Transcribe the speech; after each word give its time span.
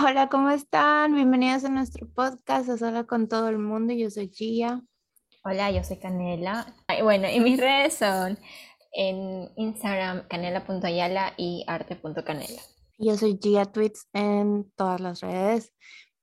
Hola, 0.06 0.28
¿cómo 0.28 0.50
están? 0.50 1.14
Bienvenidos 1.14 1.64
a 1.64 1.68
nuestro 1.68 2.08
podcast 2.08 2.68
a 2.70 2.78
Sola 2.78 3.04
con 3.04 3.28
todo 3.28 3.48
el 3.48 3.58
mundo. 3.58 3.92
Yo 3.92 4.10
soy 4.10 4.28
Gia. 4.28 4.82
Hola, 5.44 5.70
yo 5.70 5.84
soy 5.84 5.98
Canela. 5.98 6.74
Ay, 6.86 7.02
bueno, 7.02 7.28
y 7.28 7.40
mis 7.40 7.58
redes 7.58 7.94
son 7.94 8.38
en 8.92 9.50
Instagram 9.56 10.26
canela.ayala 10.28 11.34
y 11.36 11.64
arte.canela. 11.66 12.62
Yo 12.98 13.16
soy 13.16 13.38
Gia 13.42 13.66
Tweets 13.66 14.08
en 14.12 14.70
todas 14.74 15.00
las 15.00 15.20
redes. 15.20 15.72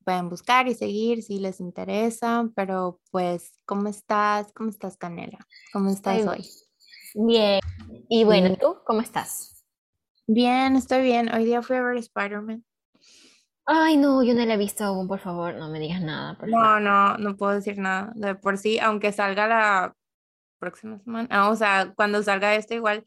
Pueden 0.04 0.30
buscar 0.30 0.68
y 0.68 0.74
seguir 0.74 1.22
si 1.22 1.40
les 1.40 1.60
interesa, 1.60 2.50
pero 2.56 3.00
pues, 3.12 3.54
¿cómo 3.66 3.90
estás? 3.90 4.52
¿Cómo 4.54 4.70
estás, 4.70 4.98
Canela? 4.98 5.40
¿Cómo 5.72 5.92
estás 5.92 6.18
Ay, 6.18 6.28
hoy? 6.28 6.50
Bien. 7.14 7.60
Y 8.10 8.24
bueno. 8.24 8.56
¿tú 8.56 8.78
cómo 8.86 9.02
estás? 9.02 9.66
Bien, 10.26 10.76
estoy 10.76 11.04
bien. 11.04 11.34
Hoy 11.34 11.46
día 11.46 11.62
fui 11.62 11.76
a 11.76 11.82
ver 11.82 11.98
Spider-Man. 11.98 12.67
Ay, 13.68 13.98
no, 13.98 14.24
yo 14.24 14.34
no 14.34 14.44
la 14.46 14.56
he 14.56 14.58
visto 14.58 14.84
aún, 14.84 15.08
por 15.08 15.20
favor, 15.20 15.54
no 15.56 15.70
me 15.70 15.80
digas 15.80 16.02
nada, 16.02 16.36
por 16.38 16.50
No, 16.50 16.58
favor. 16.58 16.80
no, 16.80 17.18
no 17.18 17.36
puedo 17.38 17.54
decir 17.54 17.78
nada. 17.78 18.12
De 18.16 18.36
por 18.36 18.58
sí, 18.58 18.80
aunque 18.80 19.12
salga 19.12 19.48
la 19.48 19.96
próxima 20.60 21.00
semana, 21.00 21.28
ah, 21.32 21.50
o 21.50 21.56
sea, 21.56 21.94
cuando 21.96 22.24
salga 22.24 22.56
esto 22.56 22.74
igual, 22.76 23.06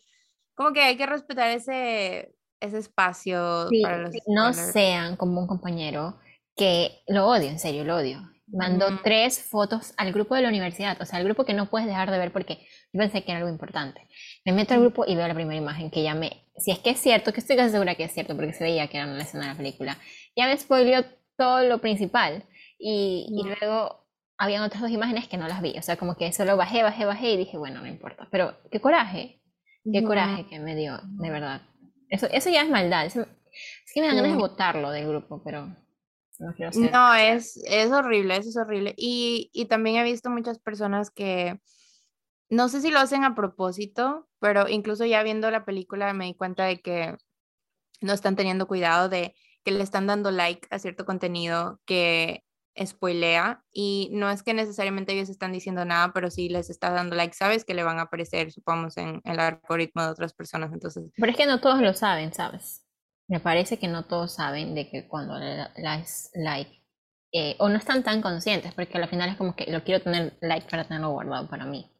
como 0.54 0.72
que 0.72 0.82
hay 0.82 0.96
que 0.96 1.06
respetar 1.06 1.50
ese, 1.50 2.34
ese 2.60 2.78
espacio 2.78 3.70
Sí, 3.70 3.82
para 3.82 3.98
los 3.98 4.14
no 4.26 4.52
sean 4.52 5.16
como 5.16 5.40
un 5.40 5.46
compañero 5.46 6.18
que 6.56 7.02
lo 7.06 7.26
odio, 7.28 7.48
en 7.48 7.58
serio, 7.58 7.84
lo 7.84 7.96
odio. 7.96 8.28
Mandó 8.52 8.88
Ujú. 8.88 8.98
tres 9.04 9.40
fotos 9.44 9.94
al 9.96 10.12
grupo 10.12 10.34
de 10.34 10.42
la 10.42 10.48
universidad, 10.48 11.00
o 11.00 11.04
sea, 11.04 11.20
al 11.20 11.24
grupo 11.24 11.44
que 11.44 11.54
no 11.54 11.70
puedes 11.70 11.86
dejar 11.86 12.10
de 12.10 12.18
ver 12.18 12.32
porque 12.32 12.66
yo 12.92 12.98
pensé 12.98 13.22
que 13.22 13.30
era 13.30 13.38
algo 13.38 13.48
importante. 13.50 14.08
Me 14.44 14.52
meto 14.52 14.74
al 14.74 14.80
grupo 14.80 15.04
y 15.06 15.14
veo 15.14 15.28
la 15.28 15.34
primera 15.34 15.56
imagen 15.60 15.90
que 15.90 16.02
ya 16.02 16.14
me, 16.16 16.44
si 16.56 16.72
es 16.72 16.80
que 16.80 16.90
es 16.90 16.98
cierto, 17.00 17.32
que 17.32 17.38
estoy 17.40 17.56
casi 17.56 17.70
segura 17.70 17.94
que 17.94 18.04
es 18.04 18.12
cierto 18.12 18.34
porque 18.34 18.52
se 18.52 18.64
veía 18.64 18.88
que 18.88 18.96
era 18.96 19.06
una 19.06 19.22
escena 19.22 19.44
de 19.44 19.50
la 19.52 19.56
película, 19.56 19.98
ya 20.36 20.46
me 20.46 20.56
spoileó 20.58 21.04
todo 21.36 21.62
lo 21.64 21.80
principal 21.80 22.44
y, 22.78 23.26
y 23.30 23.42
No. 23.44 23.54
luego 23.60 24.06
habían 24.38 24.62
otras 24.62 24.82
dos 24.82 24.90
imágenes 24.90 25.28
que 25.28 25.36
no 25.36 25.48
las 25.48 25.60
vi, 25.62 25.76
o 25.78 25.82
sea, 25.82 25.96
como 25.96 26.16
que 26.16 26.32
solo 26.32 26.56
bajé, 26.56 26.82
bajé, 26.82 27.04
bajé 27.04 27.32
y 27.32 27.36
dije, 27.36 27.58
bueno, 27.58 27.80
no 27.80 27.86
importa, 27.86 28.26
pero 28.30 28.56
qué 28.70 28.80
coraje, 28.80 29.40
qué 29.84 29.98
Ujú. 29.98 30.06
coraje 30.08 30.46
que 30.46 30.58
me 30.58 30.74
dio, 30.74 30.98
de 31.02 31.30
verdad. 31.30 31.62
Eso, 32.08 32.26
eso 32.30 32.48
ya 32.50 32.62
es 32.62 32.70
maldad, 32.70 33.06
eso- 33.06 33.22
es 33.22 33.92
que 33.92 34.00
me 34.00 34.06
dan 34.06 34.16
ganas 34.16 34.30
de 34.32 34.36
Sí. 34.36 34.40
botarlo 34.40 34.90
del 34.90 35.08
grupo, 35.08 35.42
pero 35.44 35.66
no 36.38 36.54
quiero 36.54 36.72
ser. 36.72 36.90
No, 36.92 37.14
es, 37.14 37.60
es 37.66 37.90
horrible, 37.90 38.36
eso 38.36 38.48
es 38.48 38.56
horrible. 38.56 38.94
Y, 38.96 39.50
y 39.52 39.66
también 39.66 39.96
he 39.96 40.04
visto 40.04 40.30
muchas 40.30 40.58
personas 40.58 41.10
que, 41.10 41.60
no 42.48 42.68
sé 42.68 42.80
si 42.80 42.90
lo 42.90 42.98
hacen 42.98 43.24
a 43.24 43.34
propósito, 43.34 44.28
pero 44.40 44.68
incluso 44.68 45.04
ya 45.04 45.22
viendo 45.22 45.50
la 45.50 45.64
película 45.66 46.12
me 46.14 46.24
di 46.26 46.34
cuenta 46.34 46.64
de 46.64 46.80
que 46.80 47.16
no 48.00 48.12
están 48.14 48.36
teniendo 48.36 48.66
cuidado 48.66 49.08
de 49.08 49.34
que 49.64 49.72
le 49.72 49.82
están 49.82 50.06
dando 50.06 50.30
like 50.30 50.66
a 50.70 50.78
cierto 50.78 51.04
contenido 51.04 51.80
que 51.84 52.44
spoilea 52.86 53.62
y 53.72 54.10
no 54.12 54.30
es 54.30 54.42
que 54.42 54.54
necesariamente 54.54 55.12
ellos 55.12 55.28
están 55.28 55.52
diciendo 55.52 55.84
nada, 55.84 56.12
pero 56.12 56.30
sí 56.30 56.48
les 56.48 56.70
está 56.70 56.90
dando 56.90 57.16
like, 57.16 57.34
sabes 57.34 57.64
que 57.64 57.74
le 57.74 57.82
van 57.82 57.98
a 57.98 58.02
aparecer, 58.02 58.52
supongamos, 58.52 58.96
en 58.96 59.20
el 59.24 59.40
algoritmo 59.40 60.02
de 60.02 60.08
otras 60.08 60.32
personas. 60.32 60.72
Entonces, 60.72 61.10
Pero 61.16 61.32
es 61.32 61.36
que 61.36 61.46
no 61.46 61.60
todos 61.60 61.80
lo 61.80 61.92
saben, 61.94 62.32
¿sabes? 62.32 62.86
Me 63.28 63.40
parece 63.40 63.78
que 63.78 63.88
no 63.88 64.06
todos 64.06 64.34
saben 64.34 64.74
de 64.74 64.88
que 64.90 65.06
cuando 65.08 65.38
le 65.38 65.68
das 65.82 66.30
like, 66.34 66.82
eh, 67.32 67.56
o 67.58 67.68
no 67.68 67.76
están 67.76 68.02
tan 68.02 68.22
conscientes, 68.22 68.74
porque 68.74 68.98
al 68.98 69.08
final 69.08 69.30
es 69.30 69.36
como 69.36 69.54
que 69.54 69.70
lo 69.70 69.84
quiero 69.84 70.02
tener 70.02 70.36
like 70.40 70.68
para 70.68 70.84
tenerlo 70.84 71.10
guardado 71.10 71.48
para 71.48 71.64
mí. 71.64 71.90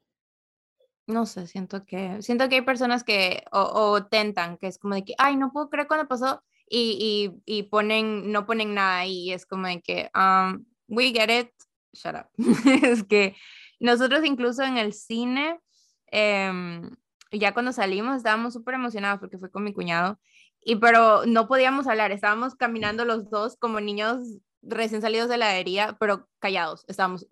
no 1.07 1.27
sé, 1.27 1.47
siento 1.47 1.85
que, 1.85 2.23
siento 2.23 2.49
que 2.49 2.57
hay 2.57 2.63
personas 2.63 3.05
que 3.05 3.45
o, 3.53 3.61
o 3.61 4.07
tentan, 4.07 4.57
que 4.59 4.69
es 4.69 4.79
como 4.79 4.95
de 4.95 5.05
que, 5.05 5.15
ay, 5.19 5.37
no 5.37 5.53
puedo 5.53 5.69
creer 5.69 5.89
cuando 5.89 6.09
pasó 6.09 6.43
y, 6.73 7.35
y, 7.45 7.59
y 7.59 7.65
ponen, 7.65 8.31
no 8.31 8.47
ponen 8.47 8.75
nada 8.75 8.99
ahí 9.01 9.25
y 9.29 9.33
es 9.33 9.45
como 9.45 9.67
de 9.67 9.83
que, 9.83 10.09
um, 10.15 10.65
we 10.87 11.13
get 11.13 11.29
it, 11.29 11.51
shut 11.93 12.15
up. 12.15 12.29
es 12.85 13.03
que 13.03 13.35
nosotros 13.81 14.25
incluso 14.25 14.63
en 14.63 14.79
el 14.79 14.93
cine, 14.93 15.59
em, 16.07 16.89
ya 17.33 17.53
cuando 17.53 17.73
salimos 17.73 18.17
estábamos 18.17 18.55
súper 18.55 18.75
emocionados 18.75 19.19
porque 19.19 19.37
fue 19.37 19.51
con 19.51 19.65
mi 19.65 19.73
cuñado, 19.73 20.21
y 20.63 20.77
pero 20.77 21.27
no 21.27 21.49
podíamos 21.49 21.89
hablar, 21.89 22.13
estábamos 22.13 22.55
caminando 22.55 23.05
los 23.05 23.29
dos 23.31 23.57
como 23.57 23.81
niños 23.81 24.19
recién 24.63 25.03
salidos 25.03 25.29
de 25.29 25.39
la 25.39 25.49
heladería, 25.49 25.97
pero 25.99 26.29
callados, 26.39 26.85
estábamos 26.87 27.27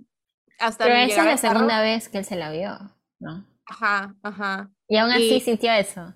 hasta 0.58 0.84
Pero 0.84 0.96
esa 0.96 1.20
es 1.20 1.42
la 1.42 1.50
segunda 1.50 1.80
vez 1.80 2.08
que 2.08 2.18
él 2.18 2.24
se 2.24 2.34
la 2.34 2.50
vio, 2.50 2.76
¿no? 3.20 3.46
Ajá, 3.66 4.16
ajá. 4.22 4.70
Y 4.88 4.96
aún 4.96 5.12
así 5.12 5.34
Y- 5.34 5.40
sintió 5.40 5.70
eso. 5.72 6.14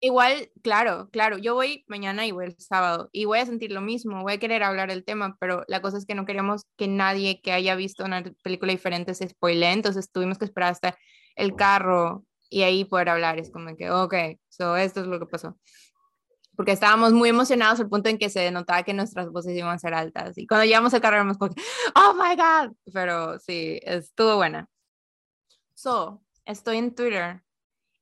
Igual, 0.00 0.50
claro, 0.62 1.08
claro, 1.10 1.38
yo 1.38 1.54
voy 1.54 1.84
mañana 1.88 2.24
y 2.24 2.30
voy 2.30 2.46
el 2.46 2.56
sábado 2.58 3.08
y 3.10 3.24
voy 3.24 3.40
a 3.40 3.46
sentir 3.46 3.72
lo 3.72 3.80
mismo, 3.80 4.22
voy 4.22 4.34
a 4.34 4.38
querer 4.38 4.62
hablar 4.62 4.90
del 4.90 5.04
tema, 5.04 5.36
pero 5.40 5.64
la 5.66 5.82
cosa 5.82 5.98
es 5.98 6.06
que 6.06 6.14
no 6.14 6.24
queríamos 6.24 6.66
que 6.76 6.86
nadie 6.86 7.40
que 7.42 7.50
haya 7.50 7.74
visto 7.74 8.04
una 8.04 8.22
película 8.44 8.70
diferente 8.70 9.12
se 9.14 9.28
spoilee, 9.28 9.72
entonces 9.72 10.12
tuvimos 10.12 10.38
que 10.38 10.44
esperar 10.44 10.70
hasta 10.70 10.96
el 11.34 11.56
carro 11.56 12.24
y 12.48 12.62
ahí 12.62 12.84
poder 12.84 13.08
hablar. 13.08 13.38
Es 13.38 13.50
como 13.50 13.74
que, 13.76 13.90
ok, 13.90 14.14
so 14.48 14.76
esto 14.76 15.00
es 15.00 15.06
lo 15.06 15.18
que 15.18 15.26
pasó. 15.26 15.58
Porque 16.56 16.72
estábamos 16.72 17.12
muy 17.12 17.28
emocionados 17.28 17.80
al 17.80 17.88
punto 17.88 18.08
en 18.08 18.18
que 18.18 18.30
se 18.30 18.50
notaba 18.50 18.82
que 18.82 18.94
nuestras 18.94 19.30
voces 19.30 19.56
iban 19.56 19.74
a 19.74 19.78
ser 19.78 19.94
altas. 19.94 20.36
Y 20.38 20.46
cuando 20.46 20.64
llegamos 20.64 20.92
al 20.94 21.00
carro, 21.00 21.16
éramos 21.16 21.38
como, 21.38 21.54
oh 21.94 22.14
my 22.14 22.36
God. 22.36 22.74
Pero 22.92 23.38
sí, 23.38 23.80
estuvo 23.82 24.36
buena. 24.36 24.68
So, 25.74 26.22
estoy 26.44 26.78
en 26.78 26.94
Twitter 26.94 27.42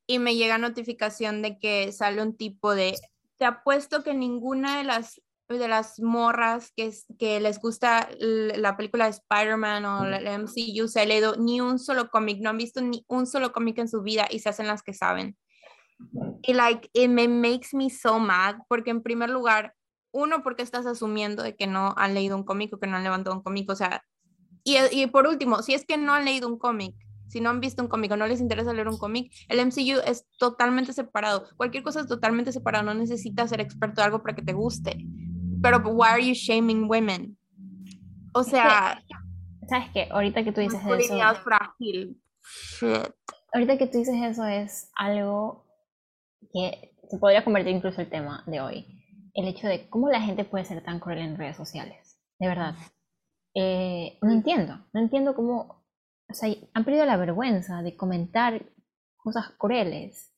y 0.06 0.18
me 0.18 0.36
llega 0.36 0.58
notificación 0.58 1.42
de 1.42 1.58
que 1.58 1.92
sale 1.92 2.22
un 2.22 2.36
tipo 2.36 2.74
de, 2.74 2.94
te 3.36 3.44
apuesto 3.44 4.02
que 4.02 4.14
ninguna 4.14 4.78
de 4.78 4.84
las 4.84 5.20
de 5.48 5.68
las 5.68 6.00
morras 6.00 6.72
que, 6.76 6.92
que 7.18 7.38
les 7.38 7.60
gusta 7.60 8.08
la 8.18 8.76
película 8.76 9.04
de 9.04 9.12
Spider-Man 9.12 9.84
o 9.84 10.04
la 10.04 10.38
MCU 10.38 10.88
se 10.88 11.00
ha 11.00 11.06
leído 11.06 11.36
ni 11.36 11.60
un 11.60 11.78
solo 11.78 12.10
cómic, 12.10 12.40
no 12.40 12.50
han 12.50 12.58
visto 12.58 12.80
ni 12.80 13.04
un 13.06 13.26
solo 13.26 13.52
cómic 13.52 13.78
en 13.78 13.88
su 13.88 14.02
vida 14.02 14.26
y 14.28 14.40
se 14.40 14.48
hacen 14.48 14.66
las 14.66 14.82
que 14.82 14.92
saben. 14.92 15.36
Y 16.42 16.52
like, 16.52 16.90
it 16.92 17.08
me 17.08 17.28
makes 17.28 17.68
me 17.72 17.90
so 17.90 18.18
mad 18.18 18.56
porque 18.68 18.90
en 18.90 19.02
primer 19.02 19.30
lugar, 19.30 19.74
uno, 20.10 20.42
porque 20.42 20.62
estás 20.62 20.84
asumiendo 20.84 21.42
de 21.42 21.54
que 21.54 21.66
no 21.66 21.94
han 21.96 22.14
leído 22.14 22.36
un 22.36 22.44
cómic 22.44 22.72
o 22.72 22.80
que 22.80 22.86
no 22.88 22.96
han 22.96 23.04
levantado 23.04 23.36
un 23.36 23.42
cómic, 23.42 23.70
o 23.70 23.76
sea, 23.76 24.02
y, 24.64 24.78
y 24.90 25.06
por 25.06 25.28
último, 25.28 25.62
si 25.62 25.74
es 25.74 25.86
que 25.86 25.96
no 25.96 26.12
han 26.12 26.24
leído 26.24 26.48
un 26.48 26.58
cómic, 26.58 26.96
si 27.28 27.40
no 27.40 27.50
han 27.50 27.60
visto 27.60 27.82
un 27.82 27.88
cómic 27.88 28.12
o 28.12 28.16
no 28.16 28.26
les 28.26 28.40
interesa 28.40 28.72
leer 28.72 28.88
un 28.88 28.98
cómic, 28.98 29.32
el 29.48 29.58
MCU 29.60 30.00
es 30.06 30.26
totalmente 30.38 30.92
separado. 30.92 31.48
Cualquier 31.56 31.82
cosa 31.82 32.00
es 32.00 32.06
totalmente 32.06 32.52
separada. 32.52 32.84
No 32.84 32.94
necesitas 32.94 33.50
ser 33.50 33.60
experto 33.60 34.00
de 34.00 34.06
algo 34.06 34.22
para 34.22 34.34
que 34.34 34.42
te 34.42 34.52
guste. 34.52 34.96
Pero, 35.62 35.78
why 35.78 36.08
are 36.08 36.26
you 36.26 36.34
shaming 36.34 36.88
women? 36.88 37.36
O 38.34 38.44
que- 38.44 38.50
sea, 38.50 39.02
¿Sabes 39.68 39.88
qué? 39.92 40.08
Ahorita 40.10 40.44
que 40.44 40.52
tú 40.52 40.60
dices 40.60 40.80
eso, 40.80 41.34
frágil. 41.42 42.20
Shit. 42.78 43.12
ahorita 43.52 43.76
que 43.78 43.86
tú 43.88 43.98
dices 43.98 44.14
eso 44.22 44.44
es 44.44 44.90
algo 44.94 45.66
que 46.52 46.92
se 47.10 47.18
podría 47.18 47.42
convertir 47.44 47.74
incluso 47.74 48.00
el 48.00 48.08
tema 48.08 48.44
de 48.46 48.60
hoy. 48.60 48.86
El 49.34 49.48
hecho 49.48 49.66
de 49.66 49.88
cómo 49.88 50.08
la 50.08 50.20
gente 50.20 50.44
puede 50.44 50.64
ser 50.64 50.84
tan 50.84 51.00
cruel 51.00 51.18
en 51.18 51.36
redes 51.36 51.56
sociales. 51.56 52.18
De 52.38 52.46
verdad. 52.46 52.74
Eh, 53.54 54.18
no 54.22 54.30
entiendo. 54.32 54.78
No 54.92 55.00
entiendo 55.00 55.34
cómo. 55.34 55.84
O 56.28 56.34
sea, 56.34 56.54
han 56.74 56.84
perdido 56.84 57.06
la 57.06 57.16
vergüenza 57.16 57.82
de 57.82 57.96
comentar 57.96 58.64
cosas 59.16 59.50
crueles. 59.58 60.32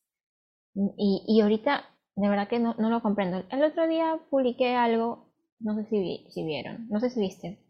Y, 0.74 1.24
y 1.28 1.40
ahorita, 1.42 1.84
de 2.16 2.28
verdad 2.28 2.48
que 2.48 2.58
no, 2.58 2.74
no 2.78 2.90
lo 2.90 3.02
comprendo. 3.02 3.44
El 3.50 3.62
otro 3.64 3.88
día 3.88 4.18
publiqué 4.30 4.74
algo, 4.76 5.32
no 5.60 5.74
sé 5.76 5.84
si, 5.86 6.00
vi- 6.00 6.26
si 6.30 6.44
vieron, 6.44 6.88
no 6.88 7.00
sé 7.00 7.10
si 7.10 7.20
viste, 7.20 7.60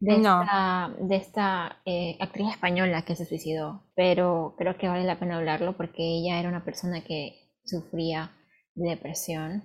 de 0.00 0.16
No. 0.16 0.48
esta, 0.48 0.94
de 1.00 1.16
esta 1.16 1.78
eh, 1.86 2.16
actriz 2.20 2.50
española 2.52 3.04
que 3.04 3.16
se 3.16 3.26
suicidó, 3.26 3.84
pero 3.96 4.54
creo 4.58 4.78
que 4.78 4.88
vale 4.88 5.04
la 5.04 5.18
pena 5.18 5.38
hablarlo 5.38 5.76
porque 5.76 6.02
ella 6.02 6.40
era 6.40 6.48
una 6.48 6.64
persona 6.64 7.02
que 7.04 7.38
sufría 7.64 8.32
de 8.74 8.90
depresión. 8.90 9.64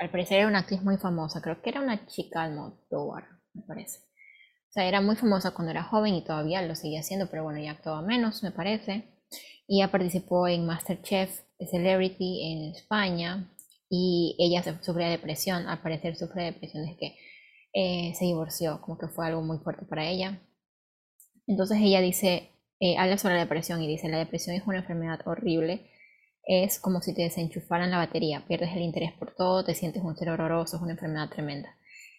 Al 0.00 0.10
parecer 0.10 0.38
era 0.40 0.48
una 0.48 0.60
actriz 0.60 0.82
muy 0.84 0.98
famosa, 0.98 1.42
creo 1.42 1.62
que 1.62 1.70
era 1.70 1.82
una 1.82 2.06
chica 2.06 2.42
Almodóvar, 2.44 3.24
me 3.54 3.62
parece. 3.64 4.00
Sea, 4.76 4.86
era 4.86 5.00
muy 5.00 5.16
famosa 5.16 5.52
cuando 5.52 5.70
era 5.70 5.84
joven 5.84 6.14
y 6.14 6.22
todavía 6.22 6.60
lo 6.60 6.74
sigue 6.74 6.98
haciendo, 6.98 7.30
pero 7.30 7.42
bueno, 7.44 7.58
ya 7.58 7.70
actuaba 7.70 8.02
menos, 8.02 8.42
me 8.42 8.50
parece. 8.50 9.04
Y 9.66 9.80
ella 9.80 9.90
participó 9.90 10.48
en 10.48 10.66
MasterChef 10.66 11.30
Celebrity 11.70 12.52
en 12.52 12.74
España 12.74 13.50
y 13.88 14.36
ella 14.38 14.60
de 14.60 15.04
depresión, 15.08 15.66
al 15.66 15.80
parecer 15.80 16.14
sufre 16.16 16.42
de 16.42 16.52
depresión 16.52 16.84
desde 16.84 16.98
que 16.98 17.16
eh, 17.72 18.12
se 18.16 18.26
divorció, 18.26 18.82
como 18.82 18.98
que 18.98 19.08
fue 19.08 19.26
algo 19.26 19.40
muy 19.40 19.56
fuerte 19.60 19.86
para 19.86 20.10
ella. 20.10 20.42
Entonces 21.46 21.78
ella 21.80 22.02
dice, 22.02 22.50
eh, 22.78 22.98
habla 22.98 23.16
sobre 23.16 23.36
la 23.36 23.44
depresión 23.44 23.82
y 23.82 23.88
dice, 23.88 24.10
la 24.10 24.18
depresión 24.18 24.56
es 24.56 24.66
una 24.66 24.80
enfermedad 24.80 25.20
horrible, 25.24 25.90
es 26.42 26.78
como 26.78 27.00
si 27.00 27.14
te 27.14 27.22
desenchufaran 27.22 27.90
la 27.90 27.96
batería, 27.96 28.44
pierdes 28.46 28.76
el 28.76 28.82
interés 28.82 29.14
por 29.14 29.34
todo, 29.34 29.64
te 29.64 29.74
sientes 29.74 30.02
un 30.02 30.18
ser 30.18 30.28
horroroso, 30.28 30.76
es 30.76 30.82
una 30.82 30.92
enfermedad 30.92 31.30
tremenda. 31.30 31.74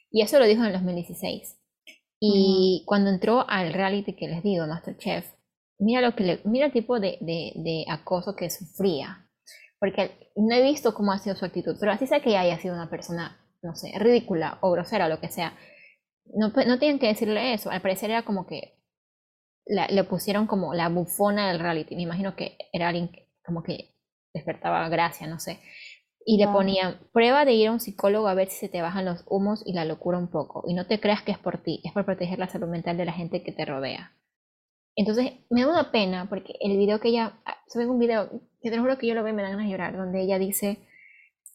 Y 0.10 0.24
eso 0.24 0.40
lo 0.40 0.46
dijo 0.48 0.62
en 0.62 0.70
el 0.70 0.74
2016. 0.74 1.58
Y 2.20 2.84
cuando 2.86 3.10
entró 3.10 3.48
al 3.48 3.74
reality 3.74 4.14
que 4.14 4.28
les 4.28 4.44
digo, 4.44 4.66
Masterchef, 4.66 5.26
mira 5.80 6.02
lo 6.02 6.16
que 6.16 6.24
le, 6.24 6.42
mira 6.46 6.68
el 6.68 6.72
tipo 6.72 7.00
de, 7.00 7.18
de, 7.22 7.86
acoso 7.90 8.36
que 8.36 8.50
sufría. 8.50 9.28
Porque 9.80 10.32
no 10.36 10.56
he 10.56 10.64
visto 10.64 10.94
cómo 10.94 11.12
ha 11.12 11.20
sido 11.20 11.36
su 11.36 11.46
actitud, 11.46 11.78
pero 11.80 11.92
así 11.92 12.08
sé 12.08 12.22
que 12.22 12.36
haya 12.38 12.60
sido 12.60 12.74
una 12.74 12.90
persona 12.90 13.38
no 13.62 13.76
sé, 13.76 13.92
ridícula 13.98 14.58
o 14.62 14.72
grosera 14.72 15.06
o 15.06 15.10
lo 15.10 15.20
que 15.20 15.30
sea. 15.30 15.58
No, 16.26 16.50
no 16.50 16.80
tienen 16.80 17.00
que 17.00 17.08
decirle 17.08 17.54
eso. 17.54 17.70
Al 17.70 17.82
parecer 17.82 18.10
era 18.10 18.24
como 18.24 18.46
que 18.46 18.78
le 19.66 20.04
pusieron 20.06 20.48
como 20.48 20.74
la 20.74 20.90
bufona 20.90 21.50
del 21.50 21.60
reality. 21.60 21.96
Me 21.96 22.04
imagino 22.04 22.36
que 22.36 22.58
era 22.72 22.90
alguien 22.90 23.12
como 23.44 23.64
que 23.64 23.96
despertaba 24.34 24.88
gracia, 24.90 25.28
no 25.28 25.40
sé. 25.40 25.60
Y 26.30 26.36
le 26.38 26.50
ponían, 26.50 27.00
prueba 27.14 27.46
de 27.46 27.54
ir 27.54 27.70
a 27.70 27.72
un 27.72 27.80
psicólogo 27.80 28.28
a 28.28 28.34
ver 28.34 28.50
si 28.50 28.58
se 28.58 28.68
te 28.68 28.82
bajan 28.82 29.06
los 29.06 29.24
humos 29.30 29.64
y 29.66 29.72
la 29.72 29.86
locura 29.86 30.18
un 30.18 30.28
poco. 30.28 30.66
Y 30.68 30.74
no 30.74 30.86
te 30.86 31.00
creas 31.00 31.22
que 31.22 31.32
es 31.32 31.38
por 31.38 31.60
ti, 31.60 31.80
es 31.86 31.94
por 31.94 32.04
proteger 32.04 32.38
la 32.38 32.50
salud 32.50 32.68
mental 32.68 32.98
de 32.98 33.06
la 33.06 33.14
gente 33.14 33.44
que 33.44 33.54
te 33.54 33.64
rodea. 33.64 34.12
Entonces, 34.98 35.32
me 35.50 35.62
da 35.62 35.70
una 35.70 35.90
pena 35.90 36.28
porque 36.28 36.56
el 36.60 36.76
video 36.76 37.00
que 37.00 37.08
ella, 37.08 37.40
ah, 37.46 37.56
sube 37.70 37.88
un 37.88 37.98
video, 37.98 38.30
que 38.62 38.70
te 38.70 38.76
lo 38.76 38.82
juro 38.82 38.98
que 38.98 39.08
yo 39.08 39.16
lo 39.16 39.24
veo 39.24 39.32
y 39.32 39.36
me 39.38 39.42
dan 39.42 39.52
ganas 39.52 39.68
de 39.68 39.72
llorar, 39.72 39.96
donde 39.96 40.22
ella 40.22 40.38
dice 40.38 40.80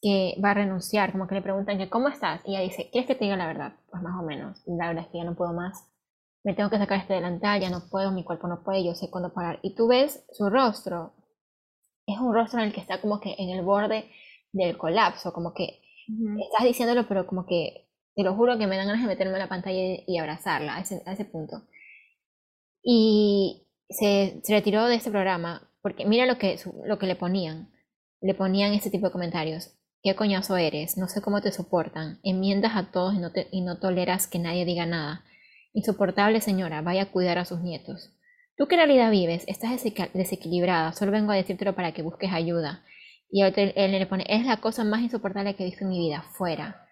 que 0.00 0.36
va 0.42 0.52
a 0.52 0.54
renunciar, 0.54 1.12
como 1.12 1.26
que 1.26 1.34
le 1.34 1.42
preguntan 1.42 1.76
que 1.76 1.90
¿cómo 1.90 2.08
estás? 2.08 2.40
Y 2.46 2.52
ella 2.52 2.60
dice, 2.60 2.88
¿quieres 2.90 3.06
que 3.06 3.14
te 3.14 3.24
diga 3.24 3.36
la 3.36 3.46
verdad? 3.46 3.74
Pues 3.90 4.02
más 4.02 4.18
o 4.18 4.24
menos. 4.24 4.62
La 4.66 4.88
verdad 4.88 5.04
es 5.04 5.10
que 5.10 5.18
ya 5.18 5.24
no 5.24 5.34
puedo 5.34 5.52
más. 5.52 5.86
Me 6.44 6.54
tengo 6.54 6.70
que 6.70 6.78
sacar 6.78 6.98
este 6.98 7.12
delantal, 7.12 7.60
ya 7.60 7.68
no 7.68 7.90
puedo, 7.90 8.10
mi 8.10 8.24
cuerpo 8.24 8.48
no 8.48 8.62
puede, 8.62 8.82
yo 8.82 8.94
sé 8.94 9.10
cuándo 9.10 9.34
parar. 9.34 9.58
Y 9.60 9.74
tú 9.74 9.86
ves 9.86 10.24
su 10.32 10.48
rostro, 10.48 11.12
es 12.06 12.18
un 12.18 12.32
rostro 12.32 12.60
en 12.60 12.68
el 12.68 12.72
que 12.72 12.80
está 12.80 13.02
como 13.02 13.20
que 13.20 13.34
en 13.36 13.50
el 13.50 13.62
borde 13.62 14.10
del 14.52 14.78
colapso, 14.78 15.32
como 15.32 15.54
que 15.54 15.80
estás 16.06 16.64
diciéndolo, 16.64 17.06
pero 17.08 17.26
como 17.26 17.46
que 17.46 17.88
te 18.14 18.22
lo 18.22 18.34
juro 18.34 18.58
que 18.58 18.66
me 18.66 18.76
dan 18.76 18.86
ganas 18.86 19.02
de 19.02 19.08
meterme 19.08 19.34
en 19.34 19.38
la 19.38 19.48
pantalla 19.48 19.78
y, 20.06 20.18
abrazarla 20.18 20.76
a 20.76 20.80
ese, 20.80 21.02
a 21.06 21.12
ese, 21.12 21.24
punto. 21.24 21.62
Y 22.82 23.66
se, 23.88 24.40
se, 24.42 24.54
retiró 24.54 24.86
de 24.86 24.96
este 24.96 25.10
programa 25.10 25.70
porque 25.82 26.04
mira 26.04 26.26
lo 26.26 26.38
que, 26.38 26.58
lo 26.84 26.98
que 26.98 27.06
le 27.06 27.16
ponían. 27.16 27.70
Le 28.20 28.34
ponían 28.34 28.72
este 28.72 28.90
tipo 28.90 29.06
de 29.06 29.12
comentarios. 29.12 29.74
¿Qué 30.02 30.14
coñazo 30.14 30.56
eres? 30.56 30.96
No 30.96 31.08
sé 31.08 31.22
cómo 31.22 31.40
te 31.40 31.52
soportan. 31.52 32.20
Enmiendas 32.22 32.72
a 32.76 32.90
todos 32.90 33.14
y 33.14 33.18
no, 33.18 33.32
te, 33.32 33.48
y 33.50 33.62
no 33.62 33.78
toleras 33.78 34.26
que 34.26 34.38
nadie 34.38 34.64
diga 34.64 34.84
nada. 34.84 35.24
Insoportable 35.72 36.40
señora, 36.40 36.82
vaya 36.82 37.02
a 37.02 37.10
cuidar 37.10 37.38
a 37.38 37.44
sus 37.44 37.60
nietos. 37.60 38.12
Tú 38.56 38.66
qué 38.66 38.76
realidad 38.76 39.10
vives, 39.10 39.44
estás 39.46 39.82
desequilibrada, 40.12 40.92
solo 40.92 41.10
vengo 41.10 41.32
a 41.32 41.36
decírtelo 41.36 41.74
para 41.74 41.92
que 41.92 42.02
busques 42.02 42.30
ayuda. 42.32 42.84
Y 43.34 43.42
él, 43.42 43.72
le 43.74 44.06
pone, 44.06 44.26
es 44.28 44.44
la 44.44 44.58
cosa 44.58 44.84
más 44.84 45.00
insoportable 45.00 45.56
que 45.56 45.62
he 45.62 45.66
visto 45.66 45.84
en 45.84 45.90
mi 45.90 45.98
vida, 45.98 46.22
fuera. 46.32 46.86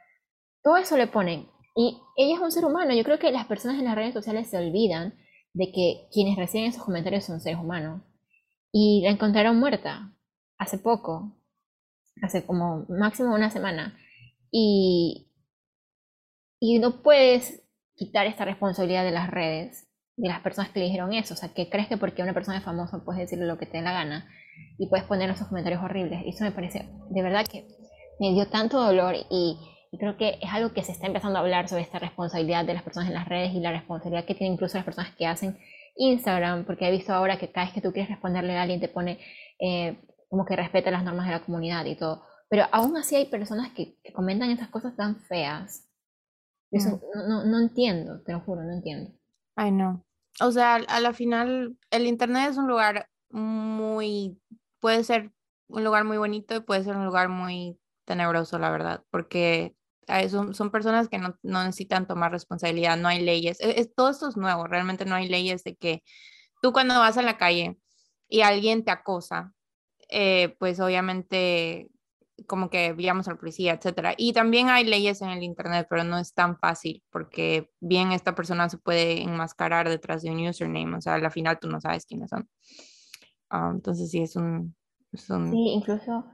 Todo 0.62 0.78
eso 0.78 0.96
le 0.96 1.06
ponen. 1.06 1.50
Y 1.76 2.00
ella 2.16 2.36
es 2.36 2.40
un 2.40 2.50
ser 2.50 2.64
humano. 2.64 2.94
Yo 2.94 3.04
creo 3.04 3.18
que 3.18 3.30
las 3.30 3.46
personas 3.46 3.78
en 3.78 3.84
las 3.84 3.94
redes 3.94 4.14
sociales 4.14 4.48
se 4.48 4.56
olvidan 4.56 5.18
de 5.52 5.70
que 5.70 6.08
quienes 6.10 6.38
reciben 6.38 6.70
esos 6.70 6.82
comentarios 6.82 7.24
son 7.24 7.42
seres 7.42 7.60
humanos. 7.60 8.00
Y 8.72 9.02
la 9.04 9.10
encontraron 9.10 9.60
muerta 9.60 10.14
hace 10.56 10.78
poco, 10.78 11.36
hace 12.22 12.46
como 12.46 12.86
máximo 12.88 13.34
una 13.34 13.50
semana. 13.50 13.98
Y, 14.50 15.30
y 16.58 16.78
no 16.78 17.02
puedes 17.02 17.62
quitar 17.96 18.26
esta 18.26 18.46
responsabilidad 18.46 19.04
de 19.04 19.10
las 19.10 19.28
redes, 19.30 19.90
de 20.16 20.28
las 20.28 20.40
personas 20.40 20.70
que 20.70 20.80
le 20.80 20.86
dijeron 20.86 21.12
eso. 21.12 21.34
O 21.34 21.36
sea, 21.36 21.52
que 21.52 21.68
crees 21.68 21.88
que 21.88 21.98
porque 21.98 22.22
una 22.22 22.32
persona 22.32 22.56
es 22.56 22.64
famosa 22.64 23.04
puedes 23.04 23.20
decirle 23.20 23.44
lo 23.44 23.58
que 23.58 23.66
te 23.66 23.76
dé 23.76 23.82
la 23.82 23.92
gana 23.92 24.26
y 24.78 24.88
puedes 24.88 25.04
poner 25.06 25.30
esos 25.30 25.48
comentarios 25.48 25.82
horribles. 25.82 26.22
Y 26.24 26.30
eso 26.30 26.44
me 26.44 26.52
parece, 26.52 26.88
de 27.10 27.22
verdad 27.22 27.46
que 27.46 27.66
me 28.18 28.32
dio 28.32 28.46
tanto 28.48 28.80
dolor 28.80 29.14
y, 29.30 29.58
creo 29.98 30.16
que 30.16 30.38
es 30.40 30.52
algo 30.52 30.72
que 30.72 30.84
se 30.84 30.92
está 30.92 31.08
empezando 31.08 31.38
a 31.38 31.42
hablar 31.42 31.68
sobre 31.68 31.82
esta 31.82 31.98
responsabilidad 31.98 32.64
de 32.64 32.74
las 32.74 32.84
personas 32.84 33.08
en 33.08 33.14
las 33.14 33.28
redes 33.28 33.52
y 33.52 33.60
la 33.60 33.72
responsabilidad 33.72 34.24
que 34.24 34.36
tienen 34.36 34.54
incluso 34.54 34.78
las 34.78 34.84
personas 34.84 35.12
que 35.16 35.26
hacen 35.26 35.58
Instagram, 35.96 36.64
porque 36.64 36.86
he 36.86 36.92
visto 36.92 37.12
ahora 37.12 37.38
que 37.38 37.50
cada 37.50 37.66
vez 37.66 37.74
que 37.74 37.80
tú 37.80 37.92
quieres 37.92 38.08
responderle 38.08 38.56
a 38.56 38.62
alguien 38.62 38.80
te 38.80 38.88
pone 38.88 39.18
eh, 39.58 40.00
como 40.28 40.46
que 40.46 40.54
respeta 40.54 40.92
las 40.92 41.02
normas 41.02 41.26
de 41.26 41.32
la 41.32 41.44
comunidad 41.44 41.84
y 41.86 41.96
todo. 41.96 42.22
Pero 42.48 42.64
aún 42.70 42.96
así 42.96 43.16
hay 43.16 43.26
personas 43.26 43.72
que, 43.72 43.96
comentan 44.14 44.50
esas 44.50 44.68
cosas 44.68 44.94
tan 44.96 45.16
feas. 45.22 45.88
Eso 46.70 46.96
mm. 46.96 47.28
no, 47.28 47.44
no, 47.44 47.58
entiendo, 47.58 48.22
te 48.22 48.32
lo 48.32 48.40
juro, 48.40 48.62
no 48.62 48.72
entiendo. 48.72 49.12
Ay, 49.56 49.72
no. 49.72 50.04
O 50.40 50.52
sea, 50.52 50.76
a 50.76 51.00
la 51.00 51.12
final, 51.12 51.76
el 51.90 52.06
Internet 52.06 52.50
es 52.50 52.56
un 52.56 52.68
lugar 52.68 53.09
muy, 53.30 54.40
puede 54.80 55.04
ser 55.04 55.32
un 55.68 55.84
lugar 55.84 56.04
muy 56.04 56.18
bonito 56.18 56.54
y 56.56 56.60
puede 56.60 56.84
ser 56.84 56.96
un 56.96 57.06
lugar 57.06 57.28
muy 57.28 57.78
tenebroso, 58.04 58.58
la 58.58 58.70
verdad, 58.70 59.04
porque 59.10 59.74
son, 60.28 60.54
son 60.54 60.70
personas 60.70 61.08
que 61.08 61.18
no, 61.18 61.38
no, 61.42 61.64
necesitan 61.64 62.06
tomar 62.06 62.32
responsabilidad, 62.32 62.96
no 62.96 63.08
hay 63.08 63.20
leyes. 63.20 63.60
E, 63.60 63.80
es, 63.80 63.94
todo 63.94 64.10
esto 64.10 64.28
es 64.28 64.36
nuevo, 64.36 64.66
realmente 64.66 65.04
no 65.04 65.14
hay 65.14 65.28
leyes 65.28 65.64
de 65.64 65.76
que 65.76 66.02
tú 66.62 66.72
cuando 66.72 66.98
vas 66.98 67.16
a 67.18 67.22
la 67.22 67.38
calle 67.38 67.78
y 68.28 68.42
alguien 68.42 68.84
te 68.84 68.90
acosa, 68.90 69.54
eh, 70.08 70.56
pues 70.58 70.80
obviamente 70.80 71.90
como 72.46 72.70
que 72.70 72.92
veíamos 72.94 73.28
al 73.28 73.38
policía, 73.38 73.74
etcétera. 73.74 74.14
Y 74.16 74.32
también 74.32 74.70
hay 74.70 74.84
leyes 74.84 75.20
en 75.22 75.30
el 75.30 75.42
internet, 75.42 75.86
pero 75.90 76.04
no 76.04 76.18
es 76.18 76.32
tan 76.34 76.58
fácil 76.58 77.02
porque 77.10 77.70
bien 77.80 78.12
esta 78.12 78.34
persona 78.34 78.68
se 78.68 78.78
puede 78.78 79.22
enmascarar 79.22 79.88
detrás 79.88 80.22
de 80.22 80.30
un 80.30 80.46
username, 80.46 80.96
o 80.96 81.00
sea, 81.00 81.14
al 81.14 81.30
final 81.30 81.58
tú 81.60 81.68
no 81.68 81.80
sabes 81.80 82.06
quiénes 82.06 82.30
son. 82.30 82.48
Ah, 83.50 83.70
entonces 83.74 84.10
sí 84.10 84.22
es 84.22 84.36
un, 84.36 84.74
Sí, 85.50 85.70
incluso 85.74 86.24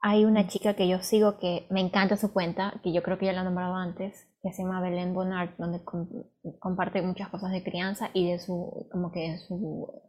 hay 0.00 0.24
una 0.24 0.48
chica 0.48 0.74
que 0.74 0.88
yo 0.88 1.00
sigo 1.00 1.38
que 1.38 1.66
me 1.70 1.80
encanta 1.80 2.16
su 2.16 2.32
cuenta, 2.32 2.80
que 2.82 2.92
yo 2.92 3.02
creo 3.02 3.18
que 3.18 3.26
ya 3.26 3.32
la 3.32 3.42
he 3.42 3.44
nombrado 3.44 3.74
antes, 3.74 4.26
que 4.42 4.52
se 4.52 4.62
llama 4.62 4.80
Belén 4.80 5.14
Bonard, 5.14 5.50
donde 5.58 5.82
comparte 6.58 7.02
muchas 7.02 7.28
cosas 7.28 7.52
de 7.52 7.62
crianza 7.62 8.10
y 8.12 8.30
de 8.30 8.38
su, 8.38 8.88
como 8.90 9.12
que 9.12 9.32
de 9.32 9.38
su 9.38 10.02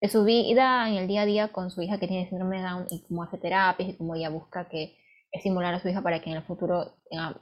de 0.00 0.08
su 0.08 0.24
vida 0.24 0.88
en 0.88 0.94
el 0.96 1.08
día 1.08 1.22
a 1.22 1.26
día 1.26 1.48
con 1.52 1.70
su 1.70 1.82
hija 1.82 1.98
que 1.98 2.06
tiene 2.06 2.28
síndrome 2.28 2.58
de 2.58 2.62
Down 2.62 2.86
y 2.90 3.02
cómo 3.02 3.24
hace 3.24 3.38
terapias 3.38 3.90
y 3.90 3.96
cómo 3.96 4.14
ella 4.14 4.30
busca 4.30 4.68
que 4.68 4.96
estimular 5.32 5.74
a 5.74 5.80
su 5.80 5.88
hija 5.88 6.02
para 6.02 6.20
que 6.20 6.30
en 6.30 6.36
el 6.36 6.42
futuro 6.44 6.94
tenga 7.10 7.40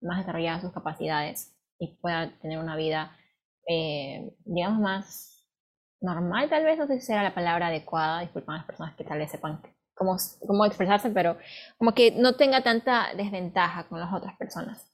más 0.00 0.18
desarrolladas 0.18 0.62
sus 0.62 0.72
capacidades 0.72 1.54
y 1.78 1.96
pueda 2.00 2.36
tener 2.40 2.58
una 2.58 2.76
vida, 2.76 3.16
eh, 3.68 4.34
digamos, 4.44 4.80
más 4.80 5.31
normal, 6.02 6.48
tal 6.50 6.64
vez, 6.64 6.78
no 6.78 6.86
sé 6.86 7.00
si 7.00 7.06
será 7.06 7.22
la 7.22 7.34
palabra 7.34 7.68
adecuada, 7.68 8.20
disculpan 8.20 8.56
a 8.56 8.58
las 8.58 8.66
personas 8.66 8.94
que 8.96 9.04
tal 9.04 9.18
vez 9.18 9.30
sepan 9.30 9.62
cómo, 9.94 10.16
cómo 10.46 10.64
expresarse, 10.64 11.10
pero 11.10 11.36
como 11.78 11.92
que 11.94 12.10
no 12.12 12.34
tenga 12.36 12.62
tanta 12.62 13.14
desventaja 13.16 13.88
con 13.88 14.00
las 14.00 14.12
otras 14.12 14.36
personas 14.36 14.90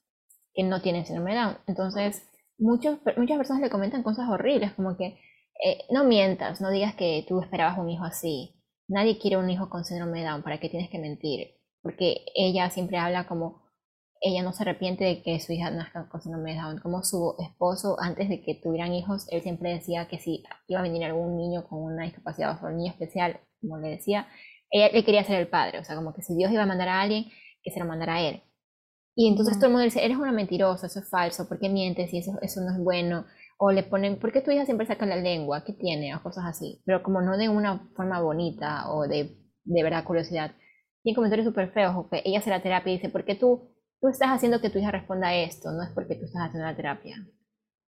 que 0.54 0.62
no 0.62 0.82
tienen 0.82 1.06
síndrome 1.06 1.34
Down. 1.34 1.58
Entonces, 1.66 2.28
muchos, 2.58 2.98
muchas 3.16 3.36
personas 3.36 3.62
le 3.62 3.70
comentan 3.70 4.02
cosas 4.02 4.28
horribles, 4.28 4.72
como 4.72 4.96
que 4.96 5.18
eh, 5.64 5.84
no 5.90 6.04
mientas, 6.04 6.60
no 6.60 6.70
digas 6.70 6.94
que 6.94 7.24
tú 7.28 7.40
esperabas 7.40 7.78
un 7.78 7.90
hijo 7.90 8.04
así. 8.04 8.54
Nadie 8.86 9.18
quiere 9.18 9.36
un 9.36 9.50
hijo 9.50 9.68
con 9.68 9.84
síndrome 9.84 10.24
Down, 10.24 10.42
¿para 10.42 10.58
qué 10.58 10.68
tienes 10.68 10.90
que 10.90 10.98
mentir? 10.98 11.54
Porque 11.82 12.24
ella 12.34 12.70
siempre 12.70 12.98
habla 12.98 13.26
como 13.26 13.67
ella 14.20 14.42
no 14.42 14.52
se 14.52 14.62
arrepiente 14.62 15.04
de 15.04 15.22
que 15.22 15.38
su 15.40 15.52
hija 15.52 15.70
nazca 15.70 16.08
con 16.08 16.20
síndrome 16.20 16.54
de 16.54 16.60
Down. 16.60 16.78
Como 16.80 17.02
su 17.02 17.34
esposo, 17.38 17.96
antes 18.00 18.28
de 18.28 18.42
que 18.42 18.54
tuvieran 18.54 18.92
hijos, 18.94 19.26
él 19.30 19.42
siempre 19.42 19.72
decía 19.72 20.08
que 20.08 20.18
si 20.18 20.42
iba 20.66 20.80
a 20.80 20.82
venir 20.82 21.04
algún 21.04 21.36
niño 21.36 21.66
con 21.68 21.82
una 21.82 22.04
discapacidad 22.04 22.62
o 22.62 22.66
un 22.66 22.76
niño 22.76 22.92
especial, 22.92 23.40
como 23.60 23.78
le 23.78 23.88
decía, 23.88 24.28
ella 24.70 24.90
le 24.92 25.04
quería 25.04 25.24
ser 25.24 25.40
el 25.40 25.48
padre. 25.48 25.78
O 25.78 25.84
sea, 25.84 25.96
como 25.96 26.14
que 26.14 26.22
si 26.22 26.34
Dios 26.34 26.52
iba 26.52 26.62
a 26.62 26.66
mandar 26.66 26.88
a 26.88 27.00
alguien, 27.00 27.26
que 27.62 27.70
se 27.70 27.80
lo 27.80 27.86
mandara 27.86 28.16
a 28.16 28.22
él. 28.22 28.42
Y 29.14 29.28
entonces 29.28 29.56
todo 29.56 29.66
el 29.66 29.72
mundo 29.72 29.84
dice, 29.84 30.04
eres 30.04 30.16
una 30.16 30.32
mentirosa, 30.32 30.86
eso 30.86 31.00
es 31.00 31.10
falso, 31.10 31.48
¿por 31.48 31.58
qué 31.58 31.68
mientes? 31.68 32.12
Y 32.14 32.18
eso, 32.18 32.38
eso 32.40 32.60
no 32.60 32.70
es 32.72 32.78
bueno 32.78 33.24
o 33.58 33.72
le 33.72 33.82
ponen, 33.82 34.18
¿por 34.18 34.32
qué 34.32 34.40
tu 34.40 34.50
hija 34.52 34.64
siempre 34.64 34.86
saca 34.86 35.04
la 35.04 35.16
lengua? 35.16 35.64
¿Qué 35.64 35.72
tiene? 35.72 36.14
O 36.14 36.22
cosas 36.22 36.44
así. 36.46 36.80
Pero 36.86 37.02
como 37.02 37.20
no 37.20 37.36
de 37.36 37.48
una 37.48 37.80
forma 37.96 38.20
bonita 38.22 38.90
o 38.92 39.06
de, 39.08 39.36
de 39.64 39.82
verdad 39.82 40.04
curiosidad. 40.04 40.52
Tiene 41.02 41.16
comentarios 41.16 41.46
súper 41.46 41.72
feos, 41.72 41.94
o 41.96 42.08
que 42.08 42.22
ella 42.24 42.38
hace 42.38 42.50
la 42.50 42.62
terapia 42.62 42.92
y 42.92 42.96
dice, 42.96 43.08
¿por 43.08 43.24
qué 43.24 43.34
tú, 43.34 43.70
tú 44.00 44.08
estás 44.08 44.28
haciendo 44.28 44.60
que 44.60 44.70
tu 44.70 44.78
hija 44.78 44.90
responda 44.90 45.28
a 45.28 45.36
esto? 45.36 45.70
No 45.72 45.82
es 45.82 45.90
porque 45.90 46.16
tú 46.16 46.24
estás 46.24 46.48
haciendo 46.48 46.66
la 46.66 46.76
terapia. 46.76 47.16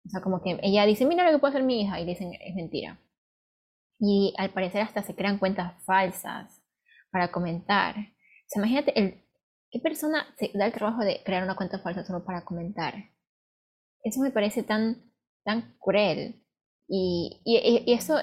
O 0.06 0.10
sea, 0.10 0.22
como 0.22 0.42
que 0.42 0.60
ella 0.64 0.86
dice, 0.86 1.06
mira 1.06 1.26
lo 1.26 1.32
que 1.32 1.40
puede 1.40 1.54
hacer 1.54 1.64
mi 1.64 1.82
hija, 1.82 2.00
y 2.00 2.06
dicen, 2.06 2.34
es 2.34 2.56
mentira. 2.56 3.00
Y 4.00 4.34
al 4.38 4.52
parecer 4.52 4.82
hasta 4.82 5.04
se 5.04 5.16
crean 5.16 5.40
cuentas 5.40 5.74
falsas 5.84 6.64
para 7.12 7.32
comentar. 7.32 7.96
O 7.98 8.48
sea, 8.48 8.62
imagínate, 8.62 8.98
el, 8.98 9.24
¿qué 9.72 9.80
persona 9.80 10.26
se 10.38 10.52
da 10.54 10.66
el 10.66 10.74
trabajo 10.74 11.04
de 11.04 11.22
crear 11.24 11.44
una 11.44 11.56
cuenta 11.56 11.80
falsa 11.80 12.06
solo 12.06 12.24
para 12.24 12.46
comentar? 12.46 12.96
Eso 14.04 14.22
me 14.22 14.32
parece 14.32 14.64
tan 14.64 15.10
tan 15.44 15.76
cruel. 15.80 16.44
Y, 16.88 17.42
y, 17.46 17.94
eso, 17.94 18.20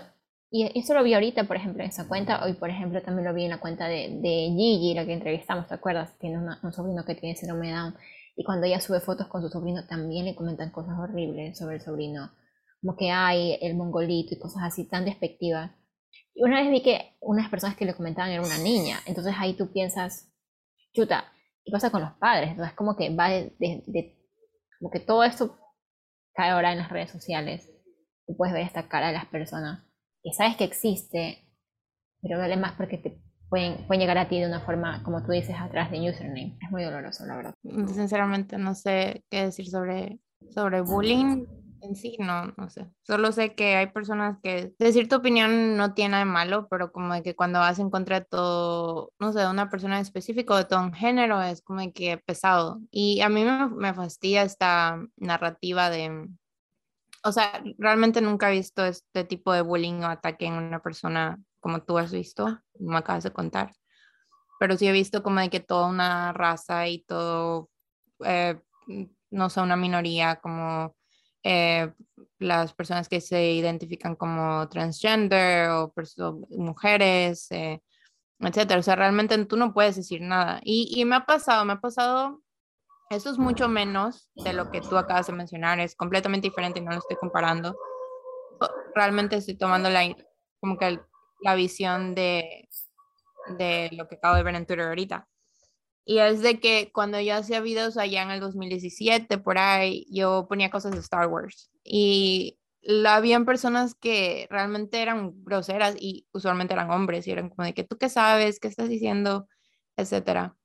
y 0.50 0.78
eso 0.78 0.94
lo 0.94 1.02
vi 1.02 1.14
ahorita, 1.14 1.44
por 1.44 1.56
ejemplo, 1.56 1.82
en 1.82 1.88
esa 1.88 2.06
cuenta. 2.06 2.44
Hoy, 2.44 2.52
por 2.54 2.70
ejemplo, 2.70 3.02
también 3.02 3.26
lo 3.26 3.34
vi 3.34 3.44
en 3.44 3.50
la 3.50 3.60
cuenta 3.60 3.88
de, 3.88 4.18
de 4.20 4.54
Gigi, 4.56 4.94
la 4.94 5.04
que 5.04 5.12
entrevistamos, 5.12 5.66
¿te 5.66 5.74
acuerdas? 5.74 6.16
Tiene 6.18 6.38
un 6.38 6.72
sobrino 6.72 7.04
que 7.04 7.16
tiene 7.16 7.36
síndrome 7.36 7.68
de 7.68 7.74
Down. 7.74 7.96
Y 8.36 8.44
cuando 8.44 8.66
ella 8.66 8.80
sube 8.80 9.00
fotos 9.00 9.26
con 9.26 9.42
su 9.42 9.48
sobrino, 9.48 9.86
también 9.86 10.24
le 10.24 10.36
comentan 10.36 10.70
cosas 10.70 10.96
horribles 10.98 11.58
sobre 11.58 11.76
el 11.76 11.82
sobrino. 11.82 12.30
Como 12.80 12.96
que 12.96 13.10
hay 13.10 13.58
el 13.60 13.76
mongolito 13.76 14.34
y 14.34 14.38
cosas 14.38 14.62
así 14.62 14.88
tan 14.88 15.04
despectivas. 15.04 15.72
Y 16.34 16.44
una 16.44 16.60
vez 16.60 16.70
vi 16.70 16.82
que 16.82 17.16
unas 17.20 17.50
personas 17.50 17.76
que 17.76 17.84
le 17.84 17.94
comentaban 17.94 18.30
era 18.30 18.42
una 18.42 18.58
niña. 18.58 18.98
Entonces 19.06 19.34
ahí 19.38 19.54
tú 19.54 19.72
piensas, 19.72 20.32
chuta, 20.92 21.24
¿qué 21.64 21.72
pasa 21.72 21.90
con 21.90 22.02
los 22.02 22.12
padres? 22.20 22.50
Entonces 22.50 22.74
como 22.76 22.94
que 22.94 23.14
va 23.14 23.30
de, 23.30 23.54
de 23.58 24.16
como 24.78 24.90
que 24.90 25.00
todo 25.00 25.24
esto 25.24 25.58
cae 26.34 26.50
ahora 26.50 26.72
en 26.72 26.78
las 26.78 26.90
redes 26.90 27.10
sociales. 27.10 27.68
Tú 28.26 28.36
puedes 28.36 28.54
ver 28.54 28.62
esta 28.62 28.86
cara 28.88 29.08
de 29.08 29.14
las 29.14 29.26
personas 29.26 29.85
que 30.26 30.32
sabes 30.32 30.56
que 30.56 30.64
existe, 30.64 31.46
pero 32.20 32.36
duele 32.38 32.56
más 32.56 32.72
porque 32.72 32.98
te 32.98 33.20
pueden, 33.48 33.86
pueden 33.86 34.00
llegar 34.00 34.18
a 34.18 34.28
ti 34.28 34.40
de 34.40 34.48
una 34.48 34.60
forma, 34.60 35.00
como 35.04 35.22
tú 35.22 35.30
dices, 35.30 35.54
atrás 35.56 35.92
de 35.92 36.00
username. 36.00 36.58
Es 36.60 36.70
muy 36.72 36.82
doloroso, 36.82 37.24
la 37.26 37.36
verdad. 37.36 37.54
Sinceramente 37.62 38.58
no 38.58 38.74
sé 38.74 39.22
qué 39.30 39.44
decir 39.44 39.68
sobre, 39.68 40.18
sobre 40.50 40.80
bullying 40.80 41.46
en 41.80 41.94
sí, 41.94 42.16
no, 42.18 42.52
no 42.56 42.68
sé. 42.70 42.90
Solo 43.02 43.30
sé 43.30 43.54
que 43.54 43.76
hay 43.76 43.86
personas 43.86 44.38
que 44.42 44.74
decir 44.80 45.08
tu 45.08 45.14
opinión 45.14 45.76
no 45.76 45.94
tiene 45.94 46.10
nada 46.12 46.24
de 46.24 46.30
malo, 46.30 46.66
pero 46.68 46.90
como 46.90 47.14
de 47.14 47.22
que 47.22 47.36
cuando 47.36 47.60
vas 47.60 47.78
en 47.78 47.90
contra 47.90 48.18
de 48.18 48.26
todo, 48.26 49.12
no 49.20 49.32
sé, 49.32 49.38
de 49.38 49.50
una 49.50 49.70
persona 49.70 50.00
específica, 50.00 50.56
de 50.56 50.64
todo 50.64 50.80
un 50.80 50.92
género, 50.92 51.40
es 51.40 51.62
como 51.62 51.82
de 51.82 51.92
que 51.92 52.18
pesado. 52.18 52.80
Y 52.90 53.20
a 53.20 53.28
mí 53.28 53.44
me, 53.44 53.68
me 53.68 53.94
fastidia 53.94 54.42
esta 54.42 55.00
narrativa 55.16 55.88
de, 55.88 56.26
o 57.26 57.32
sea, 57.32 57.62
realmente 57.78 58.20
nunca 58.20 58.48
he 58.48 58.56
visto 58.56 58.84
este 58.84 59.24
tipo 59.24 59.52
de 59.52 59.62
bullying 59.62 60.02
o 60.02 60.06
ataque 60.06 60.46
en 60.46 60.54
una 60.54 60.80
persona 60.80 61.38
como 61.60 61.82
tú 61.82 61.98
has 61.98 62.12
visto, 62.12 62.60
me 62.78 62.98
acabas 62.98 63.24
de 63.24 63.32
contar. 63.32 63.72
Pero 64.60 64.76
sí 64.76 64.86
he 64.86 64.92
visto 64.92 65.22
como 65.22 65.40
de 65.40 65.50
que 65.50 65.60
toda 65.60 65.88
una 65.88 66.32
raza 66.32 66.88
y 66.88 67.00
todo, 67.04 67.68
eh, 68.24 68.60
no 69.30 69.50
sé, 69.50 69.60
una 69.60 69.76
minoría 69.76 70.36
como 70.36 70.94
eh, 71.42 71.92
las 72.38 72.72
personas 72.74 73.08
que 73.08 73.20
se 73.20 73.52
identifican 73.52 74.16
como 74.16 74.68
transgender 74.68 75.70
o 75.70 75.92
mujeres, 76.50 77.50
eh, 77.50 77.82
etcétera. 78.40 78.80
O 78.80 78.82
sea, 78.82 78.96
realmente 78.96 79.44
tú 79.46 79.56
no 79.56 79.74
puedes 79.74 79.96
decir 79.96 80.22
nada. 80.22 80.60
Y, 80.64 80.88
y, 80.96 81.04
me 81.04 81.16
ha 81.16 81.26
pasado, 81.26 81.64
me 81.64 81.74
ha 81.74 81.80
pasado, 81.80 82.42
esto 83.10 83.30
es 83.30 83.38
mucho 83.38 83.68
menos 83.68 84.30
de 84.34 84.52
lo 84.52 84.70
que 84.70 84.80
tú 84.80 84.96
acabas 84.96 85.26
de 85.26 85.32
mencionar, 85.32 85.78
es 85.80 85.94
completamente 85.94 86.48
diferente 86.48 86.80
no 86.80 86.90
lo 86.90 86.98
estoy 86.98 87.16
comparando. 87.16 87.76
Realmente 88.94 89.36
estoy 89.36 89.56
tomando 89.56 89.90
la, 89.90 90.14
como 90.60 90.76
que 90.78 91.00
la 91.42 91.54
visión 91.54 92.14
de, 92.14 92.68
de 93.58 93.90
lo 93.92 94.08
que 94.08 94.16
acabo 94.16 94.36
de 94.36 94.42
ver 94.42 94.54
en 94.54 94.66
Twitter 94.66 94.86
ahorita. 94.86 95.28
Y 96.04 96.18
es 96.18 96.40
de 96.40 96.60
que 96.60 96.90
cuando 96.92 97.20
yo 97.20 97.34
hacía 97.34 97.60
videos 97.60 97.96
allá 97.96 98.22
en 98.22 98.30
el 98.30 98.40
2017, 98.40 99.38
por 99.38 99.58
ahí, 99.58 100.06
yo 100.10 100.46
ponía 100.48 100.70
cosas 100.70 100.92
de 100.92 100.98
Star 100.98 101.26
Wars. 101.26 101.70
Y 101.84 102.58
habían 103.06 103.44
personas 103.44 103.94
que 103.94 104.46
realmente 104.50 105.02
eran 105.02 105.32
groseras 105.44 105.96
y 105.98 106.26
usualmente 106.32 106.74
eran 106.74 106.90
hombres 106.90 107.26
y 107.26 107.32
eran 107.32 107.50
como 107.50 107.66
de 107.66 107.74
que 107.74 107.84
tú 107.84 107.98
qué 107.98 108.08
sabes, 108.08 108.60
qué 108.60 108.68
estás 108.68 108.88
diciendo, 108.88 109.48
etcétera. 109.96 110.55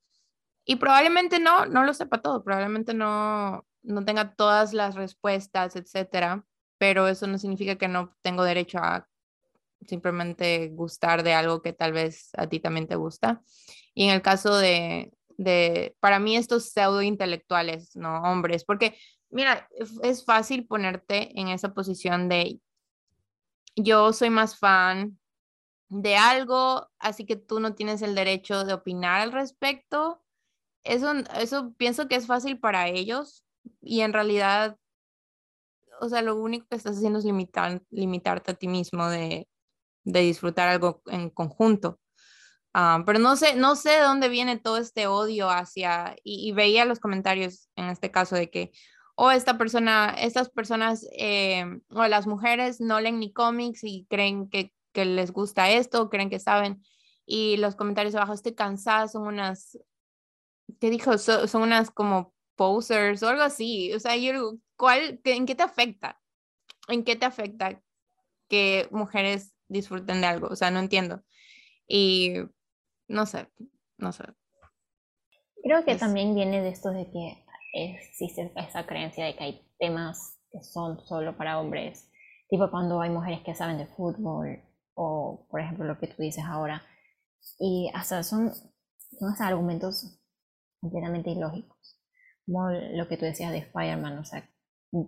Y 0.72 0.78
probablemente 0.78 1.38
no, 1.38 1.66
no 1.66 1.84
lo 1.84 1.94
sepa 1.94 2.22
todo, 2.22 2.46
probablemente 2.46 2.94
no, 2.94 3.68
no 3.84 4.06
tenga 4.06 4.36
todas 4.36 4.72
las 4.72 4.96
respuestas, 4.96 5.76
etcétera, 5.76 6.46
pero 6.78 7.10
eso 7.10 7.28
no 7.28 7.38
significa 7.38 7.76
que 7.76 7.90
no 7.90 8.16
tengo 8.22 8.46
derecho 8.46 8.78
a 8.78 9.06
simplemente 9.86 10.70
gustar 10.70 11.24
de 11.24 11.34
algo 11.34 11.62
que 11.62 11.74
tal 11.74 11.92
vez 11.92 12.30
a 12.38 12.48
ti 12.48 12.62
también 12.62 12.88
te 12.88 12.96
gusta. 12.96 13.42
Y 13.94 14.06
en 14.06 14.12
el 14.12 14.22
caso 14.22 14.56
de, 14.56 15.12
de, 15.36 15.94
para 16.00 16.20
mí 16.20 16.38
estos 16.38 16.70
pseudo 16.70 17.02
intelectuales, 17.02 17.94
¿no? 17.98 18.22
Hombres, 18.22 18.64
porque 18.64 18.98
mira, 19.30 19.68
es 20.04 20.24
fácil 20.24 20.68
ponerte 20.68 21.38
en 21.38 21.50
esa 21.50 21.74
posición 21.74 22.30
de 22.30 22.62
yo 23.76 24.14
soy 24.14 24.30
más 24.30 24.58
fan 24.58 25.20
de 25.90 26.16
algo, 26.16 26.90
así 26.98 27.26
que 27.26 27.36
tú 27.36 27.60
no 27.60 27.76
tienes 27.76 28.02
el 28.02 28.16
derecho 28.16 28.64
de 28.64 28.72
opinar 28.72 29.20
al 29.20 29.34
respecto. 29.34 30.24
Eso, 30.84 31.14
eso 31.40 31.74
pienso 31.78 32.08
que 32.08 32.16
es 32.16 32.28
fácil 32.28 32.60
para 32.60 32.88
ellos 32.88 33.44
y 33.82 34.02
en 34.02 34.14
realidad, 34.14 34.78
o 36.00 36.10
sea, 36.10 36.22
lo 36.22 36.36
único 36.36 36.68
que 36.68 36.76
estás 36.76 36.98
haciendo 36.98 37.20
es 37.20 37.26
limitar, 37.26 37.82
limitarte 37.90 38.52
a 38.52 38.56
ti 38.56 38.68
mismo 38.68 39.08
de, 39.10 39.48
de 40.04 40.22
disfrutar 40.22 40.70
algo 40.70 41.02
en 41.08 41.30
conjunto. 41.30 42.00
Ah, 42.74 43.04
pero 43.06 43.20
no 43.20 43.36
sé, 43.36 43.56
no 43.56 43.76
sé 43.76 43.90
de 43.92 44.02
dónde 44.02 44.30
viene 44.30 44.58
todo 44.58 44.78
este 44.78 45.08
odio 45.08 45.50
hacia, 45.50 46.16
y, 46.24 46.52
veía 46.54 46.86
los 46.86 47.00
comentarios 47.00 47.70
en 47.76 47.90
este 47.90 48.12
caso 48.12 48.36
de 48.36 48.50
que, 48.50 48.72
oh, 49.16 49.32
esta 49.32 49.58
persona, 49.58 50.16
estas 50.18 50.50
personas 50.50 51.06
eh, 51.18 51.66
o 51.90 52.08
las 52.08 52.28
mujeres 52.28 52.80
no 52.80 53.02
leen 53.02 53.20
ni 53.20 53.34
cómics 53.34 53.84
y 53.84 54.08
creen 54.10 54.50
que, 54.50 54.74
que 54.94 55.06
les 55.06 55.32
gusta 55.32 55.70
esto, 55.70 56.10
creen 56.10 56.30
que 56.30 56.40
saben, 56.40 56.82
y 57.26 57.58
los 57.58 57.76
comentarios 57.76 58.16
abajo, 58.16 58.34
estoy 58.34 58.56
cansada, 58.56 59.08
son 59.10 59.24
unas, 59.28 59.78
¿qué 60.80 60.90
dijo? 60.90 61.18
son 61.18 61.62
unas 61.62 61.92
como 61.92 62.34
posers 62.56 63.24
o 63.24 63.30
algo 63.30 63.44
así, 63.44 63.94
o 63.94 64.00
sea, 64.00 64.16
yo, 64.16 64.58
¿cuál, 64.78 65.20
¿en 65.24 65.46
qué 65.46 65.56
te 65.56 65.64
afecta? 65.64 66.22
¿En 66.88 67.04
qué 67.04 67.16
te 67.16 67.26
afecta 67.26 67.82
que 68.48 68.88
mujeres 68.92 69.54
disfruten 69.68 70.22
de 70.22 70.28
algo? 70.28 70.48
O 70.48 70.56
sea, 70.56 70.72
no 70.72 70.80
entiendo. 70.80 71.24
Y 71.88 72.36
no 73.08 73.26
sé, 73.26 73.48
no 73.98 74.12
sé. 74.12 74.24
Creo 75.64 75.84
que 75.86 75.96
también 75.96 76.36
viene 76.36 76.62
de 76.62 76.70
esto 76.70 76.92
de 76.92 77.10
que 77.12 77.46
existe 77.74 78.52
esa 78.56 78.86
creencia 78.86 79.26
de 79.26 79.36
que 79.36 79.44
hay 79.44 79.72
temas 79.80 80.38
que 80.52 80.62
son 80.62 81.04
solo 81.06 81.38
para 81.38 81.60
hombres, 81.60 82.12
tipo 82.50 82.70
cuando 82.70 83.02
hay 83.02 83.10
mujeres 83.10 83.42
que 83.44 83.56
saben 83.56 83.78
de 83.78 83.88
fútbol 83.88 84.62
o, 84.94 85.48
por 85.50 85.62
ejemplo, 85.62 85.86
lo 85.86 85.98
que 85.98 86.08
tú 86.08 86.22
dices 86.22 86.44
ahora. 86.46 86.84
Y 87.60 87.90
hasta 87.94 88.24
son, 88.24 88.54
son 88.54 89.34
argumentos 89.40 90.21
completamente 90.82 91.30
ilógicos. 91.30 92.00
Como 92.46 92.70
lo 92.70 93.08
que 93.08 93.18
tú 93.18 93.26
decías 93.26 93.52
de 93.52 93.60
Spider-Man, 93.60 94.18
o 94.18 94.26
sea, 94.26 94.50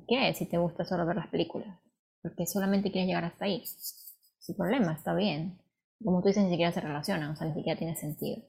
¿qué? 0.08 0.34
Si 0.34 0.46
te 0.46 0.58
gusta 0.58 0.86
solo 0.86 1.06
ver 1.06 1.18
las 1.18 1.28
películas, 1.28 1.78
porque 2.22 2.46
solamente 2.46 2.92
quieres 2.92 3.08
llegar 3.08 3.26
hasta 3.26 3.46
ahí. 3.46 3.64
Sin 3.66 4.56
problema, 4.56 4.94
está 4.94 5.14
bien 5.14 5.60
como 6.04 6.22
tú 6.22 6.28
dices, 6.28 6.44
ni 6.44 6.52
siquiera 6.52 6.72
se 6.72 6.82
relacionan, 6.82 7.32
o 7.32 7.36
sea, 7.36 7.48
ni 7.48 7.54
siquiera 7.54 7.78
tiene 7.78 7.96
sentido. 7.96 8.42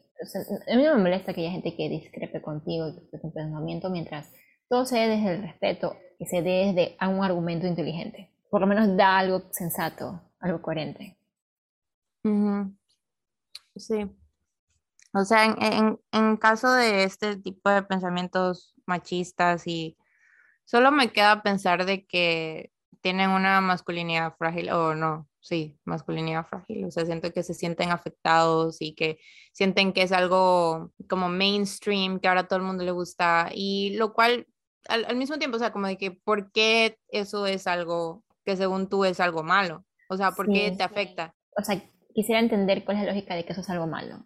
a 0.69 0.77
mí 0.77 0.83
no 0.83 0.97
me 0.97 1.03
molesta 1.03 1.33
que 1.33 1.43
haya 1.43 1.53
gente 1.53 1.77
que 1.77 1.89
discrepe 1.89 2.43
contigo 2.43 2.89
y 2.89 2.95
que 3.11 3.19
tu 3.19 3.33
pensamiento 3.33 3.91
mientras 3.91 4.31
todo 4.69 4.87
se 4.87 4.99
dé 4.99 5.09
desde 5.09 5.35
el 5.35 5.43
respeto 5.43 5.97
y 6.19 6.27
se 6.27 6.43
dé 6.43 6.67
desde 6.67 6.97
a 6.99 7.09
un 7.09 7.23
argumento 7.23 7.67
inteligente. 7.67 8.31
Por 8.51 8.61
lo 8.61 8.67
menos 8.67 8.97
da 8.97 9.19
algo 9.19 9.43
sensato, 9.51 10.21
algo 10.41 10.63
coherente. 10.63 11.17
Sí. 13.77 14.11
O 15.15 15.25
sea, 15.25 15.45
en, 15.45 15.63
en, 15.63 16.01
en 16.13 16.37
caso 16.37 16.73
de 16.73 17.05
este 17.05 17.37
tipo 17.37 17.71
de 17.71 17.83
pensamientos 17.83 18.75
machistas 18.85 19.67
y 19.67 19.97
solo 20.65 20.91
me 20.91 21.13
queda 21.13 21.43
pensar 21.43 21.87
de 21.87 22.05
que 22.07 22.73
tienen 23.01 23.31
una 23.31 23.61
masculinidad 23.61 24.35
frágil 24.37 24.71
o 24.71 24.95
no, 24.95 25.29
sí, 25.41 25.79
masculinidad 25.85 26.47
frágil, 26.47 26.87
o 26.87 26.91
sea, 26.91 27.05
siento 27.05 27.33
que 27.33 27.43
se 27.43 27.53
sienten 27.53 27.91
afectados 27.91 28.81
y 28.81 28.95
que 28.95 29.19
sienten 29.53 29.93
que 29.93 30.03
es 30.03 30.11
algo 30.11 30.91
como 31.09 31.29
mainstream, 31.29 32.19
que 32.19 32.29
ahora 32.29 32.49
todo 32.49 32.59
el 32.59 32.65
mundo 32.65 32.83
le 32.83 32.93
gusta, 32.93 33.51
y 33.55 33.95
lo 33.97 34.15
cual 34.15 34.47
al, 34.89 35.17
mismo 35.17 35.39
tiempo, 35.39 35.57
o 35.57 35.61
sea, 35.61 35.73
como 35.73 35.87
de 35.87 35.99
que, 35.99 36.11
¿por 36.11 36.51
qué 36.51 36.99
eso 37.09 37.47
es 37.47 37.67
algo 37.67 38.25
que 38.45 38.57
según 38.57 38.89
tú 38.89 39.05
es 39.05 39.21
algo 39.21 39.43
malo? 39.43 39.85
O 40.09 40.17
sea, 40.17 40.33
¿por 40.33 40.51
qué 40.51 40.73
te 40.73 40.83
afecta? 40.83 41.35
O 41.57 41.63
sea, 41.63 41.83
quisiera 42.15 42.41
entender 42.41 42.85
cuál 42.85 42.99
es 42.99 43.05
la 43.05 43.13
lógica 43.13 43.35
de 43.35 43.45
que 43.45 43.53
eso 43.53 43.61
es 43.61 43.71
algo 43.71 43.87
malo. 43.87 44.25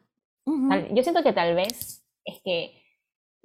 Yo 0.94 1.02
siento 1.02 1.22
que 1.22 1.32
tal 1.32 1.54
vez 1.54 2.04
es 2.24 2.40
que 2.44 2.82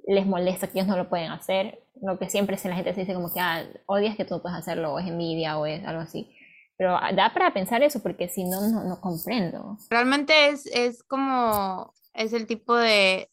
les 0.06 0.26
molesta 0.26 0.66
que 0.66 0.78
ellos 0.78 0.88
no 0.88 0.96
lo 0.96 1.08
pueden 1.08 1.30
hacer, 1.30 1.82
lo 2.02 2.18
que 2.18 2.28
siempre 2.28 2.58
la 2.64 2.76
gente 2.76 2.94
se 2.94 3.00
dice 3.00 3.14
como 3.14 3.32
que 3.32 3.40
ah, 3.40 3.64
odias 3.86 4.16
que 4.16 4.24
tú 4.24 4.40
puedes 4.42 4.58
hacerlo, 4.58 4.92
o 4.92 4.98
es 4.98 5.06
envidia, 5.06 5.58
o 5.58 5.66
es 5.66 5.84
algo 5.84 6.02
así. 6.02 6.34
Pero 6.76 6.98
da 7.14 7.32
para 7.32 7.54
pensar 7.54 7.82
eso 7.82 8.02
porque 8.02 8.28
si 8.28 8.44
no, 8.44 8.60
no, 8.68 9.00
comprendo. 9.00 9.78
Realmente 9.90 10.48
es, 10.48 10.66
es 10.66 11.02
como, 11.04 11.94
es 12.12 12.32
el 12.32 12.46
tipo 12.46 12.74
de, 12.74 13.30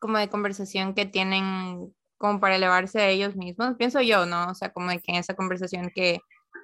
como 0.00 0.18
de 0.18 0.28
conversación 0.28 0.94
que 0.94 1.04
tienen 1.04 1.92
como 2.16 2.40
para 2.40 2.56
elevarse 2.56 3.00
a 3.00 3.08
ellos 3.08 3.36
mismos, 3.36 3.74
pienso 3.76 4.00
yo, 4.00 4.26
¿no? 4.26 4.48
O 4.48 4.54
sea, 4.54 4.72
como 4.72 4.90
que 4.90 5.02
en 5.08 5.16
esa 5.16 5.34
conversación 5.34 5.90
que, 5.94 6.20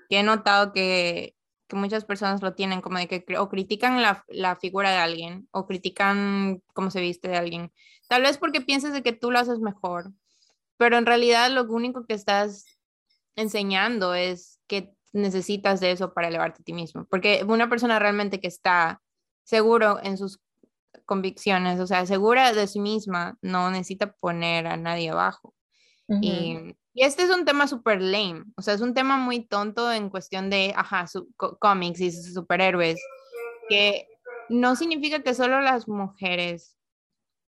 que 0.09 0.21
he 0.21 0.23
notado 0.23 0.73
que, 0.73 1.35
que, 1.69 1.77
muchas 1.77 2.05
personas 2.05 2.43
lo 2.43 2.55
tienen, 2.55 2.81
como 2.81 2.99
de 2.99 3.09
que 3.09 3.25
o 3.39 3.49
critican 3.49 4.03
la, 4.03 4.25
la, 4.29 4.57
figura 4.57 4.91
de 4.91 4.97
alguien 4.97 5.49
o 5.51 5.67
critican 5.67 6.63
cómo 6.73 6.91
se 6.91 7.01
viste 7.01 7.29
de 7.29 7.37
alguien, 7.37 7.73
tal 8.09 8.23
vez 8.23 8.39
porque 8.39 8.61
piensas 8.61 8.93
de 8.93 9.03
que 9.03 9.13
tú 9.13 9.31
lo 9.31 9.39
haces 9.39 9.61
mejor, 9.61 10.13
pero 10.77 10.97
en 10.97 11.07
realidad 11.07 11.51
lo 11.51 11.65
único 11.65 12.07
que 12.07 12.15
estás 12.15 12.65
enseñando 13.37 14.15
es 14.15 14.61
que 14.67 14.93
necesitas 15.13 15.81
de 15.81 15.93
eso 15.93 16.13
para 16.13 16.29
elevarte 16.29 16.63
a 16.63 16.65
ti 16.65 16.73
mismo, 16.73 17.07
porque 17.11 17.45
una 17.47 17.69
persona 17.69 17.99
realmente 17.99 18.41
que 18.41 18.49
está 18.49 19.01
seguro 19.45 19.99
en 20.03 20.19
sus 20.19 20.41
convicciones, 21.07 21.81
o 21.81 21.87
sea, 21.87 22.05
segura 22.07 22.53
de 22.53 22.67
sí 22.67 22.81
misma, 22.81 23.39
no 23.41 23.71
necesita 23.71 24.13
poner 24.13 24.67
a 24.67 24.77
nadie 24.77 25.11
abajo. 25.11 25.55
y, 26.23 26.75
este 27.03 27.23
es 27.23 27.31
un 27.31 27.45
tema 27.45 27.69
súper 27.69 28.01
lame, 28.01 28.45
o 28.57 28.63
sea, 28.63 28.75
es 28.75 28.81
un 28.81 28.95
tema 28.95 29.17
muy 29.19 29.45
tonto 29.47 29.93
en 29.93 30.11
cuestión 30.11 30.51
de, 30.51 30.73
ajá, 30.77 31.07
cómics 31.61 32.01
y 32.01 32.13
superhéroes, 32.13 32.99
que 33.69 34.07
no 34.49 34.77
significa 34.77 35.23
que 35.23 35.35
solo 35.35 35.61
las 35.61 35.89
mujeres 35.89 36.79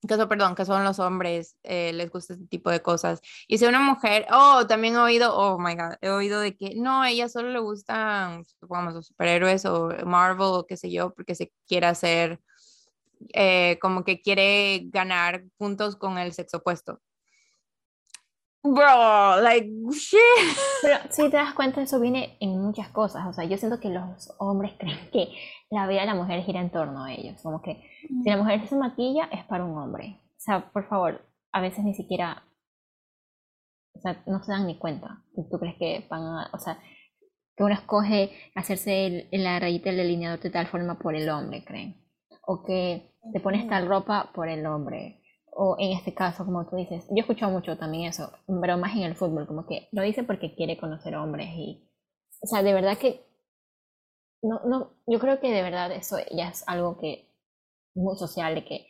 que 0.07 0.27
perdón, 0.27 0.55
que 0.55 0.65
son 0.65 0.85
los 0.85 0.99
hombres, 0.99 1.57
eh, 1.63 1.93
les 1.93 2.11
gusta 2.11 2.35
este 2.35 2.47
tipo 2.47 2.71
de 2.71 2.83
cosas. 2.83 3.21
Y 3.49 3.59
si 3.59 3.67
una 3.67 3.81
mujer, 3.81 4.27
oh, 4.33 4.67
también 4.67 4.95
he 4.95 4.99
oído, 4.99 5.35
oh 5.37 5.59
my 5.59 5.75
god, 5.75 5.95
he 6.01 6.11
oído 6.11 6.41
de 6.41 6.57
que 6.57 6.75
no, 6.77 7.03
a 7.03 7.11
ella 7.11 7.29
solo 7.29 7.51
le 7.51 7.61
gustan, 7.61 8.45
supongamos, 8.45 8.95
los 8.95 9.07
superhéroes 9.07 9.65
o 9.67 9.91
Marvel 10.05 10.47
o 10.47 10.67
qué 10.67 10.77
sé 10.77 10.91
yo, 10.91 11.15
porque 11.15 11.35
se 11.35 11.53
quiere 11.67 11.87
hacer 11.87 12.41
eh, 13.33 13.79
como 13.81 14.05
que 14.05 14.21
quiere 14.21 14.83
ganar 14.91 15.45
puntos 15.57 15.97
con 15.97 16.19
el 16.19 16.33
sexo 16.33 16.59
opuesto. 16.59 17.01
Bro, 18.67 19.43
like, 19.43 19.69
shit. 19.91 20.19
Pero 20.81 20.97
si 21.11 21.29
te 21.29 21.37
das 21.37 21.53
cuenta, 21.53 21.83
eso 21.83 22.01
viene 22.01 22.39
en 22.41 22.59
muchas 22.63 22.89
cosas. 22.89 23.27
O 23.27 23.33
sea, 23.35 23.45
yo 23.45 23.59
siento 23.59 23.79
que 23.79 23.91
los 23.91 24.35
hombres 24.39 24.73
creen 24.79 25.11
que 25.13 25.29
la 25.71 25.87
vida 25.87 26.01
de 26.01 26.07
la 26.07 26.15
mujer 26.15 26.43
gira 26.45 26.63
en 26.63 26.71
torno 26.71 27.05
a 27.05 27.13
ellos. 27.13 27.43
Como 27.43 27.61
que 27.61 27.83
si 28.09 28.31
la 28.31 28.39
mujer 28.39 28.67
se 28.67 28.77
maquilla, 28.77 29.29
es 29.31 29.45
para 29.45 29.67
un 29.67 29.77
hombre. 29.77 30.19
O 30.31 30.41
sea, 30.41 30.73
por 30.73 30.89
favor, 30.89 31.21
a 31.53 31.61
veces 31.61 31.85
ni 31.85 31.95
siquiera. 31.95 32.43
O 33.97 34.01
sea, 34.01 34.23
no 34.27 34.43
se 34.43 34.53
dan 34.53 34.67
ni 34.67 34.79
cuenta. 34.79 35.23
¿Tú 35.35 35.59
crees 35.59 35.77
que 35.77 36.07
van 36.09 36.23
a.? 36.23 36.51
O 36.55 36.59
sea, 36.59 36.79
que 37.57 37.65
uno 37.65 37.75
escoge 37.75 38.33
hacerse 38.55 39.29
la 39.31 39.61
rayita 39.61 39.91
del 39.91 39.99
delineador 39.99 40.41
de 40.41 40.49
tal 40.51 40.67
forma 40.69 40.99
por 40.99 41.15
el 41.15 41.29
hombre, 41.29 41.65
creen. 41.65 42.03
O 42.47 42.63
que 42.65 43.13
te 43.31 43.41
pones 43.41 43.69
tal 43.69 43.87
ropa 43.87 44.31
por 44.35 44.49
el 44.49 44.65
hombre 44.67 45.21
o 45.57 45.77
en 45.79 45.93
este 45.93 46.15
caso, 46.15 46.45
como 46.45 46.67
tú 46.67 46.77
dices, 46.77 47.05
yo 47.09 47.17
he 47.17 47.21
escuchado 47.21 47.53
mucho 47.53 47.79
también 47.79 48.05
eso, 48.09 48.33
pero 48.61 48.77
más 48.77 48.95
en 48.97 49.03
el 49.03 49.15
fútbol, 49.15 49.47
como 49.47 49.67
que 49.67 49.89
lo 49.93 50.03
dice 50.03 50.25
porque 50.25 50.55
quiere 50.55 50.79
conocer 50.79 51.15
hombres 51.17 51.49
y, 51.55 51.89
o 52.43 52.47
sea, 52.47 52.63
de 52.63 52.73
verdad 52.75 52.99
que, 52.99 53.25
no, 54.43 54.61
no, 54.67 54.91
yo 55.07 55.19
creo 55.19 55.41
que 55.41 55.51
de 55.51 55.63
verdad 55.63 55.91
eso 55.93 56.17
ya 56.31 56.49
es 56.49 56.67
algo 56.69 56.99
que, 56.99 57.31
muy 57.95 58.17
social, 58.17 58.55
de 58.57 58.65
que 58.65 58.87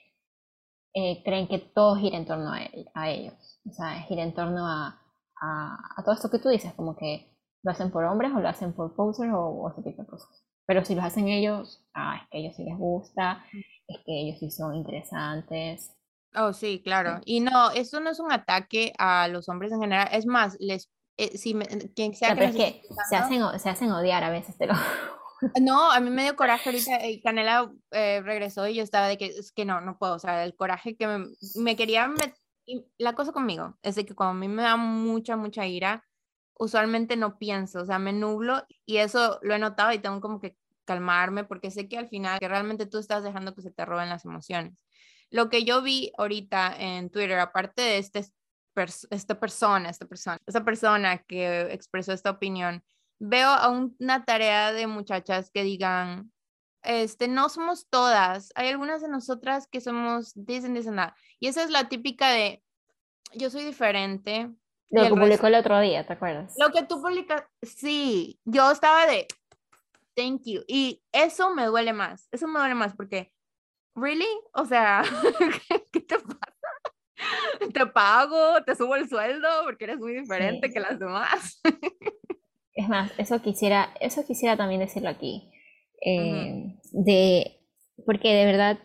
eh, 0.95 1.23
creen 1.25 1.49
que 1.49 1.59
todo 1.59 1.97
gira 1.97 2.17
en 2.17 2.27
torno 2.27 2.51
a, 2.53 3.11
ellos, 3.11 3.61
o 3.69 3.73
sea, 3.73 4.01
gira 4.03 4.23
en 4.23 4.35
torno 4.35 4.67
a, 4.67 5.01
a, 5.41 6.03
todo 6.03 6.15
esto 6.15 6.31
que 6.31 6.39
tú 6.39 6.49
dices, 6.49 6.73
como 6.75 6.97
que 6.97 7.31
lo 7.63 7.71
hacen 7.71 7.91
por 7.91 8.05
hombres 8.05 8.33
o 8.35 8.41
lo 8.41 8.49
hacen 8.49 8.73
por 8.73 8.95
posers 8.95 9.33
o, 9.33 9.41
o 9.41 9.71
ese 9.71 9.83
tipo 9.83 10.03
de 10.03 10.09
cosas. 10.09 10.45
Pero 10.67 10.85
si 10.85 10.95
lo 10.95 11.03
hacen 11.03 11.29
ellos, 11.29 11.87
ah, 11.95 12.17
es 12.17 12.29
que 12.31 12.39
a 12.39 12.41
ellos 12.41 12.57
sí 12.57 12.65
les 12.65 12.79
gusta, 12.79 13.45
es 13.87 13.99
que 14.07 14.21
ellos 14.21 14.39
sí 14.41 14.51
son 14.51 14.75
interesantes, 14.75 15.95
Oh, 16.35 16.53
sí, 16.53 16.83
claro. 16.83 17.21
Y 17.25 17.41
no, 17.41 17.71
eso 17.71 18.01
no 18.01 18.11
es 18.11 18.21
un 18.21 18.33
ataque 18.33 18.93
a 18.99 19.29
los 19.29 19.49
hombres 19.49 19.73
en 19.73 19.81
general. 19.81 20.09
Es 20.13 20.27
más, 20.27 20.57
les, 20.59 20.91
eh, 21.17 21.37
si 21.39 21.55
quien 21.95 22.15
sea 22.15 22.35
que, 22.35 22.53
que 22.53 22.83
se 23.09 23.17
hacen, 23.17 23.43
se 23.59 23.69
hacen 23.71 23.93
odiar 23.93 24.25
a 24.25 24.31
veces, 24.31 24.57
te 24.59 24.67
lo 24.67 24.75
No, 25.61 25.91
a 25.91 26.01
mí 26.01 26.11
me 26.11 26.23
dio 26.23 26.37
coraje 26.37 26.69
ahorita 26.71 27.07
y 27.07 27.21
Canela 27.21 27.71
eh, 27.93 28.21
regresó 28.25 28.67
y 28.67 28.75
yo 28.75 28.83
estaba 28.83 29.09
de 29.09 29.17
que 29.17 29.27
es 29.27 29.53
que 29.53 29.65
no, 29.65 29.81
no 29.81 29.99
puedo, 29.99 30.15
o 30.15 30.19
sea, 30.19 30.45
el 30.45 30.57
coraje 30.57 30.97
que 30.97 31.07
me, 31.07 31.27
me 31.57 31.77
quería 31.77 32.13
la 32.99 33.13
cosa 33.15 33.33
conmigo 33.33 33.77
es 33.83 33.95
de 33.95 34.07
que 34.07 34.15
cuando 34.15 34.33
a 34.33 34.41
mí 34.41 34.49
me 34.49 34.63
da 34.63 34.77
mucha, 34.77 35.37
mucha 35.37 35.67
ira, 35.67 36.05
usualmente 36.59 37.17
no 37.17 37.39
pienso, 37.39 37.83
o 37.83 37.85
sea, 37.87 37.99
me 37.99 38.13
nublo 38.13 38.65
y 38.87 38.99
eso 38.99 39.39
lo 39.43 39.55
he 39.55 39.59
notado 39.59 39.93
y 39.93 39.99
tengo 39.99 40.21
como 40.21 40.41
que 40.41 40.57
calmarme 40.85 41.45
porque 41.45 41.71
sé 41.71 41.89
que 41.89 41.99
al 41.99 42.09
final 42.09 42.39
que 42.39 42.49
realmente 42.49 42.87
tú 42.87 42.99
estás 42.99 43.23
dejando 43.23 43.55
que 43.55 43.63
se 43.63 43.71
te 43.71 43.85
roben 43.85 44.09
las 44.09 44.25
emociones. 44.25 44.85
Lo 45.31 45.49
que 45.49 45.65
yo 45.65 45.83
vi 45.83 46.13
ahorita 46.17 46.75
en 46.79 47.11
Twitter, 47.11 47.39
aparte 47.39 47.83
de 47.83 47.99
este, 47.99 48.25
esta 49.11 49.41
persona, 49.41 49.91
esta 49.91 50.07
persona, 50.07 50.39
esta 50.47 50.65
persona 50.65 51.19
que 51.19 51.73
expresó 51.73 52.13
esta 52.13 52.31
opinión, 52.31 52.85
veo 53.19 53.49
a 53.49 53.69
una 53.69 54.25
tarea 54.25 54.73
de 54.73 54.87
muchachas 54.87 55.51
que 55.51 55.63
digan, 55.63 56.33
este, 56.83 57.29
no 57.29 57.49
somos 57.49 57.89
todas, 57.89 58.53
hay 58.55 58.69
algunas 58.69 59.01
de 59.01 59.09
nosotras 59.09 59.67
que 59.67 59.81
somos, 59.81 60.33
dicen, 60.35 60.75
dicen 60.75 60.97
nada. 60.97 61.17
Y 61.41 61.49
esa 61.49 61.63
es 61.63 61.71
la 61.71 61.89
típica 61.89 62.31
de, 62.31 62.63
yo 63.33 63.51
soy 63.51 63.65
diferente. 63.65 64.51
Lo 64.91 65.03
que 65.03 65.11
publicó 65.11 65.47
el 65.47 65.55
otro 65.57 65.81
día, 65.81 66.07
¿te 66.07 66.13
acuerdas? 66.13 66.55
Lo 66.59 66.71
que 66.71 66.85
tú 66.85 67.01
publicas, 67.01 67.43
sí, 67.63 68.39
yo 68.45 68.71
estaba 68.71 69.07
de, 69.07 69.27
thank 70.15 70.43
you. 70.45 70.63
Y 70.69 71.03
eso 71.13 71.55
me 71.55 71.67
duele 71.67 71.93
más, 71.93 72.29
eso 72.31 72.47
me 72.47 72.61
duele 72.61 72.75
más 72.75 72.95
porque 72.95 73.33
¿really? 73.95 74.27
O 74.55 74.65
sea, 74.65 75.03
¿qué 75.93 76.01
te 76.01 76.17
pasa? 76.19 76.55
Te 77.73 77.87
pago, 77.87 78.63
te 78.65 78.75
subo 78.75 78.97
el 78.97 79.09
sueldo 79.09 79.49
porque 79.65 79.85
eres 79.85 79.99
muy 79.99 80.15
diferente 80.15 80.71
que 80.71 80.81
las 80.81 80.99
demás. 80.99 81.61
Es 82.75 82.89
más, 82.89 83.13
eso 83.19 83.41
quisiera, 83.41 83.95
eso 84.01 84.25
quisiera 84.27 84.57
también 84.57 84.81
decirlo 84.81 85.09
aquí. 85.09 85.51
Eh, 86.05 86.77
de, 86.93 87.61
porque 88.05 88.35
de 88.35 88.45
verdad, 88.45 88.79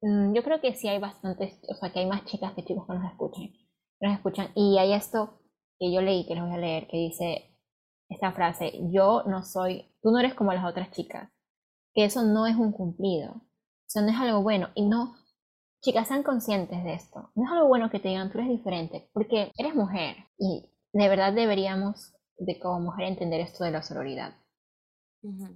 mm, 0.00 0.34
yo 0.34 0.42
creo 0.42 0.60
que 0.60 0.74
sí 0.74 0.88
hay 0.88 0.98
bastantes, 0.98 1.60
o 1.68 1.74
sea, 1.74 1.92
que 1.92 2.00
hay 2.00 2.06
más 2.06 2.24
chicas 2.24 2.54
que 2.54 2.64
chicos 2.64 2.86
que 2.86 2.94
nos 2.94 3.10
escuchan. 3.10 3.50
Nos 4.00 4.14
escuchan. 4.14 4.48
Y 4.54 4.78
hay 4.78 4.94
esto 4.94 5.40
que 5.78 5.92
yo 5.92 6.00
leí, 6.00 6.26
que 6.26 6.34
les 6.34 6.42
voy 6.42 6.54
a 6.54 6.58
leer, 6.58 6.88
que 6.88 6.96
dice 6.96 7.54
esta 8.08 8.32
frase, 8.32 8.72
yo 8.90 9.22
no 9.26 9.44
soy, 9.44 9.92
tú 10.02 10.10
no 10.10 10.18
eres 10.18 10.34
como 10.34 10.52
las 10.52 10.64
otras 10.64 10.90
chicas. 10.90 11.30
Que 11.94 12.04
eso 12.04 12.22
no 12.22 12.46
es 12.46 12.56
un 12.56 12.72
cumplido. 12.72 13.42
O 13.88 13.90
sea, 13.90 14.02
no 14.02 14.10
es 14.10 14.18
algo 14.18 14.42
bueno. 14.42 14.68
Y 14.74 14.86
no, 14.86 15.16
chicas, 15.80 16.08
sean 16.08 16.22
conscientes 16.22 16.84
de 16.84 16.92
esto. 16.92 17.30
No 17.34 17.44
es 17.44 17.50
algo 17.50 17.68
bueno 17.68 17.88
que 17.90 17.98
te 17.98 18.08
digan, 18.08 18.30
tú 18.30 18.38
eres 18.38 18.50
diferente, 18.50 19.08
porque 19.14 19.50
eres 19.56 19.74
mujer. 19.74 20.16
Y 20.38 20.70
de 20.92 21.08
verdad 21.08 21.32
deberíamos, 21.32 22.12
de 22.36 22.58
como 22.58 22.80
mujer, 22.80 23.06
entender 23.06 23.40
esto 23.40 23.64
de 23.64 23.70
la 23.70 23.82
sororidad. 23.82 24.34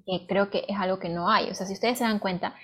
Que 0.07 0.27
creo 0.27 0.51
que 0.51 0.65
es 0.67 0.77
algo 0.79 0.99
que 0.99 1.11
no 1.11 1.29
hay. 1.29 1.51
O 1.51 1.55
sea, 1.55 1.67
si 1.67 1.75
ustedes 1.75 1.99
se 1.99 2.05
dan 2.05 2.21
cuenta, 2.21 2.55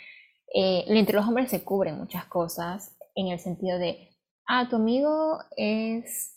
eh, 0.55 0.85
entre 0.89 1.17
los 1.17 1.29
hombres 1.29 1.51
se 1.51 1.63
cubren 1.63 1.99
muchas 1.99 2.25
cosas 2.25 2.97
en 3.15 3.29
el 3.29 3.39
sentido 3.39 3.79
de, 3.79 4.09
ah, 4.47 4.69
tu 4.71 4.77
amigo 4.77 5.39
es 5.57 6.35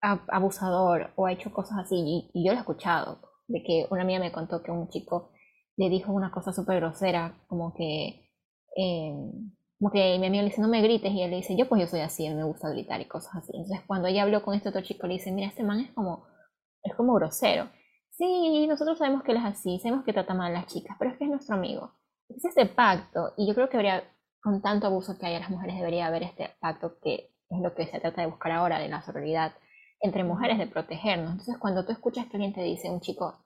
abusador 0.00 1.12
o 1.14 1.26
ha 1.26 1.32
hecho 1.32 1.52
cosas 1.52 1.78
así. 1.78 1.94
Y, 1.96 2.30
y 2.34 2.44
yo 2.44 2.52
lo 2.52 2.58
he 2.58 2.60
escuchado, 2.60 3.20
de 3.46 3.62
que 3.62 3.86
una 3.90 4.02
amiga 4.02 4.18
me 4.18 4.32
contó 4.32 4.64
que 4.64 4.72
un 4.72 4.88
chico 4.88 5.30
le 5.76 5.88
dijo 5.88 6.12
una 6.12 6.32
cosa 6.32 6.52
súper 6.52 6.80
grosera, 6.80 7.38
como 7.46 7.72
que 7.74 8.23
eh, 8.76 9.14
como 9.78 9.90
que 9.90 10.18
mi 10.18 10.26
amigo 10.26 10.42
le 10.42 10.48
dice, 10.48 10.62
no 10.62 10.68
me 10.68 10.82
grites, 10.82 11.12
y 11.12 11.22
él 11.22 11.30
le 11.30 11.36
dice, 11.36 11.56
yo 11.56 11.68
pues 11.68 11.80
yo 11.80 11.86
soy 11.86 12.00
así, 12.00 12.28
me 12.30 12.44
gusta 12.44 12.70
gritar 12.70 13.00
y 13.00 13.06
cosas 13.06 13.34
así. 13.36 13.52
Entonces 13.54 13.80
cuando 13.86 14.08
ella 14.08 14.22
habló 14.22 14.42
con 14.42 14.54
este 14.54 14.68
otro 14.68 14.82
chico, 14.82 15.06
le 15.06 15.14
dice, 15.14 15.32
mira, 15.32 15.48
este 15.48 15.62
man 15.62 15.80
es 15.80 15.92
como, 15.92 16.26
es 16.82 16.94
como 16.94 17.14
grosero. 17.14 17.68
Sí, 18.10 18.66
nosotros 18.68 18.98
sabemos 18.98 19.22
que 19.24 19.32
él 19.32 19.38
es 19.38 19.44
así, 19.44 19.78
sabemos 19.80 20.04
que 20.04 20.12
trata 20.12 20.34
mal 20.34 20.52
a 20.54 20.60
las 20.60 20.66
chicas, 20.66 20.96
pero 20.98 21.10
es 21.10 21.18
que 21.18 21.24
es 21.24 21.30
nuestro 21.30 21.56
amigo. 21.56 21.92
Es 22.28 22.44
este 22.44 22.66
pacto, 22.66 23.32
y 23.36 23.46
yo 23.46 23.54
creo 23.54 23.68
que 23.68 23.76
habría, 23.76 24.04
con 24.40 24.62
tanto 24.62 24.86
abuso 24.86 25.18
que 25.18 25.26
hay 25.26 25.34
a 25.34 25.40
las 25.40 25.50
mujeres, 25.50 25.76
debería 25.76 26.06
haber 26.06 26.22
este 26.22 26.50
pacto 26.60 26.98
que 27.02 27.34
es 27.50 27.60
lo 27.60 27.74
que 27.74 27.86
se 27.86 28.00
trata 28.00 28.22
de 28.22 28.28
buscar 28.28 28.52
ahora, 28.52 28.78
de 28.78 28.88
la 28.88 29.02
sororidad 29.02 29.52
entre 30.00 30.24
mujeres, 30.24 30.58
de 30.58 30.66
protegernos. 30.66 31.32
Entonces 31.32 31.58
cuando 31.58 31.84
tú 31.84 31.92
escuchas 31.92 32.26
que 32.26 32.36
alguien 32.36 32.52
te 32.52 32.62
dice, 32.62 32.90
un 32.90 33.00
chico 33.00 33.44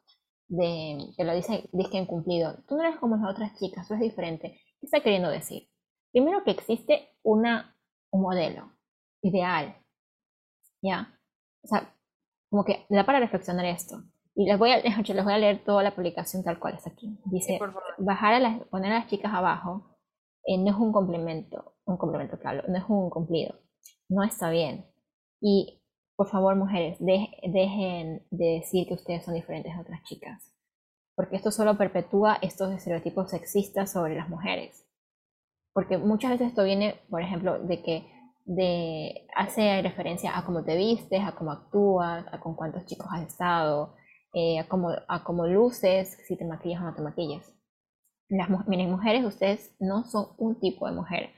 de, 0.49 0.99
te 1.17 1.25
lo 1.25 1.35
dice, 1.35 1.69
dice 1.73 1.91
que 1.91 1.99
incumplido, 1.99 2.59
tú 2.69 2.77
no 2.77 2.83
eres 2.83 2.97
como 2.99 3.17
las 3.17 3.31
otras 3.31 3.55
chicas, 3.59 3.87
tú 3.87 3.95
eres 3.95 4.05
diferente, 4.11 4.61
¿Qué 4.81 4.87
está 4.87 5.01
queriendo 5.01 5.31
decir? 5.31 5.69
Primero 6.13 6.43
que 6.45 6.53
existe 6.53 7.09
una, 7.23 7.77
un 8.11 8.23
modelo 8.23 8.73
ideal, 9.23 9.77
¿ya? 10.83 11.19
O 11.63 11.69
sea, 11.69 11.95
como 12.51 12.65
que 12.65 12.87
da 12.89 13.05
para 13.05 13.21
reflexionar 13.21 13.67
esto. 13.67 14.03
Y 14.35 14.47
les 14.47 14.59
voy 14.59 14.71
a, 14.71 14.79
les 14.83 15.25
voy 15.25 15.33
a 15.33 15.39
leer 15.39 15.65
toda 15.65 15.83
la 15.83 15.95
publicación 15.95 16.45
tal 16.45 16.59
cual 16.59 16.75
es 16.75 16.87
aquí. 16.87 17.19
Dice, 17.27 17.59
bajar 17.99 18.35
a 18.35 18.41
las, 18.41 18.63
poner 18.69 18.93
a 18.93 19.01
las 19.01 19.09
chicas 19.09 19.33
abajo 19.35 19.99
eh, 20.45 20.57
no 20.57 20.71
es 20.71 20.77
un 20.77 20.93
complemento, 20.93 21.75
un 21.85 21.99
complemento, 21.99 22.39
claro, 22.39 22.63
no 22.69 22.79
es 22.79 22.85
un 22.89 23.11
cumplido. 23.11 23.55
No 24.09 24.23
está 24.23 24.51
bien. 24.51 24.87
Y 25.41 25.83
por 26.17 26.29
favor, 26.29 26.57
mujeres, 26.57 26.97
dejen 27.01 28.27
de 28.31 28.47
decir 28.61 28.89
que 28.89 28.95
ustedes 28.95 29.25
son 29.25 29.35
diferentes 29.35 29.73
a 29.75 29.81
otras 29.81 30.03
chicas 30.05 30.58
porque 31.19 31.35
esto 31.35 31.51
solo 31.51 31.77
perpetúa 31.77 32.39
estos 32.43 32.73
estereotipos 32.73 33.31
sexistas 33.31 33.91
sobre 33.91 34.15
las 34.15 34.29
mujeres. 34.29 34.87
Porque 35.73 35.99
muchas 35.99 36.31
veces 36.31 36.47
esto 36.51 36.63
viene, 36.63 36.95
por 37.11 37.21
ejemplo, 37.21 37.59
de 37.59 37.83
que 37.83 38.09
de, 38.45 39.27
hace 39.35 39.83
referencia 39.83 40.39
a 40.39 40.45
cómo 40.45 40.63
te 40.63 40.77
vistes, 40.77 41.21
a 41.21 41.35
cómo 41.35 41.51
actúas, 41.51 42.25
a 42.33 42.39
con 42.39 42.55
cuántos 42.55 42.87
chicos 42.87 43.09
has 43.11 43.27
estado, 43.27 43.97
eh, 44.33 44.61
a, 44.61 44.69
cómo, 44.69 44.91
a 45.09 45.25
cómo 45.25 45.49
luces, 45.49 46.17
si 46.29 46.37
te 46.37 46.45
maquillas 46.45 46.83
o 46.83 46.85
no 46.85 46.95
te 46.95 47.03
maquillas. 47.03 47.53
Las 48.29 48.49
miren, 48.69 48.89
mujeres, 48.89 49.25
ustedes 49.25 49.75
no 49.81 50.05
son 50.05 50.29
un 50.39 50.61
tipo 50.61 50.87
de 50.87 50.95
mujer. 50.95 51.31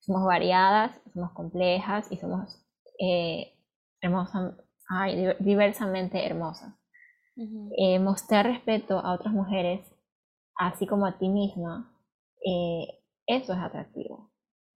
Somos 0.00 0.24
variadas, 0.24 1.00
somos 1.14 1.30
complejas 1.30 2.10
y 2.10 2.16
somos 2.16 2.66
eh, 2.98 3.52
hermosas, 4.00 4.56
diversamente 5.38 6.26
hermosas. 6.26 6.77
Eh, 7.76 8.00
mostrar 8.00 8.46
respeto 8.46 8.98
a 8.98 9.12
otras 9.14 9.32
mujeres, 9.32 9.80
así 10.56 10.86
como 10.86 11.06
a 11.06 11.18
ti 11.18 11.28
misma, 11.28 11.94
eh, 12.44 12.98
eso 13.26 13.52
es 13.52 13.58
atractivo. 13.60 14.32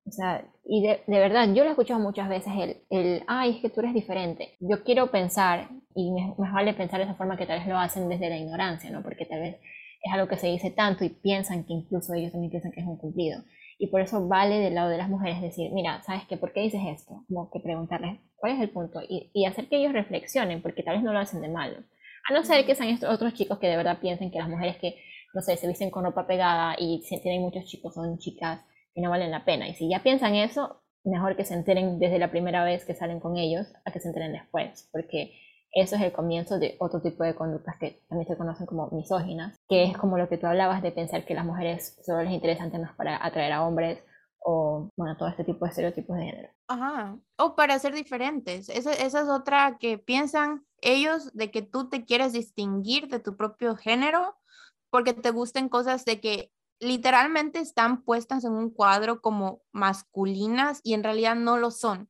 O 0.05 0.11
sea, 0.11 0.45
y 0.65 0.81
de, 0.81 1.01
verdad, 1.07 1.47
yo 1.53 1.63
lo 1.63 1.69
he 1.69 1.71
escuchado 1.71 1.99
muchas 1.99 2.29
veces, 2.29 2.53
el, 2.57 2.77
el, 2.89 3.23
ay, 3.27 3.51
es 3.51 3.61
que 3.61 3.69
tú 3.69 3.79
eres 3.81 3.93
diferente. 3.93 4.55
Yo 4.59 4.83
quiero 4.83 5.09
pensar, 5.09 5.69
y 5.95 6.11
me, 6.11 6.35
vale 6.37 6.73
pensar 6.73 6.99
de 6.99 7.05
esa 7.05 7.15
forma 7.15 7.37
que 7.37 7.45
tal 7.45 7.59
vez 7.59 7.67
lo 7.67 7.77
hacen 7.77 8.09
desde 8.09 8.29
la 8.29 8.37
ignorancia, 8.37 8.89
¿no? 8.91 9.01
Porque 9.03 9.25
tal 9.25 9.39
vez 9.41 9.57
es 10.03 10.13
algo 10.13 10.27
que 10.27 10.37
se 10.37 10.47
dice 10.47 10.71
tanto 10.71 11.05
y 11.05 11.09
piensan 11.09 11.63
que 11.65 11.73
incluso 11.73 12.13
ellos 12.13 12.31
también 12.31 12.51
piensan 12.51 12.71
que 12.71 12.81
es 12.81 12.87
un 12.87 12.97
cumplido. 12.97 13.43
Y 13.77 13.87
por 13.87 14.01
eso 14.01 14.27
vale 14.27 14.59
del 14.59 14.75
lado 14.75 14.89
de 14.89 14.97
las 14.97 15.09
mujeres 15.09 15.41
decir, 15.41 15.71
mira, 15.73 16.03
¿sabes 16.03 16.23
qué? 16.27 16.37
¿Por 16.37 16.53
qué 16.53 16.61
dices 16.61 16.81
esto? 16.87 17.23
Como 17.27 17.49
que 17.49 17.59
preguntarles 17.59 18.19
cuál 18.35 18.53
es 18.53 18.61
el 18.61 18.69
punto 18.69 19.01
y, 19.07 19.31
y 19.33 19.45
hacer 19.45 19.67
que 19.69 19.77
ellos 19.77 19.93
reflexionen, 19.93 20.61
porque 20.61 20.83
tal 20.83 20.95
vez 20.95 21.03
no 21.03 21.13
lo 21.13 21.19
hacen 21.19 21.41
de 21.41 21.49
malo. 21.49 21.77
A 22.29 22.33
no 22.33 22.43
ser 22.43 22.65
que 22.65 22.75
sean 22.75 22.89
estos 22.89 23.13
otros 23.13 23.33
chicos 23.33 23.59
que 23.59 23.67
de 23.67 23.77
verdad 23.77 23.99
piensen 23.99 24.31
que 24.31 24.39
las 24.39 24.49
mujeres 24.49 24.77
que, 24.77 24.97
no 25.33 25.41
sé, 25.41 25.57
se 25.57 25.67
visten 25.67 25.91
con 25.91 26.03
ropa 26.03 26.27
pegada 26.27 26.75
y 26.77 27.03
tienen 27.21 27.41
muchos 27.41 27.65
chicos 27.65 27.93
son 27.93 28.17
chicas 28.17 28.61
y 28.93 29.01
no 29.01 29.09
valen 29.09 29.31
la 29.31 29.45
pena. 29.45 29.67
Y 29.67 29.73
si 29.73 29.89
ya 29.89 30.03
piensan 30.03 30.35
eso, 30.35 30.81
mejor 31.03 31.35
que 31.35 31.45
se 31.45 31.53
enteren 31.53 31.99
desde 31.99 32.19
la 32.19 32.31
primera 32.31 32.63
vez 32.63 32.85
que 32.85 32.93
salen 32.93 33.19
con 33.19 33.37
ellos 33.37 33.67
a 33.85 33.91
que 33.91 33.99
se 33.99 34.07
enteren 34.07 34.33
después, 34.33 34.89
porque 34.91 35.33
eso 35.73 35.95
es 35.95 36.01
el 36.01 36.11
comienzo 36.11 36.59
de 36.59 36.75
otro 36.79 37.01
tipo 37.01 37.23
de 37.23 37.33
conductas 37.33 37.75
que 37.79 38.01
también 38.09 38.27
se 38.27 38.37
conocen 38.37 38.65
como 38.65 38.89
misóginas, 38.91 39.57
que 39.69 39.83
es 39.83 39.97
como 39.97 40.17
lo 40.17 40.27
que 40.27 40.37
tú 40.37 40.45
hablabas 40.47 40.81
de 40.81 40.91
pensar 40.91 41.25
que 41.25 41.33
las 41.33 41.45
mujeres 41.45 41.97
solo 42.05 42.23
les 42.23 42.33
interesan 42.33 42.71
temas 42.71 42.93
para 42.95 43.25
atraer 43.25 43.53
a 43.53 43.65
hombres 43.65 44.03
o, 44.43 44.89
bueno, 44.95 45.15
todo 45.17 45.29
este 45.29 45.43
tipo 45.43 45.65
de 45.65 45.69
estereotipos 45.69 46.17
de 46.17 46.23
género. 46.23 46.49
Ajá, 46.67 47.17
o 47.37 47.55
para 47.55 47.77
ser 47.79 47.93
diferentes. 47.93 48.69
Esa, 48.69 48.93
esa 48.93 49.21
es 49.21 49.27
otra 49.27 49.77
que 49.79 49.97
piensan 49.97 50.65
ellos 50.81 51.31
de 51.33 51.51
que 51.51 51.61
tú 51.61 51.89
te 51.89 52.05
quieres 52.05 52.33
distinguir 52.33 53.07
de 53.07 53.19
tu 53.19 53.37
propio 53.37 53.75
género 53.75 54.35
porque 54.89 55.13
te 55.13 55.31
gusten 55.31 55.69
cosas 55.69 56.05
de 56.05 56.19
que 56.19 56.51
literalmente 56.79 57.59
están 57.59 58.03
puestas 58.03 58.43
en 58.43 58.53
un 58.53 58.71
cuadro 58.71 59.21
como 59.21 59.61
masculinas 59.71 60.81
y 60.83 60.95
en 60.95 61.03
realidad 61.03 61.35
no 61.35 61.57
lo 61.57 61.71
son. 61.71 62.09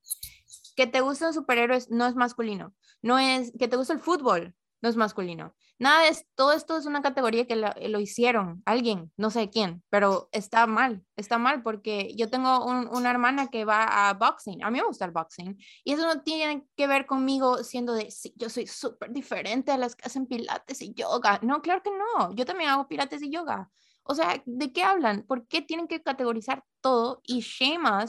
Que 0.76 0.88
te 0.88 1.02
gusten 1.02 1.34
superhéroes 1.34 1.92
no 1.92 2.08
es 2.08 2.16
masculino. 2.16 2.74
No 3.02 3.20
es 3.20 3.52
que 3.60 3.68
te 3.68 3.76
guste 3.76 3.94
el 3.94 4.00
fútbol, 4.00 4.56
no 4.82 4.90
es 4.90 4.96
masculino. 4.96 5.54
Nada 5.82 6.04
de 6.04 6.16
todo 6.36 6.52
esto 6.52 6.78
es 6.78 6.86
una 6.86 7.02
categoría 7.02 7.48
que 7.48 7.56
lo, 7.56 8.00
hicieron 8.00 8.62
alguien, 8.68 9.12
no 9.18 9.32
sé 9.32 9.50
quién, 9.50 9.82
pero 9.90 10.30
está 10.32 10.68
mal, 10.68 11.04
está 11.16 11.40
mal 11.40 11.64
porque 11.64 12.14
yo 12.16 12.30
tengo 12.30 12.64
una 12.66 13.10
hermana 13.10 13.48
que 13.48 13.66
va 13.66 14.10
a 14.10 14.14
boxing, 14.14 14.64
a 14.64 14.70
mí 14.70 14.78
me 14.78 14.86
gusta 14.86 15.06
el 15.06 15.12
boxing 15.12 15.58
y 15.84 15.94
eso 15.94 16.06
no 16.06 16.22
tiene 16.22 16.68
que 16.76 16.86
ver 16.86 17.08
conmigo 17.08 17.64
siendo 17.64 17.94
de, 17.96 18.12
sí, 18.12 18.32
yo 18.38 18.48
soy 18.48 18.68
súper 18.68 19.12
diferente 19.12 19.72
a 19.72 19.78
las 19.80 19.96
que 19.96 20.06
hacen 20.06 20.28
pilates 20.28 20.84
y 20.84 20.94
yoga. 20.94 21.40
No, 21.42 21.64
claro 21.64 21.82
que 21.82 21.90
no, 21.90 22.32
yo 22.36 22.46
también 22.46 22.70
hago 22.70 22.88
pilates 22.88 23.24
y 23.24 23.32
yoga. 23.32 23.72
O 24.04 24.14
sea, 24.14 24.40
¿de 24.46 24.72
qué 24.72 24.84
hablan? 24.84 25.24
¿Por 25.24 25.48
qué 25.48 25.64
tienen 25.64 25.88
que 25.88 26.04
categorizar 26.04 26.64
todo 26.82 27.22
y 27.24 27.40
shame 27.40 28.06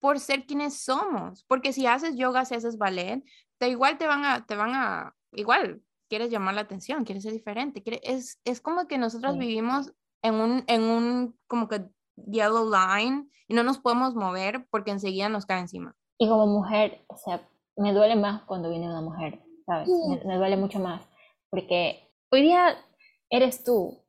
por 0.00 0.20
ser 0.20 0.44
quienes 0.44 0.80
somos? 0.82 1.44
Porque 1.44 1.72
si 1.72 1.86
haces 1.86 2.14
yoga, 2.14 2.44
si 2.44 2.56
haces 2.56 2.76
ballet, 2.76 3.24
te 3.56 3.70
igual 3.70 3.96
te 3.96 4.06
van 4.06 4.22
a, 4.26 4.44
te 4.44 4.54
van 4.54 4.74
a, 4.74 5.14
igual 5.32 5.80
quieres 6.08 6.30
llamar 6.30 6.54
la 6.54 6.62
atención, 6.62 7.04
quieres 7.04 7.22
ser 7.22 7.32
diferente. 7.32 7.82
es, 8.02 8.40
es 8.44 8.60
como 8.60 8.86
que 8.86 8.98
nosotros 8.98 9.38
vivimos 9.38 9.92
en 10.22 10.34
un, 10.34 10.64
en 10.66 10.82
un 10.82 11.38
como 11.46 11.68
que 11.68 11.84
yellow 12.16 12.70
line 12.70 13.28
y 13.48 13.54
no 13.54 13.62
nos 13.62 13.78
podemos 13.78 14.14
mover 14.14 14.66
porque 14.70 14.90
enseguida 14.90 15.28
nos 15.28 15.46
cae 15.46 15.60
encima. 15.60 15.94
Y 16.18 16.28
como 16.28 16.46
mujer, 16.46 17.04
o 17.08 17.16
sea, 17.16 17.48
me 17.76 17.92
duele 17.92 18.16
más 18.16 18.42
cuando 18.42 18.70
viene 18.70 18.86
una 18.86 19.02
mujer, 19.02 19.42
¿sabes? 19.66 19.88
Me, 20.24 20.36
duele 20.36 20.56
mucho 20.56 20.78
más 20.78 21.02
porque 21.50 22.10
hoy 22.30 22.42
día 22.42 22.76
eres 23.30 23.64
tú 23.64 24.02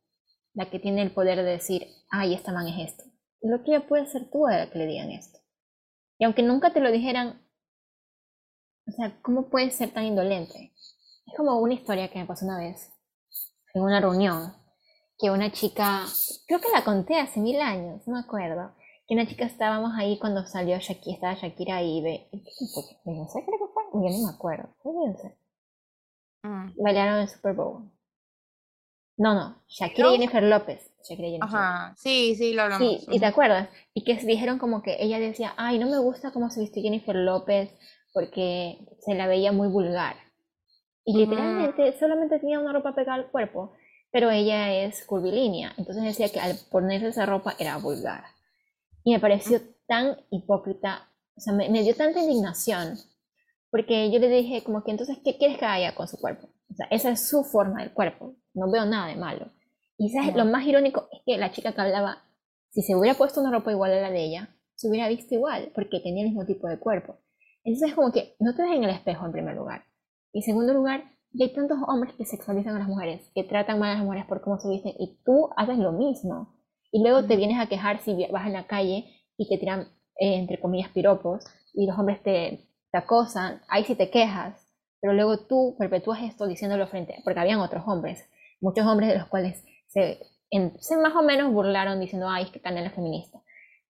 la 0.54 0.70
que 0.70 0.78
tiene 0.78 1.02
el 1.02 1.12
poder 1.12 1.38
de 1.38 1.44
decir, 1.44 1.86
ay, 2.10 2.34
esta 2.34 2.52
man 2.52 2.66
es 2.66 2.90
esto. 2.90 3.04
Lo 3.40 3.62
que 3.62 3.72
ya 3.72 3.86
puede 3.86 4.06
ser 4.06 4.28
tú 4.30 4.46
a 4.46 4.56
la 4.56 4.70
que 4.70 4.78
le 4.78 4.86
digan 4.86 5.10
esto. 5.10 5.38
Y 6.18 6.24
aunque 6.24 6.42
nunca 6.42 6.72
te 6.72 6.80
lo 6.80 6.90
dijeran, 6.90 7.40
o 8.88 8.90
sea, 8.92 9.20
¿cómo 9.22 9.48
puedes 9.50 9.74
ser 9.74 9.92
tan 9.92 10.04
indolente? 10.04 10.72
Es 11.28 11.36
como 11.36 11.58
una 11.58 11.74
historia 11.74 12.08
que 12.08 12.18
me 12.18 12.26
pasó 12.26 12.46
una 12.46 12.58
vez 12.58 12.90
en 13.74 13.82
una 13.82 14.00
reunión, 14.00 14.54
que 15.18 15.30
una 15.30 15.52
chica, 15.52 16.04
creo 16.46 16.60
que 16.60 16.70
la 16.72 16.84
conté 16.84 17.20
hace 17.20 17.38
mil 17.40 17.60
años, 17.60 18.02
no 18.06 18.14
me 18.14 18.20
acuerdo, 18.20 18.72
que 19.06 19.14
una 19.14 19.26
chica 19.26 19.44
estábamos 19.44 19.92
ahí 19.96 20.18
cuando 20.18 20.46
salió 20.46 20.78
Shakira, 20.78 21.14
estaba 21.14 21.34
Shakira 21.34 21.82
y 21.82 22.02
ve, 22.02 22.30
no 22.32 23.28
sé, 23.28 23.44
creo 23.44 23.58
que 23.58 23.72
fue, 23.74 23.84
yo 23.92 24.18
no 24.18 24.26
me 24.26 24.34
acuerdo, 24.34 24.74
mm. 26.42 26.82
Bailaron 26.82 27.20
el 27.20 27.28
Super 27.28 27.54
Bowl. 27.54 27.90
No, 29.18 29.34
no, 29.34 29.62
Shakira 29.68 30.08
y 30.08 30.12
Jennifer 30.12 30.42
López. 30.42 30.90
Shakira 31.02 31.28
y 31.28 31.32
Jennifer. 31.32 31.58
Ajá, 31.58 31.94
sí, 31.98 32.36
sí, 32.36 32.54
lo 32.54 32.62
hablamos. 32.62 32.88
Sí, 32.88 33.06
y 33.10 33.20
te 33.20 33.26
acuerdas. 33.26 33.68
Y 33.92 34.04
que 34.04 34.14
dijeron 34.24 34.58
como 34.58 34.80
que 34.80 34.96
ella 35.00 35.18
decía, 35.18 35.52
ay, 35.56 35.78
no 35.78 35.90
me 35.90 35.98
gusta 35.98 36.30
cómo 36.30 36.48
se 36.48 36.60
vistió 36.60 36.82
Jennifer 36.82 37.16
López 37.16 37.70
porque 38.14 38.78
se 39.00 39.14
la 39.14 39.26
veía 39.26 39.52
muy 39.52 39.68
vulgar. 39.68 40.16
Y 41.08 41.16
literalmente 41.16 41.98
solamente 41.98 42.38
tenía 42.38 42.60
una 42.60 42.70
ropa 42.70 42.94
pegada 42.94 43.14
al 43.14 43.30
cuerpo, 43.30 43.72
pero 44.10 44.30
ella 44.30 44.74
es 44.74 45.06
curvilínea. 45.06 45.72
Entonces 45.78 46.04
decía 46.04 46.28
que 46.28 46.38
al 46.38 46.54
ponerse 46.70 47.08
esa 47.08 47.24
ropa 47.24 47.54
era 47.58 47.78
vulgar. 47.78 48.24
Y 49.04 49.14
me 49.14 49.18
pareció 49.18 49.58
tan 49.86 50.18
hipócrita, 50.28 51.08
o 51.34 51.40
sea, 51.40 51.54
me, 51.54 51.82
dio 51.82 51.96
tanta 51.96 52.20
indignación, 52.20 52.98
porque 53.70 54.10
yo 54.10 54.18
le 54.18 54.28
dije 54.28 54.62
como 54.62 54.84
que 54.84 54.90
entonces, 54.90 55.16
¿qué 55.24 55.38
quieres 55.38 55.56
que 55.56 55.64
haya 55.64 55.94
con 55.94 56.08
su 56.08 56.18
cuerpo? 56.18 56.50
O 56.70 56.74
sea, 56.74 56.86
esa 56.90 57.08
es 57.08 57.26
su 57.26 57.42
forma 57.42 57.80
del 57.80 57.94
cuerpo, 57.94 58.34
no 58.52 58.70
veo 58.70 58.84
nada 58.84 59.06
de 59.06 59.16
malo. 59.16 59.50
Y 59.96 60.10
¿sabes? 60.10 60.36
lo 60.36 60.44
más 60.44 60.66
irónico 60.66 61.08
es 61.10 61.22
que 61.24 61.38
la 61.38 61.52
chica 61.52 61.72
que 61.72 61.80
hablaba, 61.80 62.22
si 62.68 62.82
se 62.82 62.94
hubiera 62.94 63.16
puesto 63.16 63.40
una 63.40 63.50
ropa 63.50 63.72
igual 63.72 63.92
a 63.92 64.00
la 64.02 64.10
de 64.10 64.24
ella, 64.24 64.54
se 64.74 64.90
hubiera 64.90 65.08
visto 65.08 65.34
igual, 65.34 65.72
porque 65.74 66.00
tenía 66.00 66.24
el 66.24 66.28
mismo 66.28 66.44
tipo 66.44 66.68
de 66.68 66.78
cuerpo. 66.78 67.16
Entonces 67.64 67.88
es 67.88 67.94
como 67.94 68.12
que 68.12 68.36
no 68.40 68.54
te 68.54 68.60
ves 68.60 68.72
en 68.72 68.84
el 68.84 68.90
espejo 68.90 69.24
en 69.24 69.32
primer 69.32 69.56
lugar. 69.56 69.87
Y 70.32 70.38
en 70.38 70.42
segundo 70.44 70.74
lugar, 70.74 71.04
hay 71.38 71.52
tantos 71.52 71.78
hombres 71.86 72.14
que 72.14 72.24
sexualizan 72.24 72.76
a 72.76 72.80
las 72.80 72.88
mujeres, 72.88 73.30
que 73.34 73.44
tratan 73.44 73.78
mal 73.78 73.90
a 73.90 73.94
las 73.94 74.04
mujeres 74.04 74.26
por 74.26 74.40
cómo 74.40 74.58
se 74.58 74.68
visten, 74.68 74.94
y 74.98 75.18
tú 75.24 75.50
haces 75.56 75.78
lo 75.78 75.92
mismo. 75.92 76.54
Y 76.90 77.02
luego 77.02 77.24
te 77.24 77.36
vienes 77.36 77.60
a 77.60 77.68
quejar 77.68 78.00
si 78.00 78.26
vas 78.30 78.46
en 78.46 78.54
la 78.54 78.66
calle 78.66 79.04
y 79.36 79.48
te 79.48 79.58
tiran, 79.58 79.82
eh, 80.18 80.36
entre 80.36 80.58
comillas, 80.58 80.90
piropos, 80.90 81.44
y 81.74 81.86
los 81.86 81.98
hombres 81.98 82.22
te, 82.22 82.68
te 82.90 82.98
acosan, 82.98 83.60
ahí 83.68 83.84
sí 83.84 83.94
te 83.94 84.10
quejas, 84.10 84.66
pero 85.00 85.12
luego 85.12 85.46
tú 85.46 85.76
perpetúas 85.78 86.22
esto 86.22 86.46
diciéndolo 86.46 86.86
frente, 86.86 87.20
porque 87.24 87.38
habían 87.38 87.60
otros 87.60 87.84
hombres, 87.86 88.28
muchos 88.60 88.86
hombres 88.86 89.10
de 89.10 89.18
los 89.18 89.28
cuales 89.28 89.64
se, 89.86 90.18
se 90.80 90.96
más 90.96 91.14
o 91.14 91.22
menos 91.22 91.52
burlaron 91.52 92.00
diciendo, 92.00 92.28
ay, 92.28 92.44
es 92.44 92.50
que 92.50 92.60
Canela 92.60 92.90
feminista. 92.90 93.40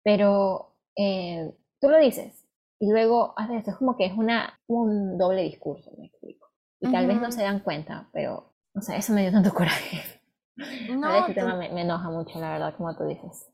Pero 0.02 0.76
eh, 0.96 1.54
tú 1.80 1.88
lo 1.88 1.98
dices, 1.98 2.37
y 2.80 2.90
luego 2.90 3.34
haces 3.36 3.58
esto, 3.58 3.70
es 3.72 3.76
como 3.76 3.96
que 3.96 4.06
es 4.06 4.12
una, 4.16 4.60
un 4.66 5.18
doble 5.18 5.42
discurso, 5.42 5.90
me 5.98 6.06
explico. 6.06 6.48
Y 6.80 6.92
tal 6.92 7.08
vez 7.08 7.20
no 7.20 7.32
se 7.32 7.42
dan 7.42 7.60
cuenta, 7.60 8.08
pero, 8.12 8.54
o 8.72 8.80
sea, 8.80 8.96
eso 8.96 9.12
me 9.12 9.22
dio 9.22 9.32
tanto 9.32 9.52
coraje. 9.52 10.02
No, 10.90 11.14
ese 11.14 11.34
tema 11.34 11.54
me, 11.54 11.66
enoja 11.66 12.10
mucho, 12.10 12.40
la 12.40 12.50
verdad, 12.50 12.74
como 12.76 12.92
tú 12.96 13.04
dices. 13.04 13.48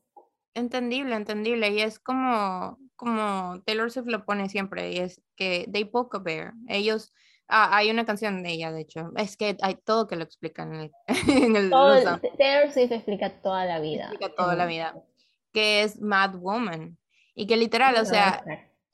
Entendible, 0.55 1.15
entendible. 1.15 1.69
Y 1.69 1.81
es 1.81 1.99
como, 1.99 2.79
como 2.95 3.61
Taylor 3.63 3.91
Swift 3.91 4.07
lo 4.07 4.25
pone 4.25 4.49
siempre, 4.49 4.91
y 4.91 4.97
es 4.97 5.21
que 5.35 5.69
they 5.71 5.85
poke 5.85 6.17
a 6.17 6.19
bear. 6.19 6.53
Ellos, 6.67 7.13
ah, 7.47 7.77
hay 7.77 7.91
una 7.91 8.07
canción 8.07 8.41
de 8.41 8.53
ella, 8.53 8.71
de 8.71 8.81
hecho. 8.81 9.11
Es 9.17 9.37
que 9.37 9.55
hay 9.61 9.75
todo 9.75 10.07
que 10.07 10.15
lo 10.15 10.23
explican 10.23 10.73
en 10.73 10.81
el... 10.81 10.91
En 11.45 11.55
el 11.55 11.69
Taylor 11.69 12.71
Swift 12.71 12.91
explica 12.91 13.39
toda 13.39 13.65
la 13.65 13.79
vida. 13.79 14.05
Explica 14.05 14.33
toda 14.33 14.55
la 14.55 14.65
vida. 14.65 14.95
Que 15.53 15.83
es 15.83 16.01
Mad 16.01 16.37
Woman. 16.37 16.97
Y 17.35 17.45
que 17.45 17.55
literal, 17.55 17.97
o 17.97 18.05
sea, 18.05 18.43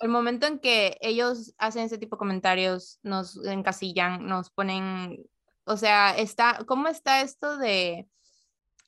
el 0.01 0.09
momento 0.09 0.47
en 0.47 0.59
que 0.59 0.97
ellos 1.01 1.53
hacen 1.57 1.83
ese 1.83 1.97
tipo 1.97 2.15
de 2.15 2.19
comentarios, 2.19 2.99
nos 3.03 3.43
encasillan, 3.45 4.25
nos 4.27 4.49
ponen, 4.51 5.25
o 5.65 5.77
sea, 5.77 6.11
está, 6.17 6.59
¿cómo 6.67 6.87
está 6.87 7.21
esto 7.21 7.57
de, 7.57 8.07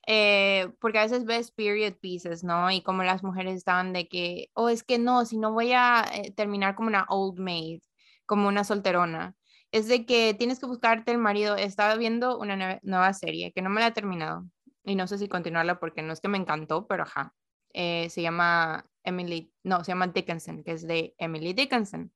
eh, 0.07 0.69
porque 0.79 0.99
a 0.99 1.03
veces 1.03 1.25
ves 1.25 1.51
period 1.51 1.93
pieces, 1.99 2.43
¿no? 2.43 2.69
Y 2.71 2.81
como 2.83 3.03
las 3.03 3.23
mujeres 3.23 3.55
estaban 3.55 3.93
de 3.93 4.07
que, 4.07 4.49
oh, 4.53 4.69
es 4.69 4.83
que 4.83 4.99
no, 4.99 5.25
si 5.25 5.37
no 5.37 5.53
voy 5.53 5.71
a 5.73 6.05
eh, 6.13 6.33
terminar 6.35 6.75
como 6.75 6.89
una 6.89 7.05
old 7.09 7.39
maid, 7.39 7.81
como 8.25 8.47
una 8.47 8.63
solterona. 8.63 9.35
Es 9.71 9.87
de 9.87 10.05
que 10.05 10.33
tienes 10.33 10.59
que 10.59 10.65
buscarte 10.67 11.11
el 11.11 11.17
marido. 11.17 11.55
Estaba 11.55 11.95
viendo 11.95 12.37
una 12.39 12.79
nueva 12.83 13.13
serie 13.13 13.51
que 13.53 13.61
no 13.61 13.69
me 13.69 13.81
la 13.81 13.87
he 13.87 13.91
terminado 13.91 14.45
y 14.83 14.95
no 14.95 15.07
sé 15.07 15.17
si 15.17 15.27
continuarla 15.27 15.79
porque 15.79 16.01
no 16.01 16.13
es 16.13 16.21
que 16.21 16.27
me 16.27 16.37
encantó, 16.37 16.87
pero 16.87 17.03
ajá. 17.03 17.33
Eh, 17.73 18.09
se 18.09 18.21
llama 18.21 18.89
Emily, 19.03 19.51
no, 19.63 19.83
se 19.83 19.91
llama 19.91 20.07
Dickinson, 20.07 20.63
que 20.63 20.71
es 20.73 20.87
de 20.87 21.15
Emily 21.17 21.53
Dickinson. 21.53 22.11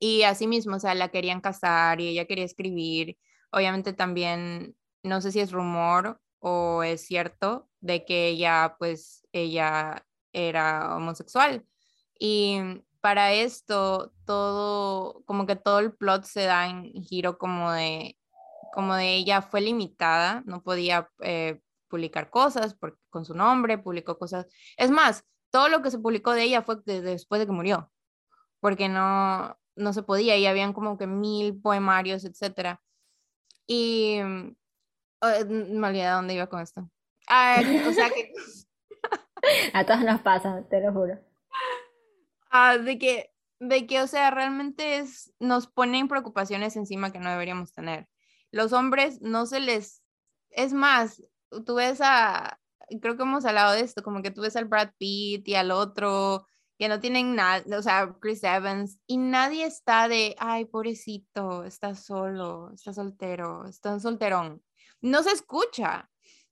Y 0.00 0.22
así 0.22 0.46
mismo, 0.46 0.76
o 0.76 0.80
sea, 0.80 0.94
la 0.94 1.08
querían 1.08 1.40
casar 1.40 2.00
y 2.00 2.08
ella 2.08 2.26
quería 2.26 2.44
escribir. 2.44 3.18
Obviamente 3.50 3.92
también, 3.92 4.76
no 5.02 5.20
sé 5.20 5.32
si 5.32 5.40
es 5.40 5.52
rumor 5.52 6.20
o 6.38 6.82
es 6.82 7.02
cierto 7.02 7.68
de 7.80 8.04
que 8.04 8.28
ella, 8.28 8.76
pues, 8.78 9.26
ella 9.32 10.06
era 10.32 10.96
homosexual. 10.96 11.64
Y 12.18 12.60
para 13.00 13.32
esto, 13.32 14.12
todo, 14.24 15.22
como 15.24 15.46
que 15.46 15.56
todo 15.56 15.80
el 15.80 15.92
plot 15.94 16.24
se 16.24 16.44
da 16.44 16.68
en 16.68 16.92
giro 16.92 17.38
como 17.38 17.72
de, 17.72 18.16
como 18.72 18.94
de 18.94 19.16
ella 19.16 19.42
fue 19.42 19.60
limitada, 19.60 20.42
no 20.46 20.62
podía 20.62 21.08
eh, 21.22 21.60
publicar 21.88 22.30
cosas 22.30 22.76
con 23.10 23.24
su 23.24 23.34
nombre, 23.34 23.78
publicó 23.78 24.18
cosas. 24.18 24.46
Es 24.76 24.90
más, 24.90 25.24
todo 25.50 25.68
lo 25.68 25.82
que 25.82 25.90
se 25.90 25.98
publicó 25.98 26.32
de 26.32 26.42
ella 26.44 26.62
fue 26.62 26.76
después 26.84 27.40
de 27.40 27.46
que 27.46 27.52
murió, 27.52 27.90
porque 28.60 28.88
no, 28.88 29.58
no 29.76 29.92
se 29.92 30.02
podía 30.02 30.36
y 30.36 30.46
habían 30.46 30.72
como 30.72 30.98
que 30.98 31.06
mil 31.06 31.60
poemarios, 31.60 32.24
etc. 32.24 32.78
Y 33.66 34.20
oh, 34.20 35.44
me 35.48 35.88
olvidé 35.88 36.04
de 36.04 36.10
dónde 36.10 36.34
iba 36.34 36.46
con 36.46 36.60
esto. 36.60 36.88
Ah, 37.28 37.60
o 37.88 37.92
sea 37.92 38.10
que... 38.10 38.32
A 39.72 39.86
todos 39.86 40.00
nos 40.00 40.20
pasa, 40.20 40.64
te 40.68 40.80
lo 40.80 40.92
juro. 40.92 41.18
Ah, 42.50 42.76
de 42.76 42.98
que, 42.98 43.32
de 43.60 43.86
que, 43.86 44.00
o 44.00 44.06
sea, 44.06 44.30
realmente 44.30 44.98
es, 44.98 45.32
nos 45.38 45.68
ponen 45.68 46.08
preocupaciones 46.08 46.76
encima 46.76 47.12
que 47.12 47.20
no 47.20 47.30
deberíamos 47.30 47.72
tener. 47.72 48.08
Los 48.50 48.72
hombres 48.72 49.20
no 49.20 49.46
se 49.46 49.60
les, 49.60 50.02
es 50.50 50.72
más, 50.72 51.22
tú 51.66 51.74
ves 51.74 52.00
a, 52.02 52.58
creo 53.00 53.16
que 53.16 53.22
hemos 53.22 53.44
hablado 53.44 53.72
de 53.72 53.80
esto, 53.80 54.02
como 54.02 54.22
que 54.22 54.30
tú 54.30 54.42
ves 54.42 54.56
al 54.56 54.66
Brad 54.66 54.90
Pitt 54.98 55.46
y 55.48 55.54
al 55.54 55.70
otro, 55.70 56.46
que 56.78 56.88
no 56.88 57.00
tienen 57.00 57.34
nada, 57.34 57.64
o 57.76 57.82
sea, 57.82 58.14
Chris 58.20 58.44
Evans, 58.44 59.00
y 59.06 59.16
nadie 59.16 59.64
está 59.66 60.08
de, 60.08 60.36
ay, 60.38 60.64
pobrecito, 60.66 61.64
está 61.64 61.94
solo, 61.94 62.70
está 62.72 62.92
soltero, 62.92 63.66
está 63.66 63.98
solterón. 63.98 64.62
No 65.00 65.22
se 65.22 65.32
escucha. 65.32 66.08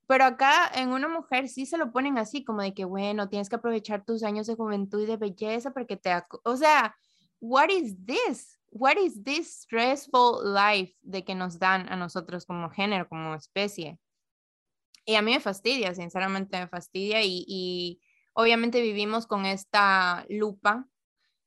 Pero 0.08 0.24
acá 0.24 0.70
en 0.74 0.90
una 0.90 1.08
mujer 1.08 1.48
sí 1.48 1.66
se 1.66 1.78
lo 1.78 1.92
ponen 1.92 2.16
así, 2.18 2.44
como 2.44 2.62
de 2.62 2.74
que, 2.74 2.84
bueno, 2.84 3.28
tienes 3.28 3.48
que 3.48 3.56
aprovechar 3.56 4.04
tus 4.04 4.22
años 4.22 4.46
de 4.46 4.54
juventud 4.54 5.02
y 5.02 5.06
de 5.06 5.16
belleza 5.16 5.72
porque 5.72 5.96
te... 5.96 6.12
O 6.44 6.56
sea, 6.56 6.94
what 7.40 7.70
is 7.70 7.96
this? 8.04 8.58
What 8.70 8.96
is 8.98 9.22
this 9.24 9.62
stressful 9.62 10.42
life 10.44 10.94
de 11.02 11.24
que 11.24 11.34
nos 11.34 11.58
dan 11.58 11.88
a 11.88 11.96
nosotros 11.96 12.46
como 12.46 12.70
género, 12.70 13.08
como 13.08 13.34
especie? 13.34 13.98
Y 15.06 15.14
a 15.14 15.22
mí 15.22 15.32
me 15.32 15.40
fastidia, 15.40 15.94
sinceramente 15.94 16.58
me 16.58 16.68
fastidia 16.68 17.22
y, 17.22 17.44
y 17.46 18.00
obviamente 18.32 18.82
vivimos 18.82 19.26
con 19.26 19.46
esta 19.46 20.26
lupa, 20.28 20.86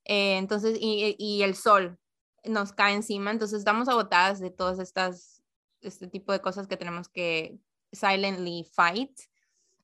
eh, 0.05 0.37
entonces, 0.37 0.77
y, 0.79 1.15
y, 1.19 1.43
el 1.43 1.55
sol 1.55 1.99
nos 2.45 2.71
cae 2.71 2.95
encima, 2.95 3.31
entonces 3.31 3.59
estamos 3.59 3.89
agotadas 3.89 4.39
de 4.39 4.49
todas 4.49 4.79
estas, 4.79 5.43
este 5.81 6.07
tipo 6.07 6.31
de 6.31 6.41
cosas 6.41 6.67
que 6.67 6.77
tenemos 6.77 7.09
que 7.09 7.59
silently 7.91 8.65
fight. 8.73 9.11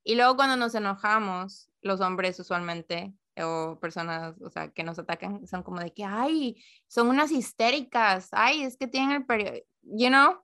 Y 0.04 0.16
luego 0.16 0.36
cuando 0.36 0.56
nos 0.56 0.74
enojamos, 0.74 1.70
los 1.82 2.00
hombres 2.02 2.40
usualmente 2.40 3.14
o 3.38 3.78
personas, 3.80 4.36
o 4.42 4.50
sea, 4.50 4.70
que 4.70 4.84
nos 4.84 4.98
atacan, 4.98 5.46
son 5.46 5.64
como 5.64 5.82
de 5.82 5.94
que, 5.94 6.06
ay, 6.06 6.64
son 6.88 7.10
unas 7.10 7.32
histéricas, 7.32 8.30
ay, 8.32 8.64
es 8.64 8.78
que 8.78 8.88
tienen 8.88 9.12
el 9.12 9.26
periodo, 9.26 9.60
you 9.84 10.08
know? 10.08 10.42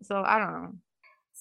So, 0.00 0.22
I 0.22 0.40
don't 0.40 0.56
know. 0.56 0.82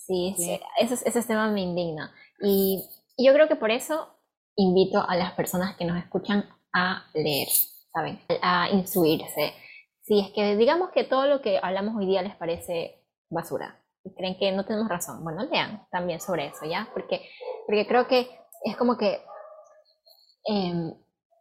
Sí, 0.05 0.33
sí. 0.37 0.59
Ese, 0.79 1.07
ese 1.07 1.23
tema 1.23 1.49
me 1.49 1.61
indigna. 1.61 2.13
Y 2.41 2.83
yo 3.17 3.33
creo 3.33 3.47
que 3.47 3.55
por 3.55 3.71
eso 3.71 4.07
invito 4.55 5.03
a 5.07 5.15
las 5.15 5.33
personas 5.33 5.75
que 5.77 5.85
nos 5.85 5.97
escuchan 5.97 6.45
a 6.73 7.05
leer, 7.13 7.47
¿saben? 7.93 8.19
A 8.41 8.69
instruirse. 8.71 9.53
Si 10.01 10.19
es 10.19 10.31
que 10.31 10.55
digamos 10.57 10.89
que 10.91 11.03
todo 11.03 11.25
lo 11.25 11.41
que 11.41 11.59
hablamos 11.61 11.95
hoy 11.95 12.07
día 12.07 12.21
les 12.21 12.35
parece 12.35 13.03
basura, 13.29 13.81
y 14.03 14.13
creen 14.13 14.37
que 14.37 14.51
no 14.51 14.65
tenemos 14.65 14.89
razón. 14.89 15.23
Bueno, 15.23 15.43
lean 15.43 15.85
también 15.91 16.19
sobre 16.19 16.47
eso, 16.47 16.65
¿ya? 16.65 16.89
Porque, 16.93 17.21
porque 17.65 17.87
creo 17.87 18.07
que 18.07 18.27
es 18.63 18.75
como 18.77 18.97
que 18.97 19.21
em, 20.45 20.93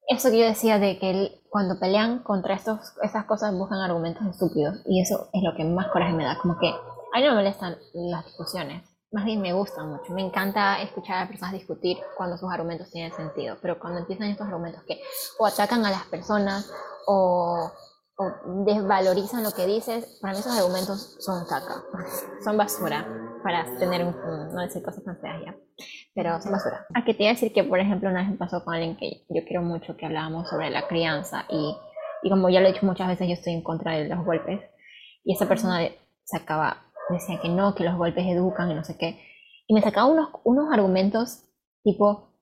eso 0.09 0.31
que 0.31 0.39
yo 0.39 0.45
decía 0.45 0.79
de 0.79 0.99
que 0.99 1.41
cuando 1.49 1.79
pelean 1.79 2.23
contra 2.23 2.55
estos, 2.55 2.95
estas 3.03 3.25
cosas 3.25 3.55
buscan 3.55 3.81
argumentos 3.81 4.27
estúpidos 4.27 4.83
y 4.87 5.01
eso 5.01 5.29
es 5.33 5.43
lo 5.43 5.55
que 5.55 5.65
más 5.65 5.89
coraje 5.89 6.13
me 6.13 6.25
da, 6.25 6.39
como 6.39 6.59
que 6.59 6.73
a 7.13 7.19
mí 7.19 7.25
no 7.25 7.31
me 7.31 7.37
molestan 7.37 7.77
las 7.95 8.25
discusiones, 8.25 8.85
más 9.13 9.25
bien 9.25 9.41
me 9.41 9.53
gustan 9.53 9.89
mucho, 9.89 10.13
me 10.13 10.23
encanta 10.23 10.81
escuchar 10.83 11.25
a 11.25 11.29
personas 11.29 11.53
discutir 11.53 11.99
cuando 12.17 12.37
sus 12.37 12.51
argumentos 12.53 12.91
tienen 12.91 13.13
sentido, 13.13 13.57
pero 13.61 13.79
cuando 13.79 14.01
empiezan 14.01 14.29
estos 14.29 14.47
argumentos 14.47 14.83
que 14.85 15.01
o 15.39 15.47
atacan 15.47 15.85
a 15.85 15.91
las 15.91 16.05
personas 16.05 16.71
o 17.07 17.71
desvalorizan 18.67 19.43
lo 19.43 19.53
que 19.53 19.67
dices, 19.67 20.19
para 20.21 20.35
mí 20.35 20.41
esos 20.41 20.57
argumentos 20.57 21.17
son 21.21 21.45
caca, 21.47 21.83
son 22.45 22.57
basura, 22.57 23.07
para 23.43 23.65
tener 23.79 24.05
no 24.05 24.61
decir 24.61 24.83
cosas 24.83 25.03
tan 25.05 25.19
feas 25.19 25.43
ya, 25.45 25.57
pero 26.15 26.41
son 26.41 26.53
basura. 26.53 26.87
A 26.95 27.05
que 27.05 27.15
te 27.15 27.23
iba 27.25 27.31
a 27.31 27.35
decir 27.35 27.53
que, 27.53 27.65
por 27.65 27.81
ejemplo, 27.81 28.11
una 28.11 28.21
vez 28.21 28.31
me 28.31 28.37
pasó 28.37 28.63
con 28.65 28.75
alguien 28.75 28.97
que 28.97 29.25
yo 29.29 29.45
quiero 29.47 29.63
mucho, 29.63 29.97
que 29.97 30.07
hablábamos 30.07 30.49
sobre 30.49 30.71
la 30.71 30.87
crianza 30.87 31.47
y, 31.49 31.77
y 32.23 32.31
como 32.31 32.51
ya 32.51 32.61
lo 32.61 32.69
he 32.69 32.73
dicho 32.73 32.87
muchas 32.87 33.09
veces, 33.09 33.29
yo 33.29 33.35
estoy 33.35 33.55
en 33.55 33.63
contra 33.63 33.93
de 33.93 34.09
los 34.09 34.25
golpes. 34.25 34.61
Y 35.25 35.35
esa 35.35 35.47
persona 35.47 35.81
sacaba, 36.25 36.90
decía 37.13 37.41
que 37.41 37.49
no, 37.49 37.75
que 37.75 37.85
los 37.85 37.97
golpes 37.97 38.27
educan 38.27 38.71
y 38.71 38.75
no 38.75 38.85
sé 38.85 38.97
qué, 38.97 39.21
y 39.67 39.75
me 39.75 39.83
sacaba 39.83 40.07
unos, 40.07 40.29
unos 40.45 40.73
argumentos 40.73 41.45
tipo, 41.83 42.35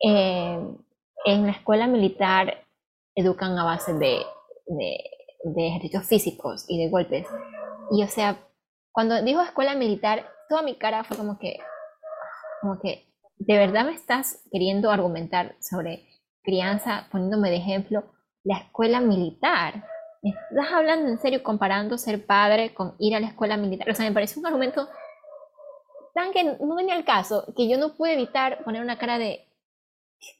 eh, 0.00 0.60
en 1.24 1.46
la 1.46 1.52
escuela 1.52 1.86
militar 1.86 2.64
educan 3.14 3.58
a 3.58 3.64
base 3.64 3.94
de, 3.94 4.22
de 4.66 4.98
de 5.54 5.68
ejercicios 5.68 6.04
físicos 6.06 6.64
y 6.68 6.78
de 6.78 6.90
golpes. 6.90 7.26
Y 7.90 8.02
o 8.02 8.08
sea, 8.08 8.38
cuando 8.92 9.22
dijo 9.22 9.40
escuela 9.42 9.74
militar, 9.74 10.26
toda 10.48 10.62
mi 10.62 10.76
cara 10.76 11.04
fue 11.04 11.16
como 11.16 11.38
que, 11.38 11.58
como 12.60 12.78
que, 12.80 13.06
¿de 13.38 13.58
verdad 13.58 13.84
me 13.84 13.92
estás 13.92 14.42
queriendo 14.50 14.90
argumentar 14.90 15.56
sobre 15.60 16.08
crianza 16.42 17.06
poniéndome 17.10 17.50
de 17.50 17.56
ejemplo 17.56 18.04
la 18.44 18.58
escuela 18.58 19.00
militar? 19.00 19.84
¿Me 20.22 20.30
estás 20.30 20.72
hablando 20.72 21.08
en 21.08 21.18
serio 21.18 21.42
comparando 21.42 21.98
ser 21.98 22.24
padre 22.26 22.74
con 22.74 22.94
ir 22.98 23.14
a 23.14 23.20
la 23.20 23.28
escuela 23.28 23.56
militar? 23.56 23.88
O 23.90 23.94
sea, 23.94 24.06
me 24.06 24.14
parece 24.14 24.38
un 24.38 24.46
argumento 24.46 24.88
tan 26.14 26.32
que 26.32 26.44
no 26.44 26.74
venía 26.74 26.94
al 26.94 27.04
caso, 27.04 27.44
que 27.56 27.68
yo 27.68 27.78
no 27.78 27.94
pude 27.94 28.14
evitar 28.14 28.64
poner 28.64 28.82
una 28.82 28.98
cara 28.98 29.18
de, 29.18 29.46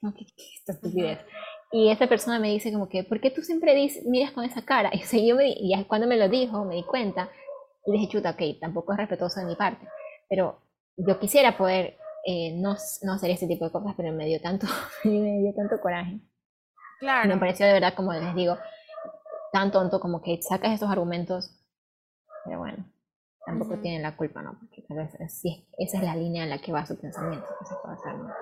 no, 0.01 0.15
¿qué, 0.15 0.25
esta 0.55 0.73
estupidez? 0.73 1.19
Y 1.73 1.91
esa 1.91 2.07
persona 2.07 2.39
me 2.39 2.49
dice 2.49 2.73
como 2.73 2.89
que, 2.89 3.05
¿por 3.05 3.21
qué 3.21 3.31
tú 3.31 3.43
siempre 3.43 3.75
dices, 3.75 4.05
miras 4.07 4.33
con 4.33 4.45
esa 4.45 4.63
cara? 4.63 4.91
Y, 4.95 5.03
o 5.03 5.27
yo 5.29 5.37
me, 5.37 5.51
y 5.51 5.85
cuando 5.85 6.07
me 6.07 6.17
lo 6.17 6.29
dijo, 6.29 6.65
me 6.65 6.77
di 6.77 6.83
cuenta 6.83 7.29
y 7.85 7.93
dije, 7.93 8.09
chuta, 8.09 8.31
ok, 8.31 8.59
tampoco 8.61 8.93
es 8.93 8.99
respetuoso 8.99 9.41
de 9.41 9.47
mi 9.47 9.55
parte, 9.55 9.87
pero 10.29 10.61
yo 10.97 11.19
quisiera 11.19 11.57
poder 11.57 11.99
eh, 12.25 12.53
no, 12.57 12.77
no, 13.03 13.13
hacer 13.13 13.31
ese 13.31 13.47
tipo 13.47 13.67
de 13.67 13.71
cosas, 13.71 13.95
pero 13.97 14.13
me 14.13 14.27
dio 14.27 14.41
tanto, 14.41 14.67
me 15.05 15.39
dio 15.41 15.55
tanto 15.55 15.81
coraje. 15.81 16.19
Claro. 16.99 17.29
Me 17.29 17.37
pareció 17.37 17.67
de 17.67 17.75
verdad, 17.75 17.95
como 17.95 18.13
les 18.13 18.35
digo, 18.35 18.57
tan 19.53 19.71
tonto 19.71 20.01
como 20.01 20.23
que 20.23 20.41
sacas 20.43 20.73
estos 20.73 20.91
argumentos, 20.91 21.51
pero 22.45 22.59
bueno, 22.59 22.85
tampoco 23.45 23.79
tienen 23.79 24.03
la 24.03 24.17
culpa, 24.17 24.43
¿no? 24.43 24.59
Porque 24.59 24.83
tal 24.83 24.99
vez 24.99 25.17
sí, 25.33 25.67
esa 25.79 25.99
es 25.99 26.03
la 26.05 26.17
línea 26.17 26.45
en 26.45 26.51
la 26.51 26.59
que 26.59 26.73
va 26.73 26.85
su 26.87 26.99
pensamiento, 26.99 27.47
que 27.59 27.67
se 27.67 27.75
puede 27.83 27.95
hacer, 27.95 28.15
¿no? 28.15 28.33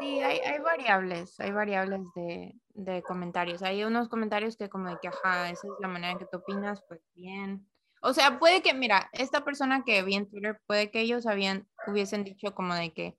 Sí, 0.00 0.20
hay, 0.20 0.38
hay 0.38 0.58
variables, 0.60 1.38
hay 1.40 1.52
variables 1.52 2.00
de, 2.14 2.54
de, 2.70 3.02
comentarios. 3.02 3.62
Hay 3.62 3.84
unos 3.84 4.08
comentarios 4.08 4.56
que 4.56 4.68
como 4.68 4.90
de 4.90 4.98
que, 5.00 5.08
ajá, 5.08 5.50
esa 5.50 5.68
es 5.68 5.72
la 5.80 5.88
manera 5.88 6.12
en 6.12 6.18
que 6.18 6.26
tú 6.26 6.38
opinas, 6.38 6.82
pues 6.88 7.00
bien. 7.14 7.66
O 8.02 8.12
sea, 8.12 8.38
puede 8.38 8.60
que, 8.60 8.74
mira, 8.74 9.08
esta 9.12 9.44
persona 9.44 9.82
que 9.84 10.02
vi 10.02 10.16
en 10.16 10.28
Twitter, 10.28 10.60
puede 10.66 10.90
que 10.90 11.00
ellos 11.00 11.26
habían, 11.26 11.66
hubiesen 11.86 12.24
dicho 12.24 12.54
como 12.54 12.74
de 12.74 12.92
que, 12.92 13.16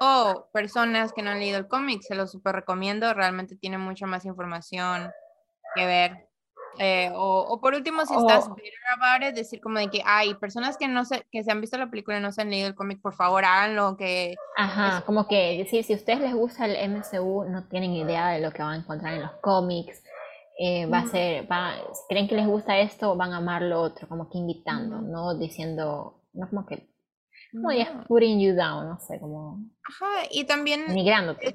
oh, 0.00 0.48
personas 0.52 1.12
que 1.12 1.22
no 1.22 1.30
han 1.30 1.38
leído 1.38 1.58
el 1.58 1.68
cómic, 1.68 2.02
se 2.02 2.14
lo 2.14 2.26
super 2.26 2.54
recomiendo, 2.54 3.12
realmente 3.14 3.54
tiene 3.56 3.78
mucha 3.78 4.06
más 4.06 4.24
información 4.24 5.10
que 5.74 5.86
ver 5.86 6.28
eh, 6.78 7.10
o, 7.14 7.60
por 7.60 7.74
último, 7.74 8.04
si 8.06 8.14
estás 8.14 8.48
bitter 8.54 9.34
decir 9.34 9.60
como 9.60 9.78
de 9.78 9.88
que 9.88 10.02
hay 10.04 10.34
personas 10.34 10.76
que 10.76 10.88
no 10.88 11.04
se, 11.04 11.26
que 11.30 11.42
se 11.42 11.50
han 11.50 11.60
visto 11.60 11.78
la 11.78 11.90
película 11.90 12.18
y 12.18 12.20
no 12.20 12.32
se 12.32 12.42
han 12.42 12.50
leído 12.50 12.68
el 12.68 12.74
cómic, 12.74 13.00
por 13.00 13.14
favor 13.14 13.44
háganlo, 13.44 13.96
que... 13.96 14.34
Ajá, 14.56 15.02
como 15.06 15.28
que 15.28 15.58
decir, 15.58 15.84
si 15.84 15.92
a 15.92 15.96
ustedes 15.96 16.20
les 16.20 16.34
gusta 16.34 16.66
el 16.66 16.90
MCU, 16.90 17.44
no 17.44 17.64
tienen 17.68 17.92
idea 17.92 18.28
de 18.28 18.40
lo 18.40 18.50
que 18.52 18.62
van 18.62 18.72
a 18.72 18.76
encontrar 18.78 19.14
en 19.14 19.22
los 19.22 19.32
cómics, 19.40 20.02
eh, 20.58 20.86
va 20.86 20.98
a 20.98 21.06
ser, 21.06 21.50
va, 21.50 21.74
creen 22.08 22.28
que 22.28 22.36
les 22.36 22.46
gusta 22.46 22.78
esto, 22.78 23.16
van 23.16 23.32
a 23.32 23.38
amar 23.38 23.62
lo 23.62 23.80
otro, 23.80 24.08
como 24.08 24.28
que 24.28 24.38
invitando, 24.38 25.00
no 25.00 25.36
diciendo, 25.36 26.22
no 26.32 26.48
como 26.48 26.66
que, 26.66 26.88
como 27.52 27.72
ya 27.72 28.04
putting 28.08 28.40
you 28.40 28.54
down, 28.54 28.88
no 28.88 28.98
sé, 28.98 29.18
como... 29.20 29.64
Ajá, 29.88 30.28
y 30.30 30.44
también... 30.44 30.92
Migrándote 30.92 31.54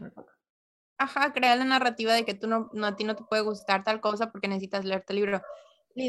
ajá, 0.99 1.33
crear 1.33 1.57
la 1.57 1.65
narrativa 1.65 2.13
de 2.13 2.25
que 2.25 2.33
tú 2.33 2.47
no, 2.47 2.69
no, 2.73 2.87
a 2.87 2.95
ti 2.95 3.03
no 3.03 3.15
te 3.15 3.23
puede 3.23 3.41
gustar 3.41 3.83
tal 3.83 4.01
cosa 4.01 4.31
porque 4.31 4.47
necesitas 4.47 4.85
leerte 4.85 5.13
el 5.13 5.19
libro. 5.19 5.41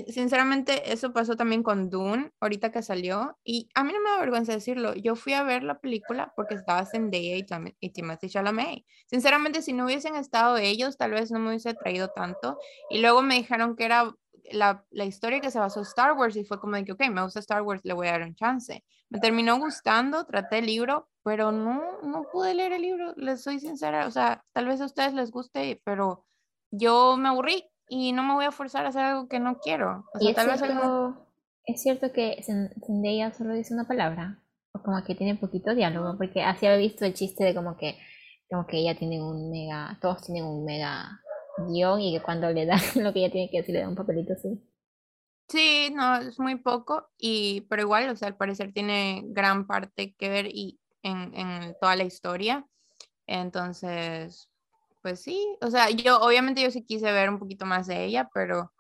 Sinceramente, 0.09 0.93
eso 0.93 1.13
pasó 1.13 1.37
también 1.37 1.63
con 1.63 1.91
Dune, 1.91 2.31
ahorita 2.39 2.71
que 2.71 2.83
salió, 2.83 3.39
y 3.43 3.69
a 3.75 3.83
mí 3.83 3.93
no 3.93 4.01
me 4.01 4.11
da 4.11 4.21
vergüenza 4.21 4.53
decirlo. 4.53 4.95
Yo 4.95 5.17
fui 5.17 5.33
a 5.33 5.43
ver 5.43 5.65
la 5.65 5.81
película 5.81 6.33
porque 6.37 6.55
estaba 6.55 6.85
Zendaya 6.87 7.37
y, 7.37 7.47
y 7.81 7.91
Timothy 7.91 8.29
Chalamet. 8.29 8.85
Sinceramente, 9.07 9.63
si 9.63 9.73
no 9.73 9.87
hubiesen 9.87 10.15
estado 10.17 10.59
ellos, 10.59 10.97
tal 10.97 11.13
vez 11.13 11.33
no 11.33 11.41
me 11.41 11.49
hubiese 11.49 11.75
traído 11.75 12.09
tanto. 12.09 12.59
Y 12.89 13.01
luego 13.01 13.23
me 13.23 13.37
dijeron 13.37 13.75
que 13.75 13.85
era 13.85 14.15
la, 14.53 14.85
la, 14.91 15.05
historia 15.05 15.41
que 15.41 15.51
se 15.51 15.59
basó 15.59 15.81
en 15.81 15.87
Star 15.87 16.13
Wars 16.13 16.37
y 16.37 16.45
fue 16.45 16.61
como 16.61 16.77
de 16.77 16.85
que, 16.85 16.93
ok, 16.93 17.09
me 17.11 17.23
gusta 17.23 17.41
Star 17.41 17.63
Wars, 17.63 17.81
le 17.85 17.93
voy 17.93 18.09
a 18.09 18.13
dar 18.13 18.23
un 18.23 18.35
chance. 18.35 18.85
Me 19.09 19.19
terminó 19.19 19.59
gustando, 19.59 20.25
traté 20.25 20.59
el 20.59 20.67
libro, 20.67 21.09
pero 21.23 21.53
no, 21.53 22.01
no 22.03 22.25
pude 22.33 22.55
leer 22.55 22.73
el 22.73 22.83
libro, 22.83 23.15
les 23.17 23.43
soy 23.43 23.61
sincera, 23.61 24.07
o 24.07 24.11
sea, 24.11 24.45
tal 24.53 24.67
vez 24.67 24.81
a 24.81 24.87
ustedes 24.87 25.13
les 25.15 25.31
guste, 25.31 25.81
pero 25.85 26.25
yo 26.71 27.17
me 27.17 27.29
aburrí 27.29 27.65
y 27.89 28.13
no 28.13 28.23
me 28.23 28.35
voy 28.35 28.45
a 28.45 28.53
forzar 28.53 28.87
a 28.87 28.91
hacer 28.91 29.03
algo 29.03 29.29
que 29.29 29.41
no 29.41 29.59
quiero. 29.59 30.05
O 30.15 30.19
sea, 30.21 30.35
tal 30.35 30.59
cierto, 30.59 31.09
vez 31.09 31.17
es 31.67 31.83
cierto 31.83 32.13
que 32.13 32.43
Zendaya 32.87 33.33
solo 33.33 33.55
dice 33.55 33.75
una 33.75 33.87
palabra, 33.87 34.39
o 34.73 34.83
como 34.83 35.03
que 35.05 35.15
tiene 35.15 35.35
poquito 35.35 35.75
diálogo, 35.75 36.17
porque 36.17 36.43
así 36.43 36.67
había 36.67 36.79
visto 36.79 37.05
el 37.05 37.15
chiste 37.15 37.45
de 37.45 37.55
como 37.55 37.77
que, 37.77 37.99
como 38.49 38.67
que 38.67 38.79
ella 38.79 38.97
tiene 38.97 39.23
un 39.23 39.51
mega, 39.51 39.99
todos 40.01 40.23
tienen 40.23 40.45
un 40.45 40.65
mega 40.65 41.21
guion 41.59 42.01
y 42.01 42.13
que 42.17 42.23
cuando 42.23 42.51
le 42.51 42.67
dan 42.67 42.81
lo 42.97 43.13
que 43.13 43.21
ella 43.21 43.33
tiene 43.33 43.51
que 43.51 43.59
decir 43.59 43.75
le 43.75 43.83
da 43.83 43.89
un 43.89 43.95
papelito 43.97 44.33
así. 44.35 44.61
Sí, 45.49 45.91
no, 45.93 46.17
es 46.19 46.39
muy 46.39 46.57
poco, 46.57 47.11
y, 47.19 47.63
pero 47.63 47.83
igual, 47.83 48.09
o 48.09 48.17
sea, 48.17 48.29
al 48.29 48.37
parecer 48.37 48.73
tiene 48.73 49.23
gran 49.27 49.67
parte 49.67 50.15
que 50.17 50.29
ver 50.29 50.47
y 50.47 50.79
en, 51.03 51.35
en 51.35 51.77
toda 51.81 51.97
la 51.97 52.05
historia. 52.05 52.67
Entonces, 53.27 54.49
pues 55.03 55.23
sí, 55.23 55.57
o 55.63 55.71
sea, 55.71 55.91
yo 55.91 56.21
obviamente 56.21 56.63
yo 56.63 56.71
sí 56.71 56.85
quise 56.85 57.13
ver 57.13 57.31
un 57.31 57.39
poquito 57.39 57.67
más 57.67 57.87
de 57.89 58.05
ella, 58.05 58.31
pero 58.35 58.73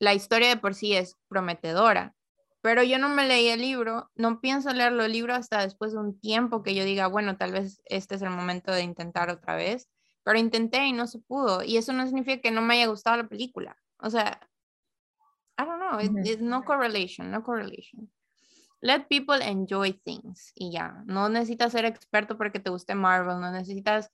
la 0.00 0.14
historia 0.14 0.48
de 0.50 0.56
por 0.58 0.74
sí 0.74 0.94
es 0.94 1.16
prometedora. 1.28 2.14
pero 2.62 2.82
yo 2.82 2.98
no 2.98 3.08
me 3.08 3.26
leí 3.26 3.48
el 3.48 3.60
libro, 3.60 4.10
no 4.16 4.40
pienso 4.40 4.72
leerlo 4.72 5.04
el 5.04 5.12
libro 5.12 5.34
hasta 5.34 5.62
después 5.62 5.92
de 5.92 5.98
un 5.98 6.20
tiempo 6.20 6.62
que 6.62 6.74
yo 6.74 6.84
diga, 6.84 7.06
bueno, 7.08 7.36
tal 7.38 7.52
vez 7.52 7.80
este 7.86 8.16
es 8.16 8.22
el 8.22 8.30
momento 8.30 8.72
de 8.72 8.82
intentar 8.82 9.30
otra 9.30 9.56
vez, 9.56 9.88
pero 10.22 10.38
intenté 10.38 10.86
y 10.86 10.92
no 10.92 11.06
se 11.06 11.18
pudo, 11.18 11.62
y 11.62 11.76
eso 11.76 11.92
no 11.92 12.06
significa 12.06 12.40
que 12.42 12.50
no 12.50 12.62
me 12.62 12.74
haya 12.74 12.86
gustado 12.86 13.16
la 13.16 13.28
película, 13.28 13.76
o 13.98 14.10
sea, 14.10 14.40
I 15.58 15.64
don't 15.64 15.80
know, 15.80 16.00
it's 16.00 16.40
no 16.40 16.64
correlation, 16.64 17.30
no 17.30 17.42
correlation. 17.42 18.10
Let 18.82 19.08
people 19.10 19.42
enjoy 19.42 19.92
things 19.92 20.52
y 20.54 20.72
ya, 20.72 21.02
no 21.04 21.28
necesitas 21.28 21.72
ser 21.72 21.84
experto 21.84 22.38
porque 22.38 22.60
te 22.60 22.70
guste 22.70 22.94
Marvel, 22.94 23.38
no 23.38 23.50
necesitas, 23.52 24.10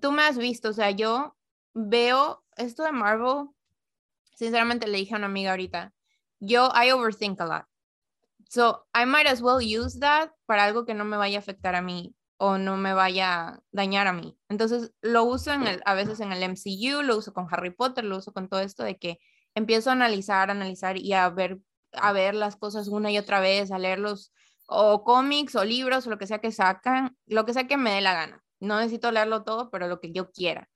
tú 0.00 0.10
me 0.10 0.22
has 0.22 0.36
visto, 0.36 0.70
o 0.70 0.72
sea, 0.72 0.90
yo 0.90 1.36
veo 1.72 2.44
esto 2.56 2.82
de 2.82 2.90
Marvel, 2.90 3.48
sinceramente 4.34 4.88
le 4.88 4.98
dije 4.98 5.14
a 5.14 5.18
una 5.18 5.26
amiga 5.26 5.52
ahorita, 5.52 5.92
yo, 6.40 6.70
I 6.74 6.90
overthink 6.90 7.40
a 7.40 7.46
lot. 7.46 7.64
So 8.48 8.84
I 8.92 9.06
might 9.06 9.28
as 9.28 9.40
well 9.40 9.60
use 9.60 10.00
that 10.00 10.32
para 10.46 10.64
algo 10.64 10.84
que 10.84 10.94
no 10.94 11.04
me 11.04 11.16
vaya 11.16 11.38
a 11.38 11.40
afectar 11.40 11.74
a 11.76 11.80
mí 11.80 12.12
o 12.44 12.58
no 12.58 12.76
me 12.76 12.92
vaya 12.92 13.50
a 13.50 13.60
dañar 13.70 14.08
a 14.08 14.12
mí. 14.12 14.36
Entonces 14.48 14.92
lo 15.00 15.22
uso 15.22 15.52
en 15.52 15.64
el, 15.68 15.80
a 15.84 15.94
veces 15.94 16.18
en 16.18 16.32
el 16.32 16.42
MCU, 16.42 17.02
lo 17.02 17.16
uso 17.16 17.32
con 17.32 17.46
Harry 17.48 17.70
Potter, 17.70 18.02
lo 18.04 18.16
uso 18.16 18.32
con 18.32 18.48
todo 18.48 18.58
esto 18.58 18.82
de 18.82 18.98
que 18.98 19.20
empiezo 19.54 19.90
a 19.90 19.92
analizar, 19.92 20.50
analizar 20.50 20.96
y 20.96 21.12
a 21.12 21.28
ver, 21.30 21.60
a 21.92 22.12
ver 22.12 22.34
las 22.34 22.56
cosas 22.56 22.88
una 22.88 23.12
y 23.12 23.18
otra 23.18 23.38
vez, 23.38 23.70
a 23.70 23.78
leerlos 23.78 24.32
o 24.66 25.04
cómics 25.04 25.54
o 25.54 25.64
libros 25.64 26.04
o 26.04 26.10
lo 26.10 26.18
que 26.18 26.26
sea 26.26 26.40
que 26.40 26.50
sacan, 26.50 27.16
lo 27.26 27.46
que 27.46 27.52
sea 27.52 27.68
que 27.68 27.76
me 27.76 27.92
dé 27.94 28.00
la 28.00 28.14
gana. 28.14 28.42
No 28.58 28.76
necesito 28.78 29.12
leerlo 29.12 29.44
todo, 29.44 29.70
pero 29.70 29.86
lo 29.86 30.00
que 30.00 30.10
yo 30.10 30.32
quiera. 30.32 30.68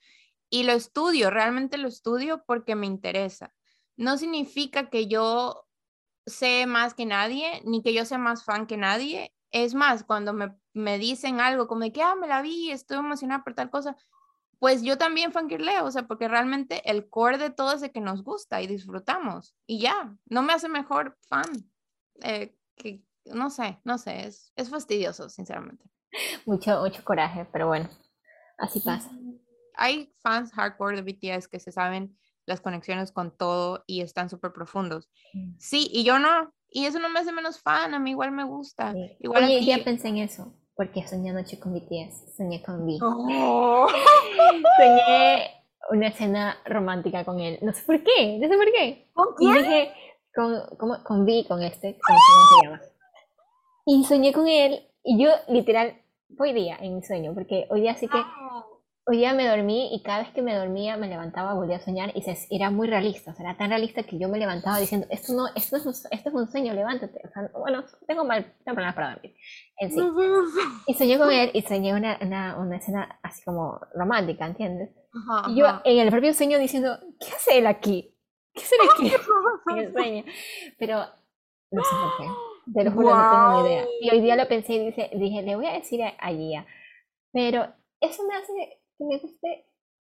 Y 0.48 0.62
lo 0.62 0.72
estudio, 0.72 1.30
realmente 1.30 1.78
lo 1.78 1.88
estudio 1.88 2.44
porque 2.46 2.76
me 2.76 2.86
interesa. 2.86 3.52
No 3.96 4.18
significa 4.18 4.88
que 4.88 5.08
yo 5.08 5.66
sé 6.26 6.66
más 6.66 6.94
que 6.94 7.06
nadie, 7.06 7.60
ni 7.64 7.82
que 7.82 7.92
yo 7.92 8.04
sea 8.04 8.18
más 8.18 8.44
fan 8.44 8.68
que 8.68 8.76
nadie. 8.76 9.32
Es 9.56 9.72
más, 9.72 10.04
cuando 10.04 10.34
me, 10.34 10.54
me 10.74 10.98
dicen 10.98 11.40
algo 11.40 11.66
como 11.66 11.80
de 11.80 11.90
que, 11.90 12.02
ah, 12.02 12.14
me 12.14 12.26
la 12.26 12.42
vi, 12.42 12.70
estoy 12.70 12.98
emocionada 12.98 13.42
por 13.42 13.54
tal 13.54 13.70
cosa, 13.70 13.96
pues 14.58 14.82
yo 14.82 14.98
también 14.98 15.32
fangirleo, 15.32 15.86
o 15.86 15.90
sea, 15.90 16.06
porque 16.06 16.28
realmente 16.28 16.82
el 16.90 17.08
core 17.08 17.38
de 17.38 17.48
todo 17.48 17.72
es 17.72 17.80
de 17.80 17.90
que 17.90 18.02
nos 18.02 18.22
gusta 18.22 18.60
y 18.60 18.66
disfrutamos. 18.66 19.56
Y 19.66 19.80
ya, 19.80 20.14
no 20.26 20.42
me 20.42 20.52
hace 20.52 20.68
mejor 20.68 21.16
fan. 21.22 21.46
Eh, 22.22 22.54
que, 22.74 23.02
no 23.24 23.48
sé, 23.48 23.80
no 23.82 23.96
sé, 23.96 24.26
es, 24.26 24.52
es 24.56 24.68
fastidioso, 24.68 25.30
sinceramente. 25.30 25.90
Mucho, 26.44 26.78
mucho 26.82 27.02
coraje, 27.02 27.46
pero 27.50 27.66
bueno, 27.66 27.88
así 28.58 28.80
pasa. 28.80 29.10
Hay 29.74 30.12
fans 30.18 30.52
hardcore 30.52 31.00
de 31.00 31.12
BTS 31.12 31.48
que 31.48 31.60
se 31.60 31.72
saben 31.72 32.14
las 32.44 32.60
conexiones 32.60 33.10
con 33.10 33.34
todo 33.34 33.84
y 33.86 34.02
están 34.02 34.28
súper 34.28 34.52
profundos. 34.52 35.08
Mm. 35.32 35.54
Sí, 35.58 35.88
y 35.90 36.04
yo 36.04 36.18
no, 36.18 36.52
y 36.76 36.84
eso 36.84 36.98
no 36.98 37.08
me 37.08 37.20
hace 37.20 37.32
menos 37.32 37.58
fan, 37.58 37.94
a 37.94 37.98
mí 37.98 38.10
igual 38.10 38.32
me 38.32 38.44
gusta. 38.44 38.92
Igual 39.18 39.44
Oye, 39.44 39.64
ya 39.64 39.82
pensé 39.82 40.08
en 40.08 40.18
eso, 40.18 40.52
porque 40.74 41.08
soñé 41.08 41.30
anoche 41.30 41.58
con 41.58 41.72
BTS, 41.72 42.36
soñé 42.36 42.62
con 42.62 42.82
V. 42.82 42.98
Oh. 43.00 43.88
soñé 44.76 45.52
una 45.88 46.08
escena 46.08 46.58
romántica 46.66 47.24
con 47.24 47.40
él, 47.40 47.58
no 47.62 47.72
sé 47.72 47.82
por 47.82 48.02
qué, 48.02 48.38
no 48.38 48.46
sé 48.46 48.56
por 48.58 48.70
qué. 48.72 49.08
¿Con 49.14 49.34
quién? 49.38 49.52
Y 49.52 49.58
dije, 49.58 49.92
con, 50.34 50.76
con, 50.76 51.02
con 51.02 51.22
V, 51.22 51.46
con 51.48 51.62
este, 51.62 51.98
¿cómo 52.06 52.18
se 52.60 52.66
llama? 52.66 52.82
Y 53.86 54.04
soñé 54.04 54.34
con 54.34 54.46
él, 54.46 54.86
y 55.02 55.18
yo 55.18 55.30
literal, 55.48 55.98
hoy 56.38 56.52
día 56.52 56.76
en 56.78 56.96
mi 56.96 57.02
sueño, 57.02 57.32
porque 57.32 57.66
hoy 57.70 57.80
día 57.80 57.94
sí 57.94 58.06
que 58.06 58.18
Hoy 59.08 59.18
día 59.18 59.34
me 59.34 59.46
dormí 59.46 59.94
y 59.94 60.02
cada 60.02 60.18
vez 60.18 60.30
que 60.30 60.42
me 60.42 60.52
dormía 60.52 60.96
me 60.96 61.06
levantaba, 61.06 61.54
volvía 61.54 61.76
a 61.76 61.80
soñar 61.80 62.10
y 62.16 62.22
se, 62.22 62.36
era 62.50 62.72
muy 62.72 62.88
realista, 62.88 63.30
o 63.30 63.34
sea, 63.34 63.46
era 63.46 63.56
tan 63.56 63.70
realista 63.70 64.02
que 64.02 64.18
yo 64.18 64.28
me 64.28 64.36
levantaba 64.36 64.80
diciendo, 64.80 65.06
esto 65.10 65.32
no, 65.32 65.46
esto 65.54 65.76
es 65.76 65.86
un, 65.86 65.92
esto 65.92 66.28
es 66.28 66.34
un 66.34 66.48
sueño, 66.48 66.74
levántate. 66.74 67.20
O 67.24 67.30
sea, 67.30 67.48
bueno, 67.56 67.84
tengo 68.08 68.24
mal, 68.24 68.42
tengo 68.64 68.74
problemas 68.74 68.96
para 68.96 69.12
dormir. 69.12 69.36
En 69.78 69.92
sí. 69.92 70.00
Y 70.88 70.94
soñé 70.94 71.18
con 71.18 71.30
él 71.30 71.52
y 71.54 71.62
soñé 71.62 71.94
una, 71.94 72.18
una, 72.20 72.58
una 72.58 72.76
escena 72.78 73.20
así 73.22 73.44
como 73.44 73.78
romántica, 73.94 74.44
¿entiendes? 74.44 74.90
y 75.48 75.54
yo 75.54 75.66
en 75.84 75.98
el 76.00 76.10
propio 76.10 76.34
sueño 76.34 76.58
diciendo, 76.58 76.98
¿qué 77.20 77.28
hace 77.28 77.58
él 77.58 77.68
aquí? 77.68 78.12
¿Qué 78.54 78.62
hace 78.62 78.74
él 78.74 78.88
aquí? 78.92 79.12
en 79.70 79.78
el 79.78 79.92
sueño. 79.92 80.24
Pero 80.80 80.98
no 81.70 81.82
sé 81.84 81.94
por 81.94 82.16
qué. 82.18 82.32
De 82.66 82.82
lo 82.82 82.90
juro, 82.90 83.14
no 83.14 83.30
tengo 83.30 83.62
ni 83.62 83.68
idea. 83.68 83.86
Y 84.00 84.10
hoy 84.10 84.20
día 84.20 84.34
lo 84.34 84.48
pensé 84.48 84.72
y 84.72 84.86
dije, 84.86 85.10
dije 85.14 85.42
le 85.42 85.54
voy 85.54 85.66
a 85.66 85.74
decir 85.74 86.02
a, 86.02 86.08
a 86.18 86.32
Gia. 86.32 86.66
Pero 87.32 87.72
eso 88.00 88.24
me 88.26 88.34
hace 88.34 88.75
que 88.96 89.04
me 89.04 89.18
guste 89.18 89.66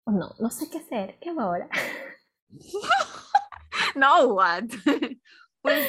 o 0.04 0.12
no, 0.12 0.32
no 0.40 0.50
sé 0.50 0.70
qué 0.70 0.80
hacer, 0.80 1.18
¿qué 1.20 1.30
hago 1.30 1.42
ahora? 1.42 1.70
no, 3.96 4.34
what? 4.34 4.64
pues 5.62 5.88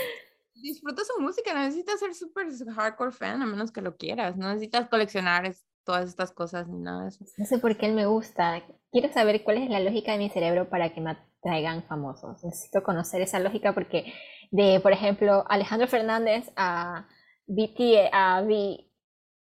disfruta 0.54 1.02
su 1.04 1.20
música, 1.20 1.54
no 1.54 1.60
necesitas 1.60 2.00
ser 2.00 2.14
súper 2.14 2.48
hardcore 2.74 3.12
fan 3.12 3.42
a 3.42 3.46
menos 3.46 3.72
que 3.72 3.80
lo 3.80 3.96
quieras, 3.96 4.36
no 4.36 4.48
necesitas 4.48 4.88
coleccionar 4.88 5.52
todas 5.84 6.08
estas 6.08 6.30
cosas 6.30 6.68
ni 6.68 6.78
nada 6.78 7.02
de 7.02 7.08
eso. 7.08 7.24
No 7.36 7.46
sé 7.46 7.58
por 7.58 7.76
qué 7.76 7.86
él 7.86 7.94
me 7.94 8.06
gusta, 8.06 8.62
quiero 8.92 9.12
saber 9.12 9.42
cuál 9.42 9.58
es 9.58 9.70
la 9.70 9.80
lógica 9.80 10.12
de 10.12 10.18
mi 10.18 10.30
cerebro 10.30 10.68
para 10.68 10.92
que 10.92 11.00
me 11.00 11.16
traigan 11.42 11.82
famosos, 11.84 12.44
necesito 12.44 12.82
conocer 12.82 13.22
esa 13.22 13.40
lógica 13.40 13.72
porque 13.72 14.12
de, 14.50 14.78
por 14.80 14.92
ejemplo, 14.92 15.44
Alejandro 15.48 15.88
Fernández 15.88 16.52
a 16.56 17.08
BT, 17.46 18.10
a 18.12 18.42
V, 18.42 18.88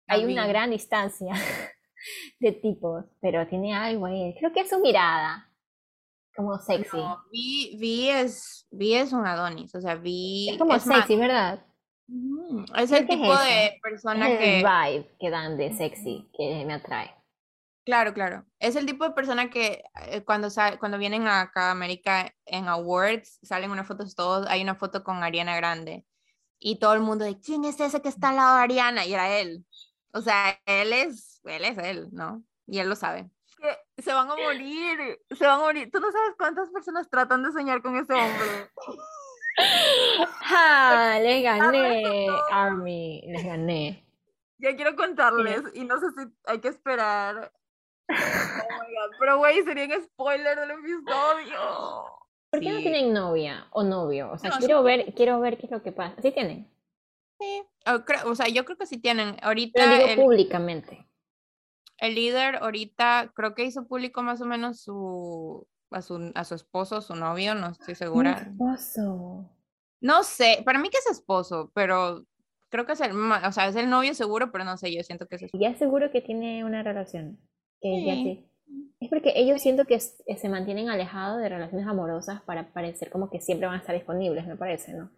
hay 0.07 0.25
una 0.25 0.47
gran 0.47 0.69
distancia. 0.69 1.33
de 2.39 2.51
tipos, 2.51 3.05
pero 3.21 3.47
tiene 3.47 3.73
algo 3.73 4.05
ahí. 4.05 4.35
Creo 4.39 4.51
que 4.51 4.61
es 4.61 4.69
su 4.69 4.79
mirada, 4.79 5.51
como 6.35 6.57
sexy. 6.59 6.97
No, 6.97 7.23
vi, 7.31 8.09
es, 8.09 8.67
vi 8.71 8.95
es 8.95 9.13
un 9.13 9.25
Adonis, 9.25 9.73
o 9.75 9.81
sea, 9.81 9.95
vi... 9.95 10.49
Es 10.49 10.57
como 10.57 10.77
sexy, 10.79 11.15
¿verdad? 11.15 11.65
es 12.77 12.91
el 12.91 13.07
tipo 13.07 13.33
de 13.37 13.79
persona 13.81 14.27
que... 14.27 14.59
El 14.59 14.65
vibe 14.65 15.15
que 15.19 15.29
dan 15.29 15.57
de 15.57 15.73
sexy, 15.73 16.29
que 16.37 16.65
me 16.65 16.73
atrae. 16.73 17.15
Claro, 17.83 18.13
claro. 18.13 18.45
Es 18.59 18.75
el 18.75 18.85
tipo 18.85 19.05
de 19.05 19.11
persona 19.11 19.49
que 19.49 19.83
eh, 20.07 20.21
cuando, 20.23 20.49
cuando 20.79 20.97
vienen 20.97 21.27
acá 21.27 21.69
a 21.69 21.71
América 21.71 22.33
en 22.45 22.67
awards, 22.67 23.39
salen 23.41 23.71
unas 23.71 23.87
fotos 23.87 24.15
todos, 24.15 24.47
hay 24.47 24.61
una 24.61 24.75
foto 24.75 25.03
con 25.03 25.23
Ariana 25.23 25.55
Grande 25.55 26.05
y 26.59 26.77
todo 26.77 26.93
el 26.93 27.01
mundo 27.01 27.25
de 27.25 27.39
quién 27.39 27.65
es 27.65 27.79
ese 27.79 28.01
que 28.01 28.09
está 28.09 28.29
al 28.29 28.35
lado 28.35 28.57
de 28.57 28.63
Ariana 28.63 29.05
y 29.05 29.13
era 29.13 29.39
él. 29.39 29.65
O 30.13 30.21
sea, 30.21 30.59
él 30.65 30.93
es, 30.93 31.30
él 31.45 31.65
es 31.65 31.77
él, 31.77 32.09
¿no? 32.11 32.43
Y 32.67 32.79
él 32.79 32.89
lo 32.89 32.95
sabe. 32.95 33.29
Que 33.57 34.01
se 34.01 34.13
van 34.13 34.29
a 34.29 34.35
morir, 34.35 35.19
se 35.29 35.45
van 35.45 35.59
a 35.59 35.63
morir. 35.63 35.89
Tú 35.91 35.99
no 35.99 36.11
sabes 36.11 36.35
cuántas 36.37 36.69
personas 36.69 37.09
tratan 37.09 37.43
de 37.43 37.51
soñar 37.51 37.81
con 37.81 37.95
ese 37.95 38.13
hombre. 38.13 38.71
¡Ja! 40.41 41.19
Le 41.19 41.41
gané, 41.41 42.27
Army, 42.51 43.23
les 43.27 43.43
gané. 43.43 44.05
Ya 44.57 44.75
quiero 44.75 44.95
contarles 44.95 45.63
y 45.73 45.85
no 45.85 45.99
sé 45.99 46.07
si 46.11 46.27
hay 46.45 46.59
que 46.59 46.69
esperar. 46.69 47.51
Oh 48.09 48.13
my 48.13 48.93
God. 48.93 49.15
Pero, 49.19 49.37
güey, 49.37 49.63
sería 49.63 49.85
un 49.85 50.03
spoiler 50.03 50.59
del 50.59 50.71
episodio. 50.71 52.05
¿Por 52.49 52.59
qué 52.59 52.69
no 52.69 52.79
tienen 52.79 53.13
novia 53.13 53.67
o 53.71 53.83
novio? 53.83 54.31
O 54.31 54.37
sea, 54.37 54.51
quiero, 54.59 54.83
ver, 54.83 55.13
quiero 55.15 55.39
ver 55.39 55.57
qué 55.57 55.67
es 55.67 55.71
lo 55.71 55.81
que 55.81 55.91
pasa. 55.91 56.21
¿Sí 56.21 56.31
tienen? 56.31 56.69
Sí, 57.39 57.63
o, 58.25 58.35
sea, 58.35 58.49
yo 58.49 58.65
creo 58.65 58.77
que 58.77 58.85
sí 58.85 58.97
tienen. 58.97 59.37
Ahorita. 59.41 60.05
digo 60.05 60.23
públicamente. 60.23 61.07
El 62.01 62.15
líder 62.15 62.55
ahorita 62.57 63.31
creo 63.33 63.55
que 63.55 63.63
hizo 63.63 63.87
público 63.87 64.23
más 64.23 64.41
o 64.41 64.45
menos 64.45 64.81
su 64.81 65.67
a 65.91 66.01
su, 66.01 66.31
a 66.35 66.43
su 66.43 66.55
esposo, 66.55 67.01
su 67.01 67.15
novio, 67.15 67.53
no 67.53 67.67
estoy 67.67 67.95
segura. 67.95 68.31
esposo. 68.31 69.49
No 69.99 70.23
sé, 70.23 70.61
para 70.65 70.79
mí 70.79 70.89
que 70.89 70.97
es 70.97 71.05
esposo, 71.11 71.71
pero 71.75 72.25
creo 72.69 72.85
que 72.85 72.93
es 72.93 73.01
el, 73.01 73.11
o 73.11 73.51
sea, 73.51 73.67
es 73.67 73.75
el 73.75 73.89
novio 73.89 74.15
seguro, 74.15 74.51
pero 74.51 74.63
no 74.63 74.77
sé, 74.77 74.93
yo 74.93 75.03
siento 75.03 75.27
que 75.27 75.35
es 75.35 75.43
esposo. 75.43 75.61
Ya 75.61 75.75
seguro 75.77 76.11
que 76.11 76.21
tiene 76.21 76.65
una 76.65 76.81
relación. 76.81 77.39
Que 77.81 78.03
ya 78.05 78.13
sí. 78.15 78.47
Es 78.99 79.09
porque 79.09 79.33
ellos 79.35 79.61
siento 79.61 79.85
que 79.85 79.99
se 79.99 80.49
mantienen 80.49 80.89
alejados 80.89 81.41
de 81.41 81.49
relaciones 81.49 81.87
amorosas 81.87 82.41
para 82.43 82.71
parecer 82.71 83.11
como 83.11 83.29
que 83.29 83.41
siempre 83.41 83.67
van 83.67 83.75
a 83.75 83.79
estar 83.79 83.95
disponibles, 83.95 84.47
me 84.47 84.55
parece, 84.55 84.93
¿no? 84.93 85.11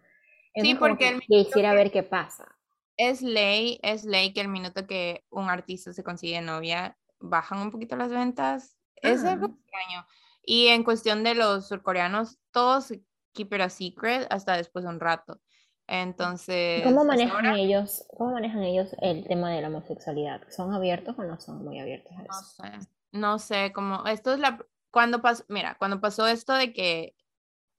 sí, 0.56 0.74
porque 0.74 1.18
quisiera 1.26 1.74
ver 1.74 1.90
qué 1.90 2.02
pasa. 2.02 2.53
Es 2.96 3.22
ley, 3.22 3.80
es 3.82 4.04
ley 4.04 4.32
que 4.32 4.40
el 4.40 4.48
minuto 4.48 4.86
que 4.86 5.24
un 5.30 5.50
artista 5.50 5.92
se 5.92 6.04
consigue 6.04 6.40
novia, 6.40 6.96
bajan 7.18 7.58
un 7.58 7.70
poquito 7.70 7.96
las 7.96 8.10
ventas. 8.10 8.76
Es 8.96 9.24
algo 9.24 9.46
ah. 9.46 9.54
extraño. 9.54 10.06
Y 10.42 10.68
en 10.68 10.84
cuestión 10.84 11.24
de 11.24 11.34
los 11.34 11.68
surcoreanos, 11.68 12.38
todos 12.50 12.92
keep 13.32 13.52
it 13.52 13.60
a 13.60 13.68
secret 13.68 14.26
hasta 14.30 14.56
después 14.56 14.84
de 14.84 14.90
un 14.90 15.00
rato. 15.00 15.40
Entonces. 15.86 16.82
¿Cómo 16.82 17.04
manejan 17.04 17.56
ellos? 17.56 18.06
¿Cómo 18.16 18.32
manejan 18.32 18.62
ellos 18.62 18.94
el 19.00 19.26
tema 19.26 19.50
de 19.50 19.60
la 19.60 19.68
homosexualidad? 19.68 20.42
¿Son 20.50 20.72
abiertos 20.72 21.18
o 21.18 21.24
no 21.24 21.38
son 21.40 21.64
muy 21.64 21.78
abiertos 21.80 22.12
a 22.12 22.22
eso? 22.22 22.28
No 22.30 22.42
sé. 22.42 22.88
No 23.12 23.38
sé, 23.38 23.72
como 23.72 24.04
esto 24.06 24.32
es 24.32 24.40
la 24.40 24.58
cuando 24.94 25.20
pasó, 25.20 25.44
mira, 25.48 25.76
cuando 25.76 26.00
pasó 26.00 26.28
esto 26.28 26.54
de 26.54 26.72
que 26.72 27.16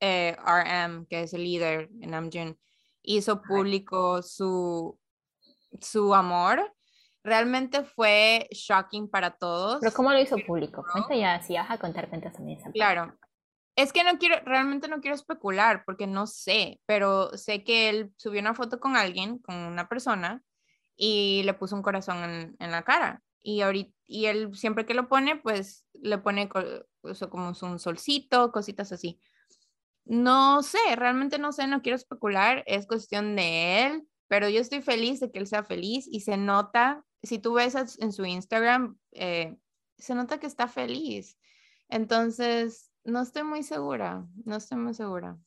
eh, 0.02 0.36
RM, 0.46 1.08
que 1.08 1.24
es 1.24 1.34
el 1.34 1.44
líder 1.44 1.90
en 2.02 2.12
Namjoon, 2.12 2.60
hizo 3.02 3.42
público 3.42 4.22
su, 4.22 5.00
su 5.82 6.14
amor, 6.14 6.74
realmente 7.24 7.84
fue 7.84 8.48
shocking 8.52 9.10
para 9.10 9.32
todos. 9.32 9.80
Pero 9.82 9.94
¿cómo 9.94 10.12
lo 10.12 10.20
hizo 10.20 10.38
público? 10.46 10.86
Cuenta 10.92 11.16
ya, 11.16 11.42
si 11.42 11.56
vas 11.56 11.70
a 11.70 11.78
contar 11.78 12.10
cuentas 12.10 12.34
también. 12.34 12.60
Claro. 12.72 13.18
es 13.76 13.92
que 13.92 14.04
no 14.04 14.18
quiero, 14.18 14.38
realmente 14.46 14.88
no 14.88 15.02
quiero 15.02 15.16
especular 15.16 15.84
porque 15.86 16.08
no 16.08 16.28
sé, 16.28 16.80
pero 16.86 17.36
sé 17.38 17.64
que 17.64 17.90
él 17.90 18.14
subió 18.18 18.42
una 18.42 18.54
foto 18.54 18.80
con 18.80 18.96
alguien, 18.96 19.40
con 19.40 19.56
una 19.56 19.90
persona, 19.90 20.42
y 20.96 21.44
le 21.44 21.54
puso 21.54 21.76
un 21.76 21.82
corazón 21.82 22.24
en, 22.24 22.56
en 22.60 22.72
la 22.72 22.84
cara. 22.84 23.22
Y, 23.42 23.62
ahorita, 23.62 23.94
y 24.08 24.26
él 24.26 24.56
siempre 24.56 24.86
que 24.86 24.94
lo 24.94 25.08
pone, 25.08 25.36
pues 25.36 25.86
le 25.94 26.18
pone 26.18 26.50
como 26.50 27.48
un 27.62 27.80
solcito, 27.80 28.52
cositas 28.52 28.92
así. 28.92 29.20
No 30.06 30.62
sé, 30.62 30.78
realmente 30.96 31.40
no 31.40 31.52
sé, 31.52 31.68
no 31.68 31.82
quiero 31.82 31.96
especular, 31.96 32.64
es 32.68 32.88
cuestión 32.88 33.36
de 33.36 33.86
él, 33.86 34.08
pero 34.28 34.50
yo 34.50 34.60
estoy 34.62 34.82
feliz 34.82 35.20
de 35.20 35.32
que 35.32 35.40
él 35.40 35.48
sea 35.48 35.64
feliz 35.64 36.08
y 36.10 36.22
se 36.22 36.38
nota, 36.38 37.04
si 37.24 37.40
tú 37.40 37.54
ves 37.54 37.76
en 38.00 38.12
su 38.12 38.26
Instagram, 38.26 38.98
eh, 39.12 39.56
se 39.98 40.16
nota 40.16 40.40
que 40.40 40.48
está 40.48 40.68
feliz. 40.68 41.38
Entonces, 41.90 42.92
no 43.04 43.22
estoy 43.22 43.44
muy 43.44 43.64
segura, 43.64 44.26
no 44.46 44.56
estoy 44.56 44.78
muy 44.78 44.94
segura. 44.94 45.38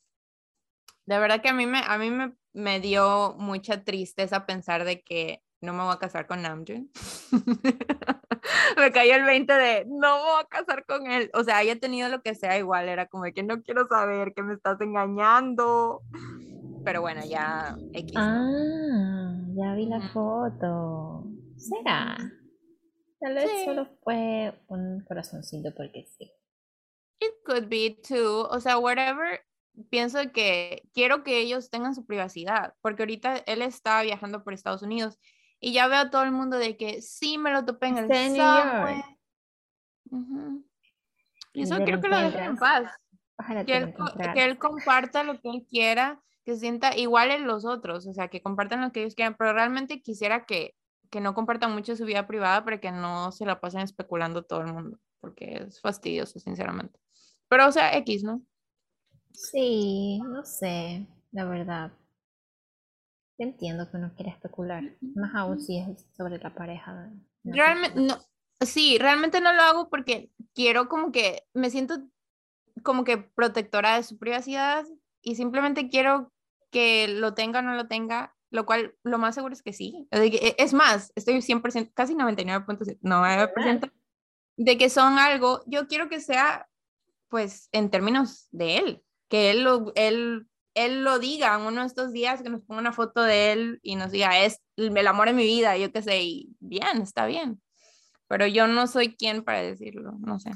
De 1.06 1.18
verdad 1.18 1.40
que 1.40 1.48
a 1.48 1.54
mí 1.54 1.66
me, 1.66 1.80
a 1.84 1.98
mí 1.98 2.10
me, 2.10 2.34
me 2.52 2.80
dio 2.80 3.34
mucha 3.38 3.82
tristeza 3.82 4.46
pensar 4.46 4.84
de 4.84 5.02
que 5.02 5.42
no 5.60 5.72
me 5.72 5.82
voy 5.82 5.92
a 5.92 5.98
casar 5.98 6.26
con 6.26 6.42
Namjoon. 6.42 6.90
me 8.76 8.92
cayó 8.92 9.16
el 9.16 9.24
20 9.24 9.52
de 9.52 9.84
no 9.86 10.18
voy 10.18 10.40
a 10.40 10.44
casar 10.44 10.84
con 10.86 11.10
él. 11.10 11.30
O 11.34 11.42
sea, 11.42 11.58
haya 11.58 11.78
tenido 11.80 12.08
lo 12.08 12.22
que 12.22 12.34
sea 12.34 12.58
igual, 12.58 12.88
era 12.88 13.06
como 13.06 13.24
que 13.34 13.42
no 13.42 13.62
quiero 13.62 13.86
saber 13.88 14.34
que 14.34 14.42
me 14.42 14.54
estás 14.54 14.80
engañando. 14.80 16.02
Pero 16.84 17.00
bueno, 17.00 17.20
ya 17.24 17.76
Ah, 18.14 19.40
ya 19.54 19.74
vi 19.74 19.86
la 19.86 20.00
foto. 20.12 21.24
¿Será? 21.56 22.16
Tal 23.20 23.34
vez 23.34 23.50
solo 23.64 23.86
fue 24.02 24.60
un 24.68 25.04
corazoncito 25.06 25.74
porque 25.76 26.06
sí. 26.06 26.30
It 27.20 27.34
could 27.44 27.68
be 27.68 27.98
too. 28.08 28.46
O 28.50 28.60
sea, 28.60 28.78
whatever. 28.78 29.40
Pienso 29.90 30.18
que 30.32 30.88
quiero 30.92 31.22
que 31.22 31.38
ellos 31.38 31.70
tengan 31.70 31.94
su 31.94 32.04
privacidad, 32.04 32.74
porque 32.80 33.02
ahorita 33.02 33.36
él 33.46 33.62
está 33.62 34.02
viajando 34.02 34.42
por 34.42 34.52
Estados 34.52 34.82
Unidos 34.82 35.20
y 35.60 35.72
ya 35.72 35.86
veo 35.86 36.00
a 36.00 36.10
todo 36.10 36.24
el 36.24 36.32
mundo 36.32 36.58
de 36.58 36.76
que 36.76 37.00
sí 37.00 37.38
me 37.38 37.52
lo 37.52 37.64
topé 37.64 37.88
en 37.88 37.98
el 37.98 38.08
subway. 38.08 39.02
Y 41.52 41.62
eso 41.62 41.76
quiero 41.78 42.00
que 42.00 42.08
lo 42.08 42.18
dejen 42.18 42.44
en 42.44 42.56
paz. 42.56 42.92
Que 43.66 43.76
él, 43.76 43.94
que 44.34 44.44
él, 44.44 44.58
comparta 44.58 45.22
lo 45.22 45.40
que 45.40 45.48
él 45.48 45.66
quiera, 45.68 46.20
que 46.48 46.54
se 46.54 46.60
sienta 46.60 46.96
igual 46.96 47.30
en 47.30 47.46
los 47.46 47.66
otros, 47.66 48.06
o 48.06 48.14
sea, 48.14 48.28
que 48.28 48.40
compartan 48.40 48.80
lo 48.80 48.90
que 48.90 49.00
ellos 49.00 49.14
quieran, 49.14 49.36
pero 49.38 49.52
realmente 49.52 50.00
quisiera 50.00 50.46
que, 50.46 50.74
que 51.10 51.20
no 51.20 51.34
compartan 51.34 51.74
mucho 51.74 51.94
su 51.94 52.06
vida 52.06 52.26
privada 52.26 52.64
para 52.64 52.80
que 52.80 52.90
no 52.90 53.32
se 53.32 53.44
la 53.44 53.60
pasen 53.60 53.82
especulando 53.82 54.44
todo 54.44 54.62
el 54.62 54.72
mundo, 54.72 54.98
porque 55.20 55.66
es 55.68 55.78
fastidioso, 55.82 56.40
sinceramente. 56.40 56.98
Pero, 57.48 57.68
o 57.68 57.72
sea, 57.72 57.94
X, 57.98 58.24
¿no? 58.24 58.40
Sí, 59.30 60.22
no 60.24 60.42
sé, 60.42 61.06
la 61.32 61.44
verdad. 61.44 61.92
entiendo 63.36 63.90
que 63.90 63.98
uno 63.98 64.14
quiere 64.16 64.30
especular, 64.30 64.84
más 65.16 65.34
aún 65.34 65.60
si 65.60 65.76
es 65.76 66.06
sobre 66.16 66.38
la 66.38 66.54
pareja. 66.54 67.12
Realmente, 67.44 68.00
no, 68.00 68.16
sí, 68.62 68.96
realmente 68.98 69.42
no 69.42 69.52
lo 69.52 69.60
hago 69.60 69.90
porque 69.90 70.30
quiero 70.54 70.88
como 70.88 71.12
que 71.12 71.42
me 71.52 71.68
siento 71.68 72.08
como 72.82 73.04
que 73.04 73.18
protectora 73.18 73.96
de 73.96 74.02
su 74.02 74.16
privacidad 74.16 74.86
y 75.20 75.34
simplemente 75.34 75.90
quiero 75.90 76.32
que 76.70 77.08
lo 77.08 77.34
tenga 77.34 77.60
o 77.60 77.62
no 77.62 77.74
lo 77.74 77.88
tenga, 77.88 78.34
lo 78.50 78.66
cual 78.66 78.94
lo 79.02 79.18
más 79.18 79.34
seguro 79.34 79.52
es 79.52 79.62
que 79.62 79.72
sí. 79.72 80.08
E, 80.10 80.54
es 80.58 80.72
más, 80.72 81.12
estoy 81.16 81.34
100%, 81.36 81.92
casi 81.94 82.14
99.9% 82.14 83.90
de 84.58 84.76
que 84.76 84.90
son 84.90 85.18
algo, 85.18 85.62
yo 85.66 85.86
quiero 85.86 86.08
que 86.08 86.20
sea 86.20 86.68
pues 87.28 87.68
en 87.72 87.90
términos 87.90 88.48
de 88.50 88.78
él, 88.78 89.02
que 89.28 89.50
él 89.50 89.62
lo, 89.62 89.92
él, 89.94 90.48
él 90.74 91.04
lo 91.04 91.18
diga 91.18 91.54
en 91.54 91.62
uno 91.62 91.82
de 91.82 91.86
estos 91.86 92.12
días, 92.12 92.42
que 92.42 92.50
nos 92.50 92.62
ponga 92.62 92.80
una 92.80 92.92
foto 92.92 93.22
de 93.22 93.52
él 93.52 93.78
y 93.82 93.94
nos 93.96 94.10
diga, 94.10 94.42
es 94.44 94.60
el 94.76 95.06
amor 95.06 95.28
de 95.28 95.34
mi 95.34 95.44
vida, 95.44 95.76
yo 95.76 95.92
qué 95.92 96.02
sé, 96.02 96.22
y 96.22 96.56
bien, 96.58 97.02
está 97.02 97.26
bien. 97.26 97.62
Pero 98.28 98.46
yo 98.46 98.66
no 98.66 98.86
soy 98.86 99.16
quien 99.16 99.42
para 99.42 99.62
decirlo, 99.62 100.12
no 100.20 100.38
sé. 100.38 100.50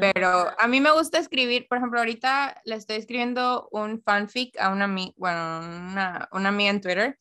Pero 0.00 0.50
a 0.58 0.66
mí 0.66 0.80
me 0.80 0.90
gusta 0.92 1.18
escribir, 1.18 1.66
por 1.68 1.78
ejemplo, 1.78 1.98
ahorita 1.98 2.62
le 2.64 2.74
estoy 2.74 2.96
escribiendo 2.96 3.68
un 3.70 4.02
fanfic 4.02 4.58
a 4.58 4.70
una, 4.70 4.86
bueno, 4.86 5.58
una, 5.60 6.28
una 6.32 6.48
amiga 6.48 6.70
en 6.70 6.80
Twitter, 6.80 7.18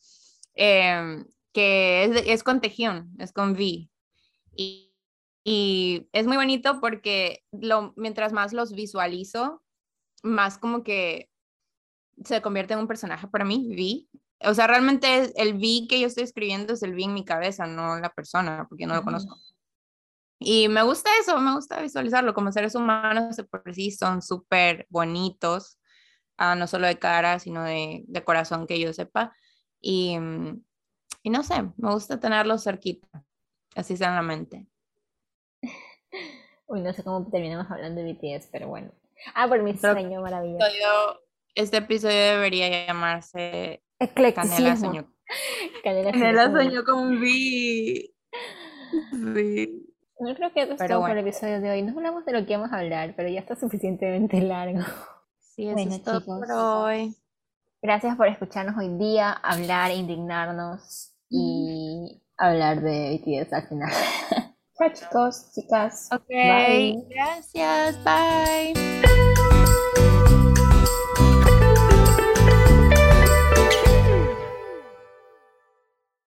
em, 0.56 1.26
que 1.52 2.06
es, 2.06 2.24
es 2.26 2.44
con 2.44 2.62
Tejión, 2.62 3.12
es 3.20 3.34
con 3.34 3.52
V. 3.52 3.90
Y, 4.56 4.96
y 5.44 6.08
es 6.14 6.26
muy 6.26 6.38
bonito 6.38 6.80
porque 6.80 7.44
lo, 7.52 7.94
mientras 7.98 8.32
más 8.32 8.54
los 8.54 8.72
visualizo, 8.74 9.62
más 10.24 10.58
como 10.58 10.84
que 10.84 11.30
se 12.24 12.42
convierte 12.42 12.74
en 12.74 12.80
un 12.80 12.88
personaje 12.88 13.28
para 13.28 13.46
mí, 13.46 13.68
Vi. 13.76 14.10
O 14.44 14.54
sea, 14.54 14.68
realmente 14.68 15.32
el 15.36 15.56
Vi 15.56 15.88
que 15.88 16.00
yo 16.00 16.08
estoy 16.08 16.24
escribiendo 16.24 16.74
es 16.74 16.84
el 16.84 16.94
Vi 16.94 17.04
en 17.04 17.14
mi 17.14 17.26
cabeza, 17.26 17.66
no 17.66 18.00
la 18.00 18.10
persona, 18.10 18.66
porque 18.70 18.86
no 18.86 18.96
lo 18.96 19.04
conozco. 19.04 19.38
Y 20.44 20.70
me 20.70 20.82
gusta 20.82 21.12
eso, 21.20 21.38
me 21.40 21.54
gusta 21.54 21.80
visualizarlo. 21.80 22.34
Como 22.34 22.52
seres 22.52 22.74
humanos 22.74 23.36
de 23.36 23.44
por 23.44 23.62
sí 23.76 23.92
son 23.92 24.24
súper 24.24 24.88
bonitos, 24.90 25.78
uh, 26.40 26.56
no 26.58 26.66
solo 26.66 26.88
de 26.88 26.98
cara, 26.98 27.38
sino 27.38 27.64
de, 27.64 28.04
de, 28.08 28.24
corazón, 28.24 28.66
que 28.66 28.80
yo 28.80 28.92
sepa. 28.92 29.36
Y, 29.80 30.18
y 31.22 31.30
no 31.30 31.44
sé, 31.44 31.62
me 31.78 31.92
gusta 31.92 32.20
tenerlos 32.20 32.64
cerquita, 32.64 33.08
así 33.76 33.96
sea 33.96 34.10
en 34.10 34.16
la 34.16 34.24
mente. 34.24 34.66
Uy, 36.66 36.82
no 36.82 36.92
sé 36.92 37.04
cómo 37.04 37.30
terminamos 37.30 37.70
hablando 37.70 38.02
de 38.02 38.14
BTS, 38.14 38.48
pero 38.52 38.68
bueno. 38.68 38.92
Ah, 39.36 39.48
por 39.48 39.62
mi 39.62 39.78
sueño 39.78 40.22
maravilloso. 40.22 40.66
Este 41.54 41.78
episodio 41.78 42.18
debería 42.18 42.88
llamarse 42.88 43.84
Canela 44.34 44.76
Sueño. 44.76 45.14
Canela, 45.84 46.50
Sueño 46.50 46.84
con 46.84 47.18
V. 47.20 48.12
Sí. 49.36 49.91
Yo 50.28 50.36
creo 50.36 50.54
que 50.54 50.62
eso 50.62 50.74
es 50.74 50.88
todo 50.88 51.02
por 51.02 51.12
el 51.12 51.18
episodio 51.18 51.60
de 51.60 51.72
hoy. 51.72 51.82
No 51.82 51.94
hablamos 51.98 52.26
de 52.26 52.32
lo 52.34 52.46
que 52.46 52.54
íbamos 52.54 52.72
a 52.72 52.78
hablar, 52.78 53.14
pero 53.16 53.28
ya 53.30 53.40
está 53.40 53.56
suficientemente 53.56 54.40
largo. 54.42 54.82
Sí, 55.40 55.68
eso 55.68 55.80
es 55.80 56.04
todo 56.04 56.24
por 56.24 56.52
hoy. 56.52 57.16
Gracias 57.82 58.16
por 58.16 58.28
escucharnos 58.28 58.78
hoy 58.78 58.96
día, 59.00 59.32
hablar, 59.32 59.92
indignarnos 59.92 61.16
y 61.30 62.22
hablar 62.38 62.82
de 62.82 63.18
BTS 63.18 63.54
al 63.54 63.68
final. 63.68 63.92
chicos, 64.94 65.52
chicas. 65.54 66.10
Ok, 66.12 66.30
gracias, 67.10 67.98
bye. 68.04 69.51